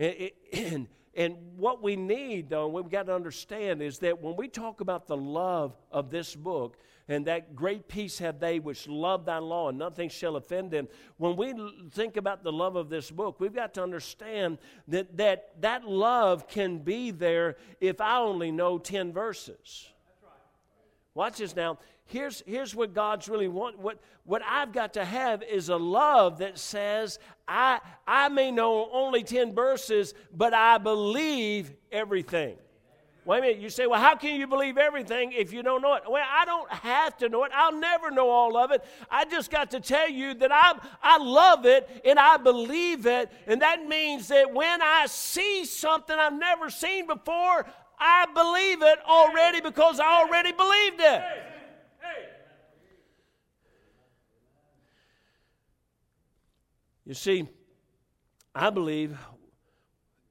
And, 0.00 0.30
and, 0.52 0.88
and 1.14 1.36
what 1.56 1.80
we 1.80 1.94
need, 1.94 2.50
though, 2.50 2.66
what 2.66 2.82
we've 2.82 2.90
got 2.90 3.06
to 3.06 3.14
understand 3.14 3.82
is 3.82 4.00
that 4.00 4.20
when 4.20 4.34
we 4.34 4.48
talk 4.48 4.80
about 4.80 5.06
the 5.06 5.16
love 5.16 5.76
of 5.92 6.10
this 6.10 6.34
book, 6.34 6.76
and 7.06 7.24
that 7.26 7.54
great 7.54 7.86
peace 7.86 8.18
have 8.18 8.40
they 8.40 8.58
which 8.58 8.88
love 8.88 9.24
thy 9.24 9.38
law, 9.38 9.68
and 9.68 9.78
nothing 9.78 10.08
shall 10.08 10.34
offend 10.34 10.72
them. 10.72 10.88
When 11.18 11.36
we 11.36 11.54
think 11.92 12.16
about 12.16 12.42
the 12.42 12.50
love 12.50 12.74
of 12.74 12.88
this 12.88 13.12
book, 13.12 13.38
we've 13.38 13.54
got 13.54 13.74
to 13.74 13.82
understand 13.82 14.58
that 14.88 15.16
that, 15.18 15.60
that 15.60 15.84
love 15.84 16.48
can 16.48 16.78
be 16.78 17.12
there 17.12 17.58
if 17.80 18.00
I 18.00 18.18
only 18.18 18.50
know 18.50 18.78
10 18.78 19.12
verses. 19.12 19.91
Watch 21.14 21.38
this 21.38 21.54
now 21.54 21.78
here's, 22.12 22.42
here's 22.46 22.74
what 22.74 22.94
God's 22.94 23.28
really 23.28 23.48
want. 23.48 23.78
What, 23.78 23.98
what 24.24 24.42
I've 24.46 24.72
got 24.72 24.94
to 24.94 25.04
have 25.04 25.42
is 25.42 25.68
a 25.68 25.76
love 25.76 26.38
that 26.38 26.58
says, 26.58 27.18
I, 27.48 27.80
I 28.06 28.28
may 28.28 28.50
know 28.50 28.88
only 28.92 29.22
10 29.24 29.54
verses, 29.54 30.14
but 30.34 30.54
I 30.54 30.78
believe 30.78 31.72
everything. 31.90 32.56
Wait 33.24 33.38
a 33.38 33.40
minute, 33.40 33.58
you 33.58 33.70
say, 33.70 33.86
well, 33.86 34.00
how 34.00 34.16
can 34.16 34.38
you 34.38 34.48
believe 34.48 34.76
everything 34.76 35.30
if 35.30 35.52
you 35.52 35.62
don't 35.62 35.80
know 35.80 35.94
it? 35.94 36.02
Well, 36.08 36.24
I 36.28 36.44
don't 36.44 36.68
have 36.72 37.16
to 37.18 37.28
know 37.28 37.44
it. 37.44 37.52
I'll 37.54 37.78
never 37.78 38.10
know 38.10 38.28
all 38.28 38.56
of 38.56 38.72
it. 38.72 38.84
I 39.08 39.24
just 39.26 39.48
got 39.48 39.70
to 39.70 39.80
tell 39.80 40.10
you 40.10 40.34
that 40.34 40.50
I, 40.50 40.74
I 41.00 41.18
love 41.18 41.64
it 41.64 41.88
and 42.04 42.18
I 42.18 42.36
believe 42.36 43.06
it. 43.06 43.30
And 43.46 43.62
that 43.62 43.86
means 43.86 44.26
that 44.28 44.52
when 44.52 44.82
I 44.82 45.06
see 45.06 45.64
something 45.64 46.16
I've 46.18 46.36
never 46.36 46.68
seen 46.68 47.06
before, 47.06 47.64
I 48.04 48.26
believe 48.34 48.82
it 48.82 48.98
already 49.06 49.60
because 49.60 50.00
I 50.00 50.22
already 50.22 50.50
believed 50.50 50.98
it. 50.98 51.22
You 57.06 57.14
see, 57.14 57.48
I 58.52 58.70
believe, 58.70 59.16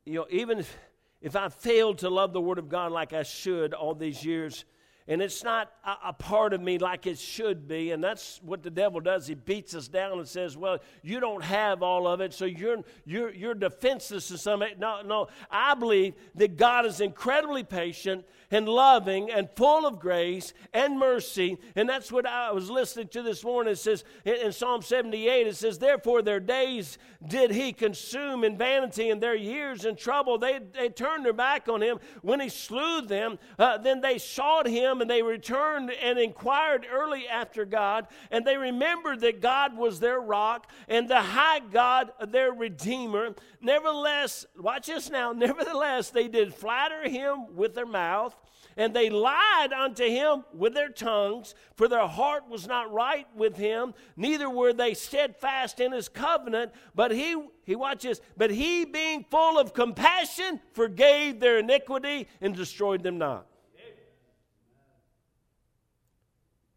you 0.06 0.16
know, 0.16 0.26
even 0.30 0.60
if, 0.60 0.78
if 1.22 1.38
I 1.38 1.48
failed 1.48 2.00
to 2.00 2.10
love 2.10 2.34
the 2.34 2.42
Word 2.42 2.58
of 2.58 2.68
God 2.68 2.92
like 2.92 3.14
I 3.14 3.24
should 3.24 3.74
all 3.74 3.96
these 3.96 4.26
years, 4.26 4.66
and 5.12 5.22
it's 5.22 5.44
not 5.44 5.74
a, 5.84 5.96
a, 6.06 6.14
part 6.14 6.54
of 6.54 6.62
me 6.62 6.78
like 6.78 7.06
it 7.06 7.20
should 7.20 7.68
be. 7.68 7.92
And 7.92 8.02
that's 8.02 8.40
what 8.44 8.64
the 8.64 8.70
devil 8.70 9.02
does. 9.02 9.28
He 9.28 9.36
beats 9.36 9.76
us 9.76 9.90
down 9.90 10.18
and 10.18 10.26
says, 10.26 10.56
Well, 10.56 10.78
you 11.04 11.20
don't 11.20 11.44
have 11.44 11.84
all 11.84 12.08
of 12.08 12.22
it, 12.22 12.34
so 12.34 12.46
you're, 12.46 12.78
you're, 13.04 13.34
you're 13.34 13.54
defenseless 13.54 14.30
to 14.30 14.38
some. 14.38 14.64
No, 14.80 15.02
no. 15.02 15.28
I 15.50 15.76
believe 15.76 16.14
that 16.36 16.56
God 16.56 16.86
is 16.86 17.02
incredibly 17.02 17.66
patient 17.66 18.24
and 18.52 18.68
loving 18.68 19.32
and 19.32 19.50
full 19.56 19.88
of 19.88 20.00
grace 20.00 20.54
and 20.74 21.00
mercy. 21.00 21.58
And 21.76 21.88
that's 21.90 22.12
what 22.12 22.26
I 22.26 22.52
was 22.52 22.70
listening 22.70 23.08
to 23.10 23.24
this 23.24 23.44
morning. 23.44 23.74
It 23.74 23.78
says 23.78 24.04
in, 24.26 24.52
Psalm 24.52 24.82
78, 24.82 25.48
it 25.48 25.56
says, 25.56 25.80
Therefore 25.80 26.22
their 26.22 26.40
days 26.40 26.98
did 27.26 27.52
he 27.52 27.72
consume 27.72 28.44
in 28.44 28.58
vanity, 28.58 29.10
and 29.10 29.22
their 29.22 29.36
years 29.36 29.86
in 29.86 29.96
trouble. 29.96 30.38
They, 30.38 30.60
they 30.74 30.90
turned 30.90 31.24
their 31.26 31.34
back 31.34 31.70
on 31.70 31.82
him. 31.82 32.00
When 32.22 32.40
he 32.40 32.50
slew 32.50 33.02
them, 33.02 33.40
uh, 33.58 33.78
then 33.78 34.02
they 34.02 34.18
sought 34.18 34.68
him, 34.68 35.02
and 35.02 35.10
they 35.10 35.22
returned 35.22 35.92
and 35.92 36.20
inquired 36.20 36.86
early 36.92 37.28
after 37.28 37.64
God. 37.64 38.08
And 38.32 38.46
they 38.46 38.58
remembered 38.58 39.22
that 39.22 39.42
God 39.42 39.78
was 39.78 40.00
their 40.00 40.20
rock 40.20 40.70
and 40.88 41.08
the 41.08 41.22
high 41.22 41.60
God 41.60 42.12
their 42.28 42.52
Redeemer. 42.52 43.36
Nevertheless, 43.62 44.46
watch 44.60 44.88
this 44.88 45.10
now, 45.10 45.32
nevertheless, 45.32 46.10
they 46.10 46.28
did 46.28 46.54
flatter 46.54 47.08
him 47.08 47.56
with 47.56 47.76
their 47.76 47.86
mouth 47.86 48.36
and 48.78 48.94
they 48.94 49.10
lied 49.10 49.74
unto 49.74 50.06
him 50.06 50.44
with 50.54 50.74
their 50.74 50.90
tongues, 50.90 51.56
for 51.76 51.88
their 51.88 52.08
heart 52.08 52.48
was 52.50 52.68
not 52.68 52.92
right 52.92 53.28
with 53.36 53.58
him, 53.58 53.94
neither 54.16 54.50
were 54.50 54.74
they 54.74 54.94
steadfast 54.94 55.80
in 55.80 55.92
his 55.92 56.08
covenant. 56.08 56.72
But 56.96 57.12
he, 57.12 57.36
he 57.64 57.76
watches, 57.76 58.22
but 58.38 58.52
he 58.52 58.86
being 58.86 59.26
full 59.30 59.60
of 59.60 59.74
compassion 59.74 60.60
forgave 60.74 61.40
their 61.40 61.60
iniquity 61.60 62.28
and 62.40 62.56
destroyed 62.56 63.04
them 63.04 63.18
not. 63.18 63.48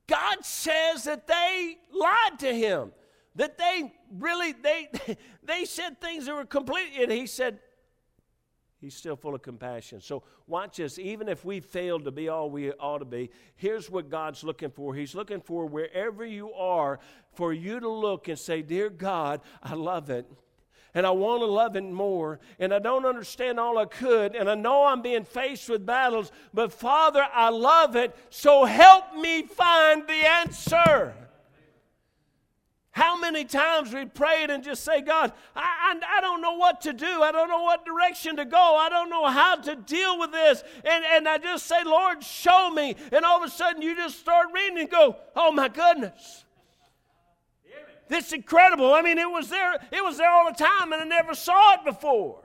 God 0.06 0.44
says 0.44 1.04
that 1.04 1.26
they 1.26 1.78
lied 1.92 2.38
to 2.40 2.54
him, 2.54 2.92
that 3.36 3.56
they 3.56 3.94
really 4.10 4.52
they 4.52 4.88
they 5.42 5.64
said 5.64 6.00
things 6.00 6.26
that 6.26 6.34
were 6.34 6.44
complete, 6.44 6.90
and 7.00 7.10
he 7.10 7.26
said, 7.26 7.60
He's 8.84 8.94
still 8.94 9.16
full 9.16 9.34
of 9.34 9.40
compassion. 9.40 10.02
So 10.02 10.24
watch 10.46 10.76
this. 10.76 10.98
Even 10.98 11.26
if 11.26 11.42
we 11.42 11.60
fail 11.60 11.98
to 12.00 12.10
be 12.10 12.28
all 12.28 12.50
we 12.50 12.70
ought 12.72 12.98
to 12.98 13.06
be, 13.06 13.30
here's 13.56 13.88
what 13.88 14.10
God's 14.10 14.44
looking 14.44 14.68
for. 14.68 14.94
He's 14.94 15.14
looking 15.14 15.40
for 15.40 15.64
wherever 15.64 16.22
you 16.22 16.52
are 16.52 17.00
for 17.32 17.54
you 17.54 17.80
to 17.80 17.88
look 17.88 18.28
and 18.28 18.38
say, 18.38 18.60
Dear 18.60 18.90
God, 18.90 19.40
I 19.62 19.72
love 19.72 20.10
it. 20.10 20.30
And 20.92 21.06
I 21.06 21.12
want 21.12 21.40
to 21.40 21.46
love 21.46 21.76
it 21.76 21.84
more. 21.84 22.40
And 22.58 22.74
I 22.74 22.78
don't 22.78 23.06
understand 23.06 23.58
all 23.58 23.78
I 23.78 23.86
could. 23.86 24.36
And 24.36 24.50
I 24.50 24.54
know 24.54 24.84
I'm 24.84 25.00
being 25.00 25.24
faced 25.24 25.70
with 25.70 25.86
battles. 25.86 26.30
But 26.52 26.70
Father, 26.70 27.26
I 27.32 27.48
love 27.48 27.96
it. 27.96 28.14
So 28.28 28.66
help 28.66 29.16
me 29.16 29.44
find 29.44 30.06
the 30.06 30.28
answer. 30.28 31.14
How 32.94 33.18
many 33.18 33.44
times 33.44 33.92
we 33.92 34.04
prayed 34.04 34.50
and 34.50 34.62
just 34.62 34.84
say, 34.84 35.00
God, 35.00 35.32
I, 35.56 35.96
I, 36.00 36.18
I, 36.18 36.20
don't 36.20 36.40
know 36.40 36.54
what 36.54 36.80
to 36.82 36.92
do. 36.92 37.22
I 37.22 37.32
don't 37.32 37.48
know 37.48 37.64
what 37.64 37.84
direction 37.84 38.36
to 38.36 38.44
go. 38.44 38.76
I 38.76 38.88
don't 38.88 39.10
know 39.10 39.26
how 39.26 39.56
to 39.56 39.74
deal 39.74 40.16
with 40.16 40.30
this. 40.30 40.62
And, 40.84 41.04
and 41.04 41.28
I 41.28 41.38
just 41.38 41.66
say, 41.66 41.82
Lord, 41.82 42.22
show 42.22 42.70
me. 42.70 42.94
And 43.10 43.24
all 43.24 43.42
of 43.42 43.42
a 43.42 43.50
sudden 43.50 43.82
you 43.82 43.96
just 43.96 44.20
start 44.20 44.46
reading 44.54 44.78
and 44.78 44.88
go, 44.88 45.16
oh 45.34 45.50
my 45.50 45.66
goodness. 45.66 46.44
It's 48.08 48.32
incredible. 48.32 48.94
I 48.94 49.02
mean, 49.02 49.18
it 49.18 49.28
was 49.28 49.48
there, 49.48 49.74
it 49.90 50.04
was 50.04 50.16
there 50.16 50.30
all 50.30 50.46
the 50.46 50.56
time, 50.56 50.92
and 50.92 51.02
I 51.02 51.04
never 51.04 51.34
saw 51.34 51.74
it 51.74 51.84
before. 51.84 52.43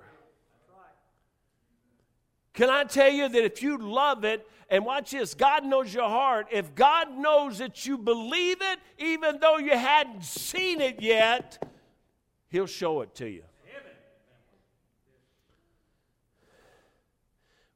Can 2.60 2.70
I 2.70 2.84
tell 2.84 3.10
you 3.10 3.30
that 3.30 3.46
if 3.46 3.64
you 3.64 3.78
love 3.78 4.26
it, 4.26 4.46
and 4.70 4.86
watch 4.86 5.12
this 5.12 5.34
God 5.34 5.64
knows 5.64 5.94
your 5.94 6.10
heart. 6.10 6.48
If 6.52 6.76
God 6.76 7.18
knows 7.18 7.60
that 7.60 7.86
you 7.86 7.98
believe 7.98 8.58
it, 8.60 8.80
even 8.98 9.40
though 9.40 9.60
you 9.60 9.78
hadn't 9.78 10.26
seen 10.26 10.82
it 10.82 11.02
yet, 11.02 11.66
He'll 12.50 12.68
show 12.68 13.00
it 13.00 13.16
to 13.16 13.30
you. 13.30 13.44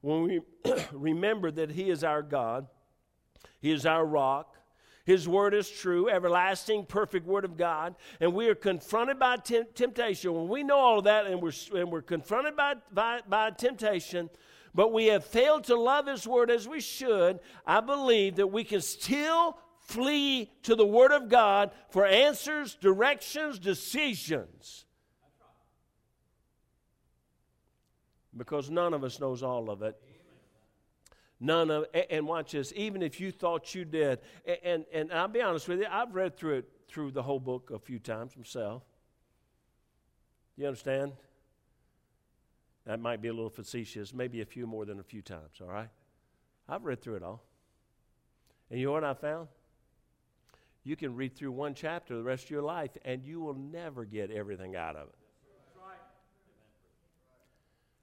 When 0.02 0.24
we 0.24 0.42
remember 0.92 1.50
that 1.50 1.72
He 1.72 1.90
is 1.90 2.04
our 2.04 2.22
God, 2.22 2.68
He 3.62 3.72
is 3.72 3.86
our 3.86 4.06
rock, 4.06 4.58
his 5.06 5.28
word 5.28 5.54
is 5.54 5.70
true, 5.70 6.10
everlasting, 6.10 6.86
perfect 6.86 7.28
word 7.28 7.44
of 7.44 7.58
God. 7.58 7.96
And 8.22 8.34
we 8.34 8.48
are 8.48 8.56
confronted 8.56 9.20
by 9.20 9.36
temptation. 9.36 10.34
When 10.34 10.48
we 10.48 10.64
know 10.64 10.78
all 10.78 11.00
of 11.00 11.04
that 11.04 11.28
and 11.28 11.42
we're, 11.42 11.52
and 11.76 11.92
we're 11.92 12.02
confronted 12.02 12.56
by, 12.56 12.76
by, 12.90 13.20
by 13.28 13.52
temptation, 13.52 14.30
but 14.76 14.92
we 14.92 15.08
have 15.08 15.26
failed 15.26 15.66
to 15.66 15.76
love 15.76 16.08
His 16.08 16.28
Word 16.28 16.50
as 16.50 16.68
we 16.68 16.82
should, 16.82 17.40
I 17.66 17.80
believe 17.80 18.38
that 18.38 18.48
we 18.48 18.64
can 18.64 18.82
still 18.82 19.58
flee 19.80 20.52
to 20.64 20.76
the 20.76 20.86
Word 20.86 21.12
of 21.12 21.30
God 21.30 21.72
for 21.90 22.06
answers, 22.06 22.76
directions, 22.76 23.60
decisions. 23.60 24.86
Because 28.36 28.70
none 28.70 28.94
of 28.94 29.04
us 29.04 29.20
knows 29.20 29.44
all 29.44 29.70
of 29.70 29.84
it. 29.84 29.96
None 31.40 31.70
of 31.70 31.86
and 32.10 32.26
watch 32.26 32.54
this, 32.54 32.72
even 32.76 33.02
if 33.02 33.20
you 33.20 33.32
thought 33.32 33.76
you 33.76 33.84
did, 33.84 34.20
and, 34.46 34.58
and, 34.64 34.86
and 34.94 35.12
I'll 35.12 35.28
be 35.28 35.42
honest 35.42 35.68
with 35.68 35.80
you, 35.80 35.88
I've 35.92 36.16
read 36.16 36.38
through 36.38 36.60
it 36.60 36.70
through 36.88 37.12
the 37.12 37.22
whole 37.22 37.40
book 37.40 37.70
a 37.74 37.80
few 37.80 38.00
times 38.00 38.38
myself. 38.38 38.84
You 40.56 40.68
understand? 40.68 41.12
That 42.86 43.00
might 43.00 43.22
be 43.22 43.30
a 43.30 43.34
little 43.34 43.50
facetious, 43.50 44.14
maybe 44.14 44.42
a 44.42 44.46
few 44.46 44.68
more 44.68 44.86
than 44.86 45.00
a 45.00 45.04
few 45.04 45.22
times, 45.22 45.62
all 45.62 45.68
right? 45.68 45.90
I've 46.68 46.84
read 46.84 47.02
through 47.02 47.16
it 47.16 47.24
all. 47.24 47.44
And 48.70 48.80
you 48.80 48.88
know 48.88 48.92
what 48.94 49.04
I 49.04 49.14
found? 49.14 49.48
You 50.84 50.98
can 50.98 51.16
read 51.16 51.36
through 51.36 51.52
one 51.54 51.76
chapter 51.76 52.16
the 52.16 52.24
rest 52.24 52.46
of 52.46 52.50
your 52.50 52.62
life, 52.62 52.92
and 53.06 53.24
you 53.24 53.40
will 53.40 53.54
never 53.54 54.04
get 54.04 54.32
everything 54.32 54.76
out 54.76 54.96
of 54.96 55.08
it. 55.08 55.16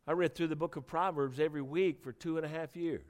I 0.07 0.13
read 0.13 0.35
through 0.35 0.49
the 0.49 0.57
book 0.57 0.77
of 0.77 0.87
Proverbs 0.87 1.39
every 1.39 1.63
week 1.63 2.03
for 2.03 2.11
two 2.11 2.37
and 2.37 2.45
a 2.45 2.49
half 2.49 2.75
years. 2.75 3.05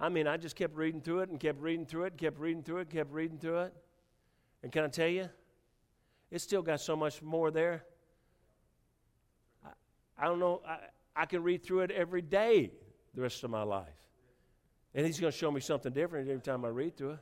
I 0.00 0.08
mean, 0.08 0.26
I 0.26 0.36
just 0.36 0.56
kept 0.56 0.76
reading 0.76 1.00
through 1.00 1.20
it 1.20 1.30
and 1.30 1.40
kept 1.40 1.60
reading 1.60 1.86
through 1.86 2.04
it, 2.04 2.12
and 2.12 2.18
kept 2.18 2.38
reading 2.38 2.62
through 2.62 2.78
it, 2.78 2.90
kept 2.90 3.12
reading 3.12 3.38
through 3.38 3.60
it. 3.60 3.74
And 4.62 4.72
can 4.72 4.84
I 4.84 4.88
tell 4.88 5.08
you, 5.08 5.28
it's 6.30 6.44
still 6.44 6.60
got 6.60 6.80
so 6.80 6.96
much 6.96 7.22
more 7.22 7.50
there 7.50 7.84
I 10.18 10.26
don't 10.26 10.40
know, 10.40 10.62
I, 10.66 10.78
I 11.14 11.26
can 11.26 11.42
read 11.42 11.62
through 11.62 11.80
it 11.80 11.90
every 11.90 12.22
day 12.22 12.72
the 13.14 13.22
rest 13.22 13.44
of 13.44 13.50
my 13.50 13.62
life. 13.62 13.88
And 14.94 15.06
he's 15.06 15.20
going 15.20 15.32
to 15.32 15.38
show 15.38 15.50
me 15.50 15.60
something 15.60 15.92
different 15.92 16.28
every 16.28 16.42
time 16.42 16.64
I 16.64 16.68
read 16.68 16.96
through 16.96 17.12
it. 17.12 17.18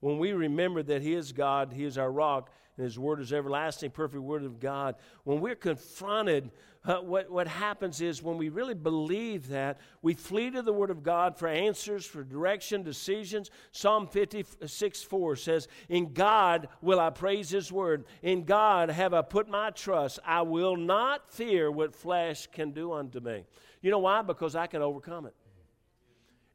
When 0.00 0.18
we 0.18 0.32
remember 0.32 0.82
that 0.82 1.02
He 1.02 1.14
is 1.14 1.32
God, 1.32 1.72
He 1.72 1.84
is 1.84 1.98
our 1.98 2.10
rock, 2.10 2.50
and 2.76 2.84
His 2.84 2.98
word 2.98 3.20
is 3.20 3.32
everlasting, 3.32 3.90
perfect 3.90 4.22
word 4.22 4.44
of 4.44 4.60
God, 4.60 4.96
when 5.24 5.40
we're 5.40 5.54
confronted, 5.54 6.50
uh, 6.84 6.98
what, 6.98 7.30
what 7.30 7.48
happens 7.48 8.00
is 8.00 8.22
when 8.22 8.36
we 8.36 8.48
really 8.48 8.74
believe 8.74 9.48
that, 9.48 9.80
we 10.02 10.14
flee 10.14 10.50
to 10.50 10.62
the 10.62 10.72
word 10.72 10.90
of 10.90 11.02
God 11.02 11.36
for 11.36 11.48
answers, 11.48 12.06
for 12.06 12.22
direction, 12.22 12.82
decisions. 12.82 13.50
Psalm 13.72 14.06
56 14.06 15.02
4 15.02 15.36
says, 15.36 15.68
In 15.88 16.12
God 16.12 16.68
will 16.80 17.00
I 17.00 17.10
praise 17.10 17.50
His 17.50 17.72
word. 17.72 18.04
In 18.22 18.44
God 18.44 18.90
have 18.90 19.14
I 19.14 19.22
put 19.22 19.48
my 19.48 19.70
trust. 19.70 20.18
I 20.24 20.42
will 20.42 20.76
not 20.76 21.28
fear 21.32 21.70
what 21.70 21.94
flesh 21.94 22.46
can 22.48 22.72
do 22.72 22.92
unto 22.92 23.20
me. 23.20 23.44
You 23.80 23.90
know 23.90 23.98
why? 23.98 24.22
Because 24.22 24.54
I 24.54 24.66
can 24.66 24.82
overcome 24.82 25.26
it 25.26 25.34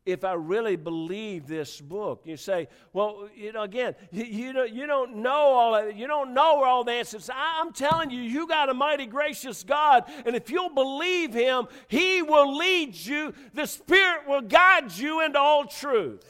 if 0.05 0.23
I 0.23 0.33
really 0.33 0.75
believe 0.75 1.47
this 1.47 1.79
book. 1.79 2.23
You 2.25 2.37
say, 2.37 2.67
well, 2.91 3.29
you 3.35 3.51
know, 3.51 3.63
again, 3.63 3.95
you, 4.11 4.23
you, 4.23 4.53
don't, 4.53 4.71
you 4.71 4.87
don't 4.87 5.17
know 5.17 5.31
all 5.31 5.75
of. 5.75 5.95
You 5.95 6.07
don't 6.07 6.33
know 6.33 6.57
where 6.57 6.67
all 6.67 6.83
the 6.83 6.93
answers. 6.93 7.29
I'm 7.33 7.71
telling 7.71 8.09
you, 8.09 8.21
you 8.21 8.47
got 8.47 8.69
a 8.69 8.73
mighty 8.73 9.05
gracious 9.05 9.63
God, 9.63 10.05
and 10.25 10.35
if 10.35 10.49
you'll 10.49 10.73
believe 10.73 11.33
Him, 11.33 11.67
He 11.87 12.21
will 12.21 12.57
lead 12.57 12.95
you. 12.95 13.33
The 13.53 13.65
Spirit 13.67 14.27
will 14.27 14.41
guide 14.41 14.91
you 14.91 15.21
into 15.21 15.39
all 15.39 15.65
truth. 15.65 16.25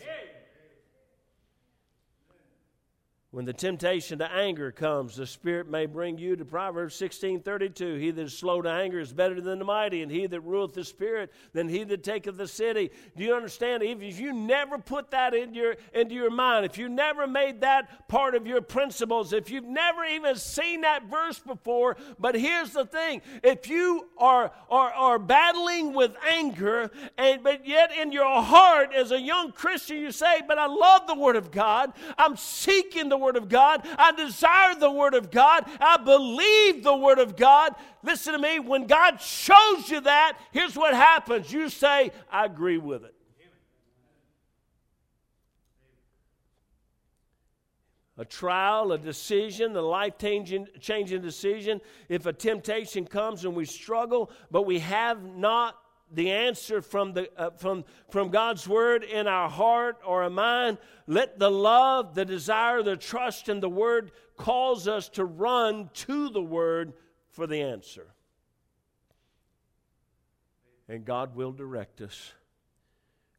When 3.33 3.45
the 3.45 3.53
temptation 3.53 4.19
to 4.19 4.29
anger 4.29 4.73
comes, 4.73 5.15
the 5.15 5.25
Spirit 5.25 5.69
may 5.69 5.85
bring 5.85 6.17
you 6.17 6.35
to 6.35 6.43
Proverbs 6.43 6.95
16 6.95 7.39
32. 7.39 7.95
He 7.95 8.11
that 8.11 8.21
is 8.23 8.37
slow 8.37 8.61
to 8.61 8.69
anger 8.69 8.99
is 8.99 9.13
better 9.13 9.39
than 9.39 9.57
the 9.57 9.63
mighty, 9.63 10.01
and 10.01 10.11
he 10.11 10.27
that 10.27 10.41
ruleth 10.41 10.73
the 10.73 10.83
Spirit 10.83 11.31
than 11.53 11.69
he 11.69 11.85
that 11.85 12.03
taketh 12.03 12.35
the 12.35 12.47
city. 12.47 12.91
Do 13.15 13.23
you 13.23 13.33
understand? 13.33 13.83
Even 13.83 14.03
if 14.03 14.19
you 14.19 14.33
never 14.33 14.77
put 14.77 15.11
that 15.11 15.33
your, 15.55 15.77
into 15.93 16.13
your 16.13 16.29
mind, 16.29 16.65
if 16.65 16.77
you 16.77 16.89
never 16.89 17.25
made 17.25 17.61
that 17.61 18.09
part 18.09 18.35
of 18.35 18.45
your 18.45 18.61
principles, 18.61 19.31
if 19.31 19.49
you've 19.49 19.63
never 19.63 20.03
even 20.03 20.35
seen 20.35 20.81
that 20.81 21.05
verse 21.05 21.39
before, 21.39 21.95
but 22.19 22.35
here's 22.35 22.71
the 22.71 22.85
thing 22.85 23.21
if 23.43 23.69
you 23.69 24.09
are, 24.17 24.51
are, 24.69 24.91
are 24.91 25.19
battling 25.19 25.93
with 25.93 26.13
anger, 26.29 26.91
and 27.17 27.41
but 27.43 27.65
yet 27.65 27.95
in 27.95 28.11
your 28.11 28.41
heart 28.41 28.93
as 28.93 29.11
a 29.11 29.21
young 29.21 29.53
Christian 29.53 29.99
you 29.99 30.11
say, 30.11 30.41
But 30.45 30.57
I 30.57 30.65
love 30.65 31.07
the 31.07 31.15
Word 31.15 31.37
of 31.37 31.49
God, 31.49 31.93
I'm 32.17 32.35
seeking 32.35 33.07
the 33.07 33.20
Word 33.21 33.37
of 33.37 33.47
God. 33.47 33.87
I 33.97 34.11
desire 34.11 34.75
the 34.75 34.91
Word 34.91 35.13
of 35.13 35.31
God. 35.31 35.65
I 35.79 35.97
believe 35.97 36.83
the 36.83 36.95
Word 36.95 37.19
of 37.19 37.37
God. 37.37 37.75
Listen 38.03 38.33
to 38.33 38.39
me. 38.39 38.59
When 38.59 38.87
God 38.87 39.21
shows 39.21 39.89
you 39.89 40.01
that, 40.01 40.37
here's 40.51 40.75
what 40.75 40.93
happens 40.93 41.51
you 41.51 41.69
say, 41.69 42.11
I 42.31 42.45
agree 42.45 42.77
with 42.77 43.05
it. 43.05 43.15
a 48.21 48.25
trial, 48.25 48.91
a 48.91 48.99
decision, 48.99 49.75
a 49.75 49.81
life 49.81 50.15
changing, 50.19 50.67
decision, 51.21 51.81
if 52.07 52.27
a 52.27 52.33
temptation 52.33 53.03
comes 53.03 53.45
and 53.45 53.55
we 53.55 53.65
struggle, 53.65 54.29
but 54.51 54.61
we 54.63 54.77
have 54.77 55.23
not 55.23 55.80
the 56.13 56.31
answer 56.31 56.81
from, 56.81 57.13
the, 57.13 57.29
uh, 57.37 57.51
from, 57.51 57.85
from 58.09 58.29
God's 58.29 58.67
word 58.67 59.03
in 59.03 59.27
our 59.27 59.49
heart 59.49 59.99
or 60.05 60.23
our 60.23 60.29
mind, 60.29 60.77
let 61.07 61.39
the 61.39 61.49
love, 61.49 62.15
the 62.15 62.25
desire, 62.25 62.83
the 62.83 62.97
trust 62.97 63.49
in 63.49 63.59
the 63.59 63.69
word 63.69 64.11
cause 64.37 64.87
us 64.87 65.09
to 65.09 65.25
run 65.25 65.89
to 65.93 66.29
the 66.29 66.41
word 66.41 66.93
for 67.29 67.47
the 67.47 67.61
answer. 67.61 68.07
And 70.89 71.05
God 71.05 71.35
will 71.35 71.53
direct 71.53 72.01
us, 72.01 72.33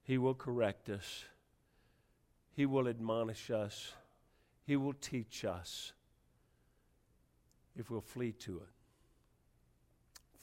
He 0.05 0.17
will 0.17 0.35
correct 0.35 0.89
us, 0.89 1.25
He 2.55 2.65
will 2.67 2.89
admonish 2.89 3.51
us. 3.51 3.93
He 4.65 4.77
will 4.77 4.93
teach 4.93 5.45
us 5.45 5.93
if 7.77 7.91
we'll 7.91 8.01
flee 8.01 8.33
to 8.33 8.59
it. 8.59 8.69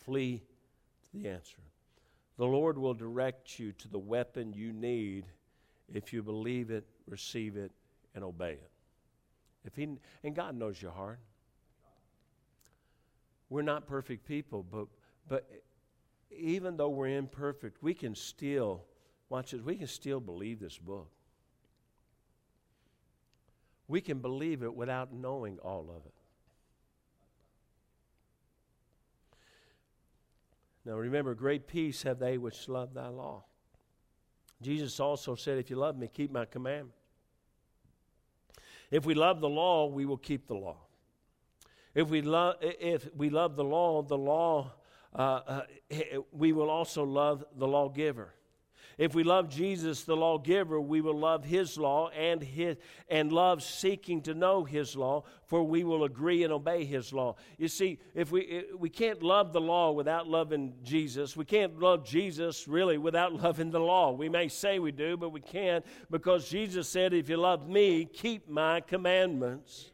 Flee 0.04 0.44
to 1.04 1.18
the 1.18 1.30
answer. 1.30 1.60
The 2.40 2.46
Lord 2.46 2.80
will 2.80 2.96
direct 2.96 3.60
you 3.60 3.74
to 3.74 3.88
the 3.88 4.00
weapon 4.00 4.54
you 4.54 4.74
need 4.74 5.26
if 5.94 6.12
you 6.12 6.24
believe 6.24 6.72
it, 6.72 6.88
receive 7.06 7.56
it, 7.56 7.72
and 8.16 8.24
obey 8.24 8.54
it. 8.54 8.72
If 9.64 9.76
he, 9.76 9.90
and 10.24 10.36
God 10.36 10.56
knows 10.56 10.82
your 10.82 10.92
heart. 10.92 11.20
We're 13.50 13.62
not 13.62 13.86
perfect 13.86 14.26
people, 14.26 14.64
but, 14.64 14.88
but 15.28 15.48
even 16.32 16.78
though 16.78 16.90
we're 16.90 17.18
imperfect, 17.18 17.84
we 17.84 17.94
can 17.94 18.16
still, 18.16 18.86
watch 19.30 19.52
this, 19.52 19.62
we 19.62 19.76
can 19.76 19.88
still 19.88 20.20
believe 20.20 20.60
this 20.60 20.80
book 20.80 21.12
we 23.90 24.00
can 24.00 24.20
believe 24.20 24.64
it 24.64 24.74
without 24.74 25.12
knowing 25.12 25.58
all 25.60 25.90
of 25.90 26.06
it. 26.06 26.14
Now 30.90 30.96
remember, 30.96 31.36
great 31.36 31.68
peace 31.68 32.02
have 32.02 32.18
they 32.18 32.40
which 32.40 32.68
love 32.68 32.96
thy 32.96 33.10
law. 33.10 33.44
Jesus 34.60 35.00
also 35.00 35.36
said, 35.36 35.60
If 35.60 35.70
you 35.70 35.76
love 35.76 35.96
me, 35.96 36.10
keep 36.12 36.32
my 36.32 36.46
commandment. 36.46 36.96
If 38.90 39.06
we 39.06 39.14
love 39.14 39.40
the 39.40 39.50
law, 39.50 39.86
we 39.86 40.08
will 40.08 40.18
keep 40.18 40.48
the 40.48 40.56
law. 40.56 40.78
If 41.94 42.10
we 42.10 42.24
love, 42.24 42.56
if 42.62 43.08
we 43.16 43.30
love 43.30 43.56
the 43.56 43.64
law, 43.64 44.02
the 44.02 44.18
law, 44.18 44.72
uh, 45.14 45.20
uh, 45.22 45.62
we 46.32 46.54
will 46.54 46.72
also 46.72 47.04
love 47.04 47.46
the 47.56 47.68
lawgiver. 47.68 48.34
If 49.00 49.16
we 49.16 49.24
love 49.24 49.48
Jesus, 49.48 50.04
the 50.04 50.18
lawgiver, 50.18 50.82
we 50.82 51.00
will 51.00 51.18
love 51.18 51.46
his 51.46 51.78
law 51.78 52.10
and 52.10 52.44
his 52.44 52.76
and 53.08 53.32
love 53.32 53.64
seeking 53.64 54.22
to 54.24 54.34
know 54.34 54.66
his 54.66 54.94
law, 54.94 55.24
for 55.46 55.64
we 55.64 55.86
will 55.86 56.04
agree 56.04 56.44
and 56.44 56.52
obey 56.52 56.84
his 56.84 57.14
law. 57.14 57.38
You 57.58 57.70
see, 57.70 58.00
if 58.14 58.30
we 58.30 58.46
eh, 58.46 58.62
we 58.78 58.90
can't 58.90 59.24
love 59.24 59.54
the 59.54 59.62
law 59.62 59.94
without 59.94 60.28
loving 60.28 60.74
Jesus, 60.84 61.38
we 61.38 61.46
can't 61.46 61.80
love 61.80 62.04
Jesus 62.04 62.68
really 62.68 62.98
without 62.98 63.32
loving 63.42 63.72
the 63.72 63.80
law. 63.80 64.12
We 64.12 64.28
may 64.28 64.50
say 64.50 64.80
we 64.80 64.92
do, 64.92 65.16
but 65.16 65.30
we 65.30 65.40
can't 65.40 65.86
because 66.12 66.50
Jesus 66.50 66.90
said, 66.90 67.14
"If 67.14 67.30
you 67.30 67.38
love 67.38 67.70
me, 67.70 68.04
keep 68.04 68.50
my 68.50 68.82
commandments." 68.82 69.92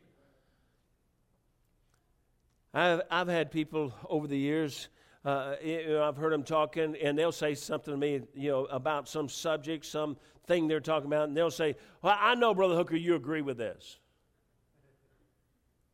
I've, 2.73 3.03
I've 3.11 3.27
had 3.27 3.51
people 3.51 3.93
over 4.09 4.25
the 4.25 4.37
years 4.37 4.89
uh, 5.25 5.55
you 5.63 5.87
know, 5.87 6.03
I've 6.03 6.17
heard 6.17 6.31
them 6.31 6.43
talking, 6.43 6.95
and 7.01 7.17
they'll 7.17 7.31
say 7.31 7.55
something 7.55 7.91
to 7.91 7.97
me, 7.97 8.21
you 8.35 8.51
know, 8.51 8.65
about 8.65 9.09
some 9.09 9.27
subject, 9.27 9.85
some 9.85 10.17
thing 10.45 10.67
they're 10.67 10.79
talking 10.79 11.07
about, 11.07 11.27
and 11.27 11.35
they'll 11.35 11.49
say, 11.49 11.75
"Well, 12.03 12.15
I 12.17 12.35
know, 12.35 12.53
Brother 12.53 12.75
Hooker, 12.75 12.95
you 12.95 13.15
agree 13.15 13.41
with 13.41 13.57
this." 13.57 13.97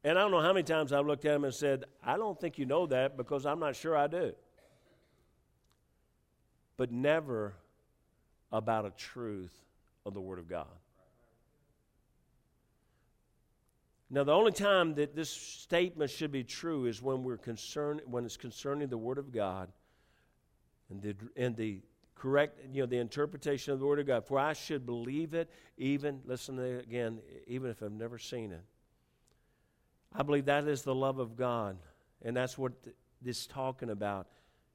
And 0.04 0.20
I 0.20 0.22
don't 0.24 0.32
know 0.32 0.42
how 0.42 0.52
many 0.52 0.64
times 0.64 0.92
I've 0.92 1.06
looked 1.06 1.24
at 1.24 1.32
them 1.32 1.46
and 1.46 1.54
said, 1.54 1.86
"I 2.04 2.18
don't 2.18 2.38
think 2.38 2.58
you 2.58 2.66
know 2.66 2.86
that 2.88 3.16
because 3.16 3.46
I'm 3.46 3.60
not 3.60 3.78
sure 3.78 3.96
I 3.96 4.08
do." 4.08 4.34
But 6.76 6.92
never 6.92 7.54
about 8.52 8.86
a 8.86 8.90
truth 8.92 9.56
of 10.06 10.14
the 10.14 10.22
Word 10.22 10.40
of 10.40 10.50
God. 10.50 10.68
Now, 14.14 14.26
the 14.26 14.34
only 14.34 14.52
time 14.52 14.96
that 14.96 15.16
this 15.16 15.30
statement 15.30 16.12
should 16.12 16.34
be 16.34 16.44
true 16.44 16.86
is 16.86 17.02
when 17.02 17.24
we're 17.24 17.38
concerned, 17.38 18.02
when 18.06 18.26
it's 18.26 18.36
concerning 18.36 18.90
the 18.90 18.98
Word 18.98 19.18
of 19.18 19.32
God 19.32 19.72
and 20.90 21.02
the, 21.02 21.16
and 21.38 21.56
the 21.56 21.80
correct, 22.14 22.60
you 22.74 22.82
know, 22.82 22.88
the 22.88 22.98
interpretation 22.98 23.72
of 23.72 23.80
the 23.80 23.86
Word 23.86 24.00
of 24.00 24.08
God. 24.08 24.26
For 24.26 24.38
I 24.38 24.52
should 24.52 24.86
believe 24.86 25.34
it, 25.34 25.50
even, 25.78 26.20
listen 26.26 26.60
again, 26.60 27.20
even 27.48 27.72
if 27.72 27.82
I've 27.82 27.94
never 27.94 28.18
seen 28.18 28.52
it. 28.52 28.64
I 30.14 30.24
believe 30.24 30.44
that 30.46 30.68
is 30.68 30.82
the 30.82 30.94
love 30.94 31.20
of 31.20 31.38
God, 31.38 31.78
and 32.22 32.36
that's 32.36 32.58
what 32.58 32.74
this 33.22 33.40
is 33.40 33.48
talking 33.48 33.90
about. 33.90 34.28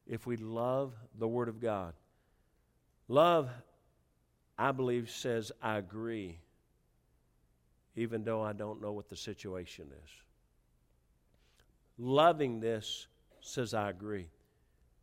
If 0.06 0.26
we 0.26 0.38
love 0.38 0.94
the 1.18 1.28
Word 1.28 1.50
of 1.50 1.60
God, 1.60 1.92
love, 3.06 3.50
I 4.56 4.72
believe, 4.72 5.10
says, 5.10 5.52
I 5.60 5.76
agree 5.76 6.38
even 7.96 8.22
though 8.22 8.42
I 8.42 8.52
don't 8.52 8.80
know 8.80 8.92
what 8.92 9.08
the 9.08 9.16
situation 9.16 9.88
is. 10.04 10.10
Loving 11.98 12.60
this 12.60 13.06
says, 13.40 13.74
I 13.74 13.90
agree 13.90 14.28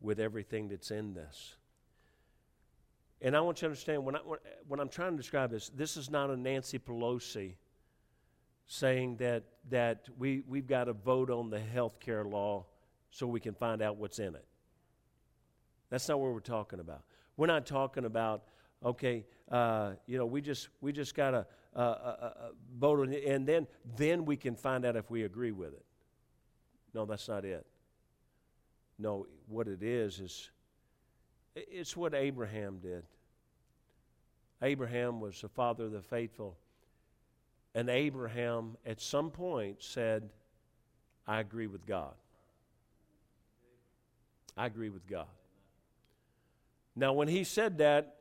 with 0.00 0.20
everything 0.20 0.68
that's 0.68 0.90
in 0.90 1.14
this. 1.14 1.56
And 3.20 3.36
I 3.36 3.40
want 3.40 3.58
you 3.58 3.60
to 3.60 3.66
understand 3.66 4.04
when, 4.04 4.16
I, 4.16 4.20
when 4.68 4.80
I'm 4.80 4.88
trying 4.88 5.12
to 5.12 5.16
describe 5.16 5.50
this, 5.50 5.70
this 5.70 5.96
is 5.96 6.10
not 6.10 6.30
a 6.30 6.36
Nancy 6.36 6.78
Pelosi 6.78 7.54
saying 8.66 9.16
that, 9.16 9.44
that 9.70 10.08
we, 10.18 10.42
we've 10.46 10.66
got 10.66 10.84
to 10.84 10.92
vote 10.92 11.30
on 11.30 11.50
the 11.50 11.58
health 11.58 11.98
care 12.00 12.24
law 12.24 12.66
so 13.10 13.26
we 13.26 13.40
can 13.40 13.54
find 13.54 13.82
out 13.82 13.96
what's 13.96 14.18
in 14.18 14.34
it. 14.34 14.44
That's 15.90 16.08
not 16.08 16.20
what 16.20 16.32
we're 16.32 16.40
talking 16.40 16.80
about. 16.80 17.02
We're 17.36 17.46
not 17.46 17.66
talking 17.66 18.04
about, 18.04 18.44
okay, 18.84 19.24
uh, 19.50 19.92
you 20.06 20.18
know, 20.18 20.26
we 20.26 20.40
just, 20.40 20.68
we 20.80 20.92
just 20.92 21.14
got 21.14 21.34
uh, 21.34 21.44
uh, 21.74 21.78
uh, 21.78 22.30
vote, 22.78 23.00
on 23.00 23.12
it 23.12 23.24
and 23.24 23.46
then 23.46 23.66
then 23.96 24.24
we 24.24 24.36
can 24.36 24.54
find 24.54 24.84
out 24.84 24.96
if 24.96 25.10
we 25.10 25.24
agree 25.24 25.52
with 25.52 25.72
it. 25.72 25.84
No, 26.92 27.04
that's 27.04 27.28
not 27.28 27.44
it. 27.44 27.66
No, 28.98 29.26
what 29.48 29.66
it 29.66 29.82
is 29.82 30.20
is 30.20 30.50
it's 31.56 31.96
what 31.96 32.14
Abraham 32.14 32.78
did. 32.78 33.04
Abraham 34.62 35.20
was 35.20 35.40
the 35.40 35.48
father 35.48 35.84
of 35.84 35.92
the 35.92 36.00
faithful. 36.00 36.56
And 37.74 37.88
Abraham, 37.90 38.76
at 38.86 39.00
some 39.00 39.30
point, 39.30 39.82
said, 39.82 40.30
I 41.26 41.40
agree 41.40 41.66
with 41.66 41.86
God. 41.86 42.14
I 44.56 44.66
agree 44.66 44.90
with 44.90 45.06
God. 45.08 45.26
Now, 46.94 47.12
when 47.12 47.26
he 47.26 47.42
said 47.42 47.78
that, 47.78 48.16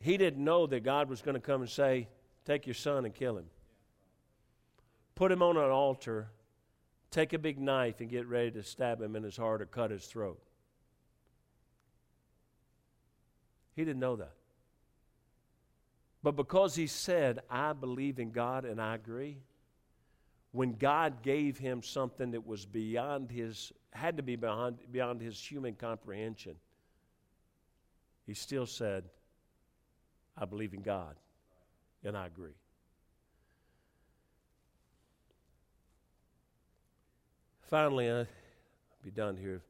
he 0.00 0.16
didn't 0.16 0.42
know 0.42 0.66
that 0.66 0.84
God 0.84 1.08
was 1.08 1.22
going 1.22 1.34
to 1.34 1.40
come 1.40 1.60
and 1.60 1.70
say, 1.70 2.08
Take 2.44 2.66
your 2.66 2.74
son 2.74 3.04
and 3.04 3.14
kill 3.14 3.36
him. 3.36 3.44
Put 5.14 5.30
him 5.30 5.42
on 5.42 5.56
an 5.56 5.70
altar. 5.70 6.28
Take 7.10 7.32
a 7.32 7.38
big 7.38 7.58
knife 7.58 8.00
and 8.00 8.08
get 8.08 8.26
ready 8.26 8.50
to 8.52 8.62
stab 8.62 9.02
him 9.02 9.16
in 9.16 9.22
his 9.22 9.36
heart 9.36 9.60
or 9.60 9.66
cut 9.66 9.90
his 9.90 10.04
throat. 10.06 10.40
He 13.74 13.84
didn't 13.84 14.00
know 14.00 14.16
that. 14.16 14.32
But 16.22 16.36
because 16.36 16.74
he 16.74 16.86
said, 16.86 17.40
I 17.50 17.72
believe 17.72 18.18
in 18.18 18.30
God 18.30 18.64
and 18.64 18.80
I 18.80 18.94
agree, 18.94 19.38
when 20.52 20.74
God 20.74 21.22
gave 21.22 21.58
him 21.58 21.82
something 21.82 22.30
that 22.32 22.46
was 22.46 22.64
beyond 22.64 23.30
his, 23.30 23.72
had 23.92 24.16
to 24.16 24.22
be 24.22 24.36
beyond, 24.36 24.78
beyond 24.90 25.20
his 25.20 25.38
human 25.38 25.74
comprehension, 25.74 26.56
he 28.26 28.34
still 28.34 28.66
said, 28.66 29.04
I 30.40 30.44
believe 30.44 30.74
in 30.74 30.82
God 30.82 31.16
and 32.04 32.16
I 32.16 32.26
agree. 32.26 32.54
Finally, 37.62 38.10
I'll 38.10 38.26
be 39.02 39.10
done 39.10 39.36
here. 39.36 39.60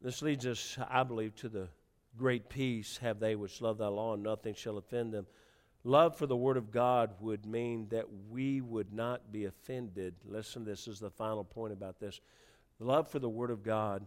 This 0.00 0.22
leads 0.22 0.46
us, 0.46 0.78
I 0.88 1.02
believe, 1.02 1.34
to 1.36 1.48
the 1.48 1.68
great 2.16 2.48
peace 2.48 2.98
have 2.98 3.20
they 3.20 3.36
which 3.36 3.60
love 3.60 3.78
thy 3.78 3.88
law, 3.88 4.14
and 4.14 4.22
nothing 4.22 4.54
shall 4.54 4.78
offend 4.78 5.12
them. 5.12 5.26
Love 5.84 6.16
for 6.16 6.26
the 6.26 6.36
Word 6.36 6.56
of 6.56 6.70
God 6.70 7.12
would 7.20 7.44
mean 7.44 7.88
that 7.90 8.06
we 8.30 8.60
would 8.60 8.92
not 8.92 9.32
be 9.32 9.44
offended. 9.44 10.14
Listen, 10.24 10.64
this 10.64 10.88
is 10.88 10.98
the 10.98 11.10
final 11.10 11.44
point 11.44 11.72
about 11.72 12.00
this. 12.00 12.20
Love 12.78 13.08
for 13.08 13.18
the 13.18 13.28
Word 13.28 13.50
of 13.50 13.62
God 13.62 14.06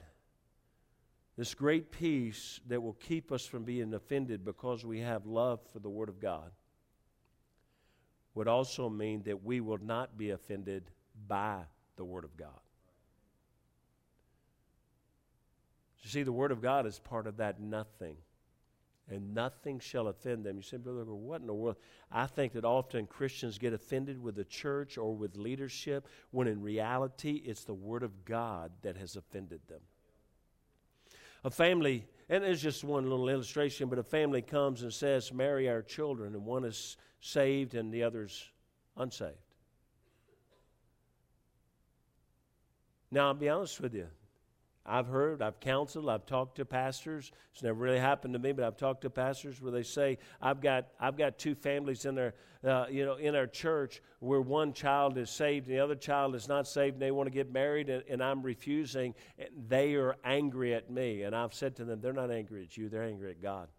this 1.38 1.56
great 1.56 1.92
peace 1.92 2.60
that 2.68 2.82
will 2.82 2.94
keep 2.94 3.32
us 3.32 3.46
from 3.46 3.64
being 3.64 3.94
offended 3.94 4.46
because 4.46 4.86
we 4.86 5.00
have 5.00 5.26
love 5.26 5.60
for 5.72 5.80
the 5.80 5.90
Word 5.90 6.10
of 6.10 6.20
God 6.20 6.52
would 8.36 8.48
also 8.48 8.90
mean 8.90 9.24
that 9.24 9.44
we 9.44 9.60
will 9.60 9.80
not 9.80 10.18
be 10.18 10.32
offended 10.32 10.84
by 11.28 11.62
the 11.96 12.06
Word 12.06 12.24
of 12.24 12.36
God. 12.38 12.50
You 16.04 16.10
see, 16.10 16.24
the 16.24 16.32
Word 16.32 16.52
of 16.52 16.62
God 16.62 16.86
is 16.86 17.00
part 17.00 17.28
of 17.28 17.38
that 17.38 17.60
nothing. 17.60 18.18
And 19.10 19.34
nothing 19.34 19.80
shall 19.80 20.08
offend 20.08 20.46
them. 20.46 20.56
You 20.56 20.62
say, 20.62 20.78
Brother, 20.78 21.04
what 21.04 21.42
in 21.42 21.48
the 21.48 21.54
world? 21.54 21.76
I 22.10 22.26
think 22.26 22.54
that 22.54 22.64
often 22.64 23.06
Christians 23.06 23.58
get 23.58 23.74
offended 23.74 24.22
with 24.22 24.36
the 24.36 24.46
church 24.46 24.98
or 24.98 25.14
with 25.14 25.36
leadership 25.36 26.08
when 26.32 26.48
in 26.48 26.62
reality 26.62 27.42
it's 27.46 27.66
the 27.66 27.74
Word 27.74 28.04
of 28.04 28.24
God 28.24 28.72
that 28.82 28.96
has 28.96 29.18
offended 29.18 29.60
them. 29.68 29.82
A 31.44 31.52
family, 31.52 32.06
and 32.30 32.44
it's 32.44 32.62
just 32.62 32.84
one 32.84 33.10
little 33.10 33.28
illustration, 33.30 33.90
but 33.90 34.00
a 34.00 34.04
family 34.04 34.42
comes 34.42 34.84
and 34.84 34.94
says, 34.94 35.34
Marry 35.34 35.70
our 35.70 35.82
children, 35.82 36.34
and 36.36 36.46
one 36.46 36.64
is 36.64 36.98
saved 37.20 37.76
and 37.76 37.94
the 37.94 38.04
other's 38.04 38.50
unsaved. 38.98 39.38
Now, 43.12 43.28
I'll 43.28 43.34
be 43.34 43.50
honest 43.50 43.80
with 43.80 43.94
you. 43.94 44.08
I've 44.86 45.08
heard, 45.08 45.42
I've 45.42 45.62
counseled, 45.62 46.10
I've 46.10 46.26
talked 46.26 46.58
to 46.58 46.66
pastors. 46.66 47.32
It's 47.54 47.64
never 47.64 47.80
really 47.80 48.00
happened 48.00 48.34
to 48.34 48.40
me, 48.40 48.52
but 48.52 48.66
I've 48.66 48.76
talked 48.76 49.02
to 49.04 49.10
pastors 49.10 49.62
where 49.62 49.72
they 49.72 49.84
say, 49.84 50.18
"I've 50.42 50.60
got, 50.60 50.88
I've 51.00 51.16
got 51.16 51.38
two 51.38 51.56
families 51.56 52.04
in 52.04 52.16
their, 52.16 52.34
uh, 52.66 52.88
you 52.90 53.06
know, 53.06 53.16
in 53.16 53.34
our 53.34 53.48
church 53.48 54.02
where 54.20 54.42
one 54.42 54.74
child 54.74 55.18
is 55.18 55.30
saved 55.30 55.68
and 55.68 55.78
the 55.78 55.80
other 55.80 55.96
child 55.96 56.36
is 56.36 56.50
not 56.50 56.68
saved, 56.68 56.96
and 56.96 57.02
they 57.02 57.12
want 57.12 57.28
to 57.28 57.32
get 57.32 57.50
married, 57.52 57.90
and, 57.90 58.04
and 58.10 58.22
I'm 58.22 58.42
refusing. 58.42 59.16
And 59.40 59.50
they 59.70 59.96
are 59.96 60.18
angry 60.26 60.74
at 60.74 60.90
me, 60.90 61.24
and 61.24 61.34
I've 61.34 61.54
said 61.54 61.78
to 61.78 61.86
them, 61.86 62.02
they're 62.02 62.12
not 62.12 62.30
angry 62.30 62.64
at 62.64 62.76
you; 62.76 62.90
they're 62.90 63.04
angry 63.04 63.32
at 63.32 63.42
God. 63.42 63.70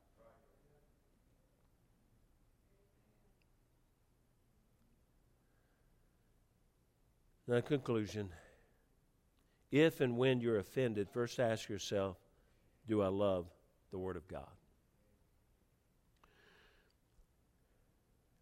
The 7.46 7.60
conclusion 7.60 8.30
if 9.74 10.00
and 10.00 10.16
when 10.16 10.40
you're 10.40 10.58
offended, 10.58 11.10
first 11.10 11.40
ask 11.40 11.68
yourself, 11.68 12.16
do 12.86 13.02
I 13.02 13.08
love 13.08 13.46
the 13.90 13.98
Word 13.98 14.16
of 14.16 14.28
God? 14.28 14.46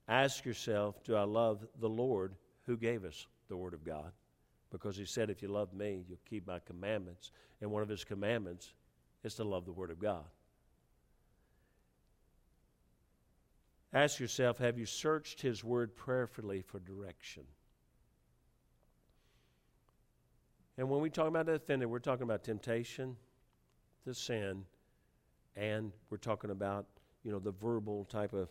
Ask 0.06 0.44
yourself, 0.44 1.02
do 1.04 1.16
I 1.16 1.22
love 1.22 1.66
the 1.80 1.88
Lord 1.88 2.34
who 2.66 2.76
gave 2.76 3.06
us 3.06 3.26
the 3.48 3.56
Word 3.56 3.72
of 3.72 3.82
God? 3.82 4.12
Because 4.70 4.94
He 4.94 5.06
said, 5.06 5.30
if 5.30 5.40
you 5.40 5.48
love 5.48 5.72
me, 5.72 6.04
you'll 6.06 6.18
keep 6.28 6.46
my 6.46 6.58
commandments. 6.58 7.30
And 7.62 7.70
one 7.70 7.82
of 7.82 7.88
His 7.88 8.04
commandments 8.04 8.74
is 9.24 9.34
to 9.36 9.44
love 9.44 9.64
the 9.64 9.72
Word 9.72 9.90
of 9.90 9.98
God. 9.98 10.26
Ask 13.94 14.20
yourself, 14.20 14.58
have 14.58 14.78
you 14.78 14.84
searched 14.84 15.40
His 15.40 15.64
Word 15.64 15.96
prayerfully 15.96 16.60
for 16.60 16.78
direction? 16.78 17.44
And 20.78 20.88
when 20.88 21.00
we 21.00 21.10
talk 21.10 21.28
about 21.28 21.46
the 21.46 21.52
offended, 21.52 21.88
we're 21.88 21.98
talking 21.98 22.22
about 22.22 22.44
temptation, 22.44 23.16
the 24.06 24.14
sin, 24.14 24.64
and 25.56 25.92
we're 26.10 26.16
talking 26.16 26.50
about, 26.50 26.86
you 27.24 27.30
know, 27.30 27.38
the 27.38 27.52
verbal 27.52 28.06
type 28.06 28.32
of 28.32 28.48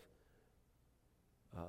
uh, 1.56 1.62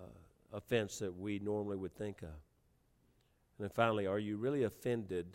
offense 0.54 1.00
that 1.00 1.18
we 1.18 1.40
normally 1.40 1.78
would 1.78 1.96
think 1.96 2.22
of. 2.22 2.30
And 2.30 3.68
then 3.68 3.70
finally, 3.70 4.06
are 4.06 4.20
you 4.20 4.38
really 4.38 4.64
offended 4.64 5.26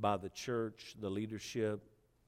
by 0.00 0.16
the 0.16 0.30
church, 0.30 0.96
the 1.00 1.10
leadership, 1.10 1.80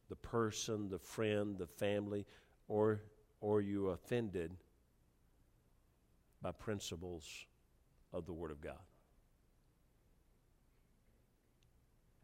the 0.09 0.16
person, 0.16 0.88
the 0.88 0.99
friend, 0.99 1.59
the 1.59 1.66
family, 1.66 2.26
or, 2.68 3.01
or 3.40 3.59
are 3.59 3.61
you 3.61 3.88
offended 3.88 4.53
by 6.40 6.53
principles 6.53 7.47
of 8.12 8.26
the 8.26 8.32
Word 8.32 8.51
of 8.51 8.61
God? 8.61 8.78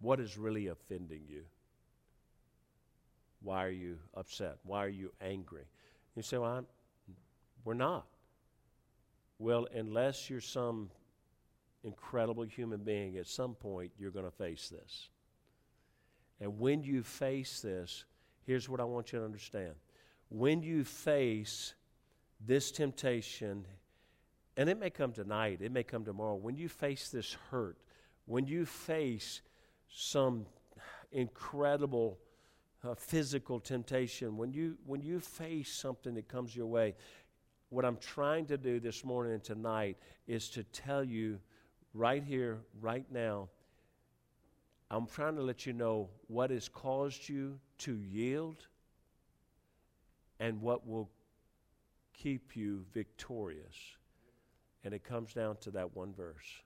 What 0.01 0.21
is 0.21 0.39
really 0.39 0.69
offending 0.69 1.23
you? 1.29 1.43
Why 3.43 3.65
are 3.65 3.71
you 3.71 3.99
upset? 4.15 4.59
Why 4.65 4.85
are 4.85 4.89
you 4.89 5.13
angry? 5.21 5.65
You 6.17 6.23
say, 6.23 6.39
Well, 6.39 6.51
I'm, 6.51 6.67
we're 7.65 7.75
not. 7.75 8.07
Well, 9.39 9.69
unless 9.75 10.29
you're 10.29 10.41
some 10.41 10.91
incredible 11.85 12.43
human 12.43 12.81
being, 12.81 13.17
at 13.19 13.27
some 13.27 13.55
point 13.55 13.93
you're 13.99 14.11
going 14.11 14.25
to 14.25 14.31
face 14.31 14.69
this. 14.69 15.09
And 16.41 16.59
when 16.59 16.83
you 16.83 17.03
face 17.03 17.61
this, 17.61 18.05
here's 18.47 18.69
what 18.69 18.81
I 18.81 18.85
want 18.85 19.13
you 19.13 19.19
to 19.21 19.25
understand. 19.25 19.75
When 20.29 20.63
you 20.63 20.85
face 20.85 21.75
this 22.45 22.71
temptation, 22.71 23.65
and 24.57 24.69
it 24.69 24.79
may 24.79 24.91
come 24.91 25.13
tonight, 25.13 25.61
it 25.61 25.73
may 25.73 25.83
come 25.83 26.05
tomorrow, 26.05 26.35
when 26.35 26.57
you 26.57 26.69
face 26.69 27.09
this 27.11 27.37
hurt, 27.51 27.79
when 28.27 28.47
you 28.47 28.67
face 28.67 29.41
some 29.91 30.47
incredible 31.13 32.19
uh, 32.85 32.95
physical 32.95 33.59
temptation, 33.59 34.37
when 34.37 34.53
you, 34.53 34.77
when 34.87 35.03
you 35.03 35.21
face 35.21 35.73
something 35.73 36.15
that 36.15 36.29
comes 36.29 36.55
your 36.55 36.67
way, 36.67 36.95
what 37.71 37.85
I'm 37.85 37.97
trying 37.97 38.47
to 38.47 38.57
do 38.57 38.81
this 38.81 39.05
morning 39.05 39.35
and 39.35 39.45
tonight 39.45 39.99
is 40.27 40.49
to 40.51 40.63
tell 40.65 41.05
you 41.05 41.39
right 41.93 42.23
here, 42.23 42.59
right 42.81 43.05
now, 43.11 43.49
I'm 44.91 45.07
trying 45.07 45.37
to 45.37 45.43
let 45.43 45.67
you 45.67 45.75
know 45.75 46.09
what 46.29 46.51
has 46.51 46.69
caused 46.69 47.29
you 47.29 47.59
to 47.79 47.95
yield 47.97 48.67
and 50.41 50.63
what 50.63 50.87
will 50.87 51.11
keep 52.15 52.57
you 52.57 52.85
victorious. 52.95 53.77
And 54.85 54.95
it 54.95 55.05
comes 55.05 55.35
down 55.35 55.57
to 55.59 55.71
that 55.73 55.95
one 55.95 56.15
verse. 56.15 56.63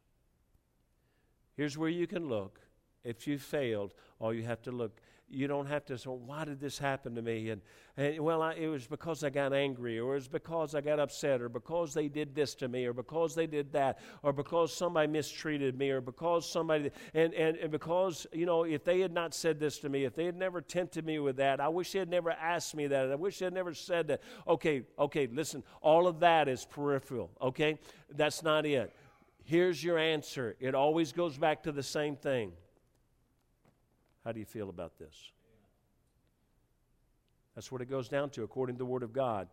Here's 1.56 1.76
where 1.76 1.88
you 1.88 2.06
can 2.06 2.28
look 2.28 2.60
if 3.04 3.26
you 3.26 3.38
failed, 3.38 3.94
all 4.18 4.32
you 4.32 4.44
have 4.44 4.62
to 4.62 4.70
look, 4.70 5.00
you 5.32 5.46
don't 5.46 5.66
have 5.66 5.86
to 5.86 5.96
say, 5.96 6.10
why 6.10 6.44
did 6.44 6.60
this 6.60 6.78
happen 6.78 7.14
to 7.14 7.22
me? 7.22 7.48
And, 7.48 7.62
and 7.96 8.20
well, 8.20 8.42
I, 8.42 8.52
it 8.52 8.68
was 8.68 8.86
because 8.86 9.24
I 9.24 9.30
got 9.30 9.54
angry, 9.54 9.98
or 9.98 10.12
it 10.12 10.16
was 10.16 10.28
because 10.28 10.74
I 10.74 10.82
got 10.82 11.00
upset, 11.00 11.40
or 11.40 11.48
because 11.48 11.94
they 11.94 12.08
did 12.08 12.34
this 12.34 12.54
to 12.56 12.68
me, 12.68 12.84
or 12.84 12.92
because 12.92 13.34
they 13.34 13.46
did 13.46 13.72
that, 13.72 13.98
or 14.22 14.34
because 14.34 14.74
somebody 14.74 15.08
mistreated 15.08 15.78
me, 15.78 15.88
or 15.88 16.02
because 16.02 16.48
somebody, 16.48 16.90
and, 17.14 17.32
and, 17.32 17.56
and 17.56 17.70
because, 17.70 18.26
you 18.32 18.44
know, 18.44 18.64
if 18.64 18.84
they 18.84 19.00
had 19.00 19.12
not 19.12 19.34
said 19.34 19.58
this 19.58 19.78
to 19.78 19.88
me, 19.88 20.04
if 20.04 20.14
they 20.14 20.26
had 20.26 20.36
never 20.36 20.60
tempted 20.60 21.06
me 21.06 21.18
with 21.18 21.36
that, 21.36 21.60
I 21.60 21.68
wish 21.68 21.92
they 21.92 21.98
had 21.98 22.10
never 22.10 22.30
asked 22.30 22.74
me 22.74 22.86
that. 22.88 23.10
I 23.10 23.14
wish 23.14 23.38
they 23.38 23.46
had 23.46 23.54
never 23.54 23.72
said 23.72 24.08
that. 24.08 24.20
Okay, 24.46 24.82
okay, 24.98 25.26
listen, 25.32 25.62
all 25.80 26.06
of 26.06 26.20
that 26.20 26.46
is 26.46 26.66
peripheral, 26.66 27.30
okay? 27.40 27.78
That's 28.14 28.42
not 28.42 28.66
it. 28.66 28.94
Here's 29.44 29.82
your 29.82 29.98
answer. 29.98 30.56
It 30.60 30.74
always 30.74 31.12
goes 31.12 31.38
back 31.38 31.62
to 31.62 31.72
the 31.72 31.82
same 31.82 32.16
thing. 32.16 32.52
How 34.24 34.32
do 34.32 34.38
you 34.38 34.46
feel 34.46 34.68
about 34.68 34.98
this? 34.98 35.32
That's 37.54 37.70
what 37.70 37.82
it 37.82 37.90
goes 37.90 38.08
down 38.08 38.30
to, 38.30 38.44
according 38.44 38.76
to 38.76 38.78
the 38.78 38.86
Word 38.86 39.02
of 39.02 39.12
God. 39.12 39.48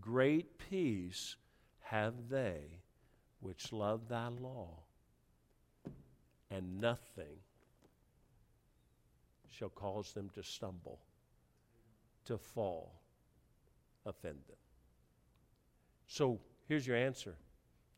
Great 0.00 0.58
peace 0.58 1.36
have 1.80 2.14
they 2.28 2.60
which 3.40 3.72
love 3.72 4.08
thy 4.08 4.28
law, 4.28 4.68
and 6.50 6.80
nothing 6.80 7.38
shall 9.48 9.70
cause 9.70 10.12
them 10.12 10.28
to 10.34 10.42
stumble, 10.42 10.98
to 12.26 12.36
fall, 12.36 13.00
offend 14.04 14.38
them. 14.46 14.56
So 16.06 16.40
here's 16.68 16.86
your 16.86 16.96
answer 16.96 17.36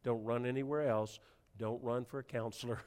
don't 0.05 0.25
run 0.25 0.47
anywhere 0.47 0.89
else, 0.89 1.19
don't 1.59 1.83
run 1.83 2.05
for 2.05 2.21
a 2.21 2.25
counselor 2.25 2.81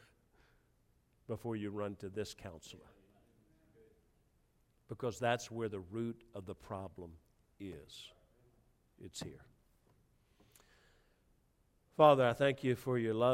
before 1.28 1.56
you 1.56 1.70
run 1.70 1.96
to 1.96 2.10
this 2.10 2.34
counselor 2.34 2.95
because 4.88 5.20
that's 5.20 5.50
where 5.50 5.70
the 5.70 5.80
root 5.80 6.24
of 6.34 6.46
the 6.46 6.56
problem 6.56 7.12
is. 7.60 8.12
It's 9.04 9.22
here. 9.22 9.44
Father, 11.98 12.28
I 12.28 12.34
thank 12.34 12.64
you 12.64 12.76
for 12.76 12.98
your 12.98 13.14
love. 13.14 13.34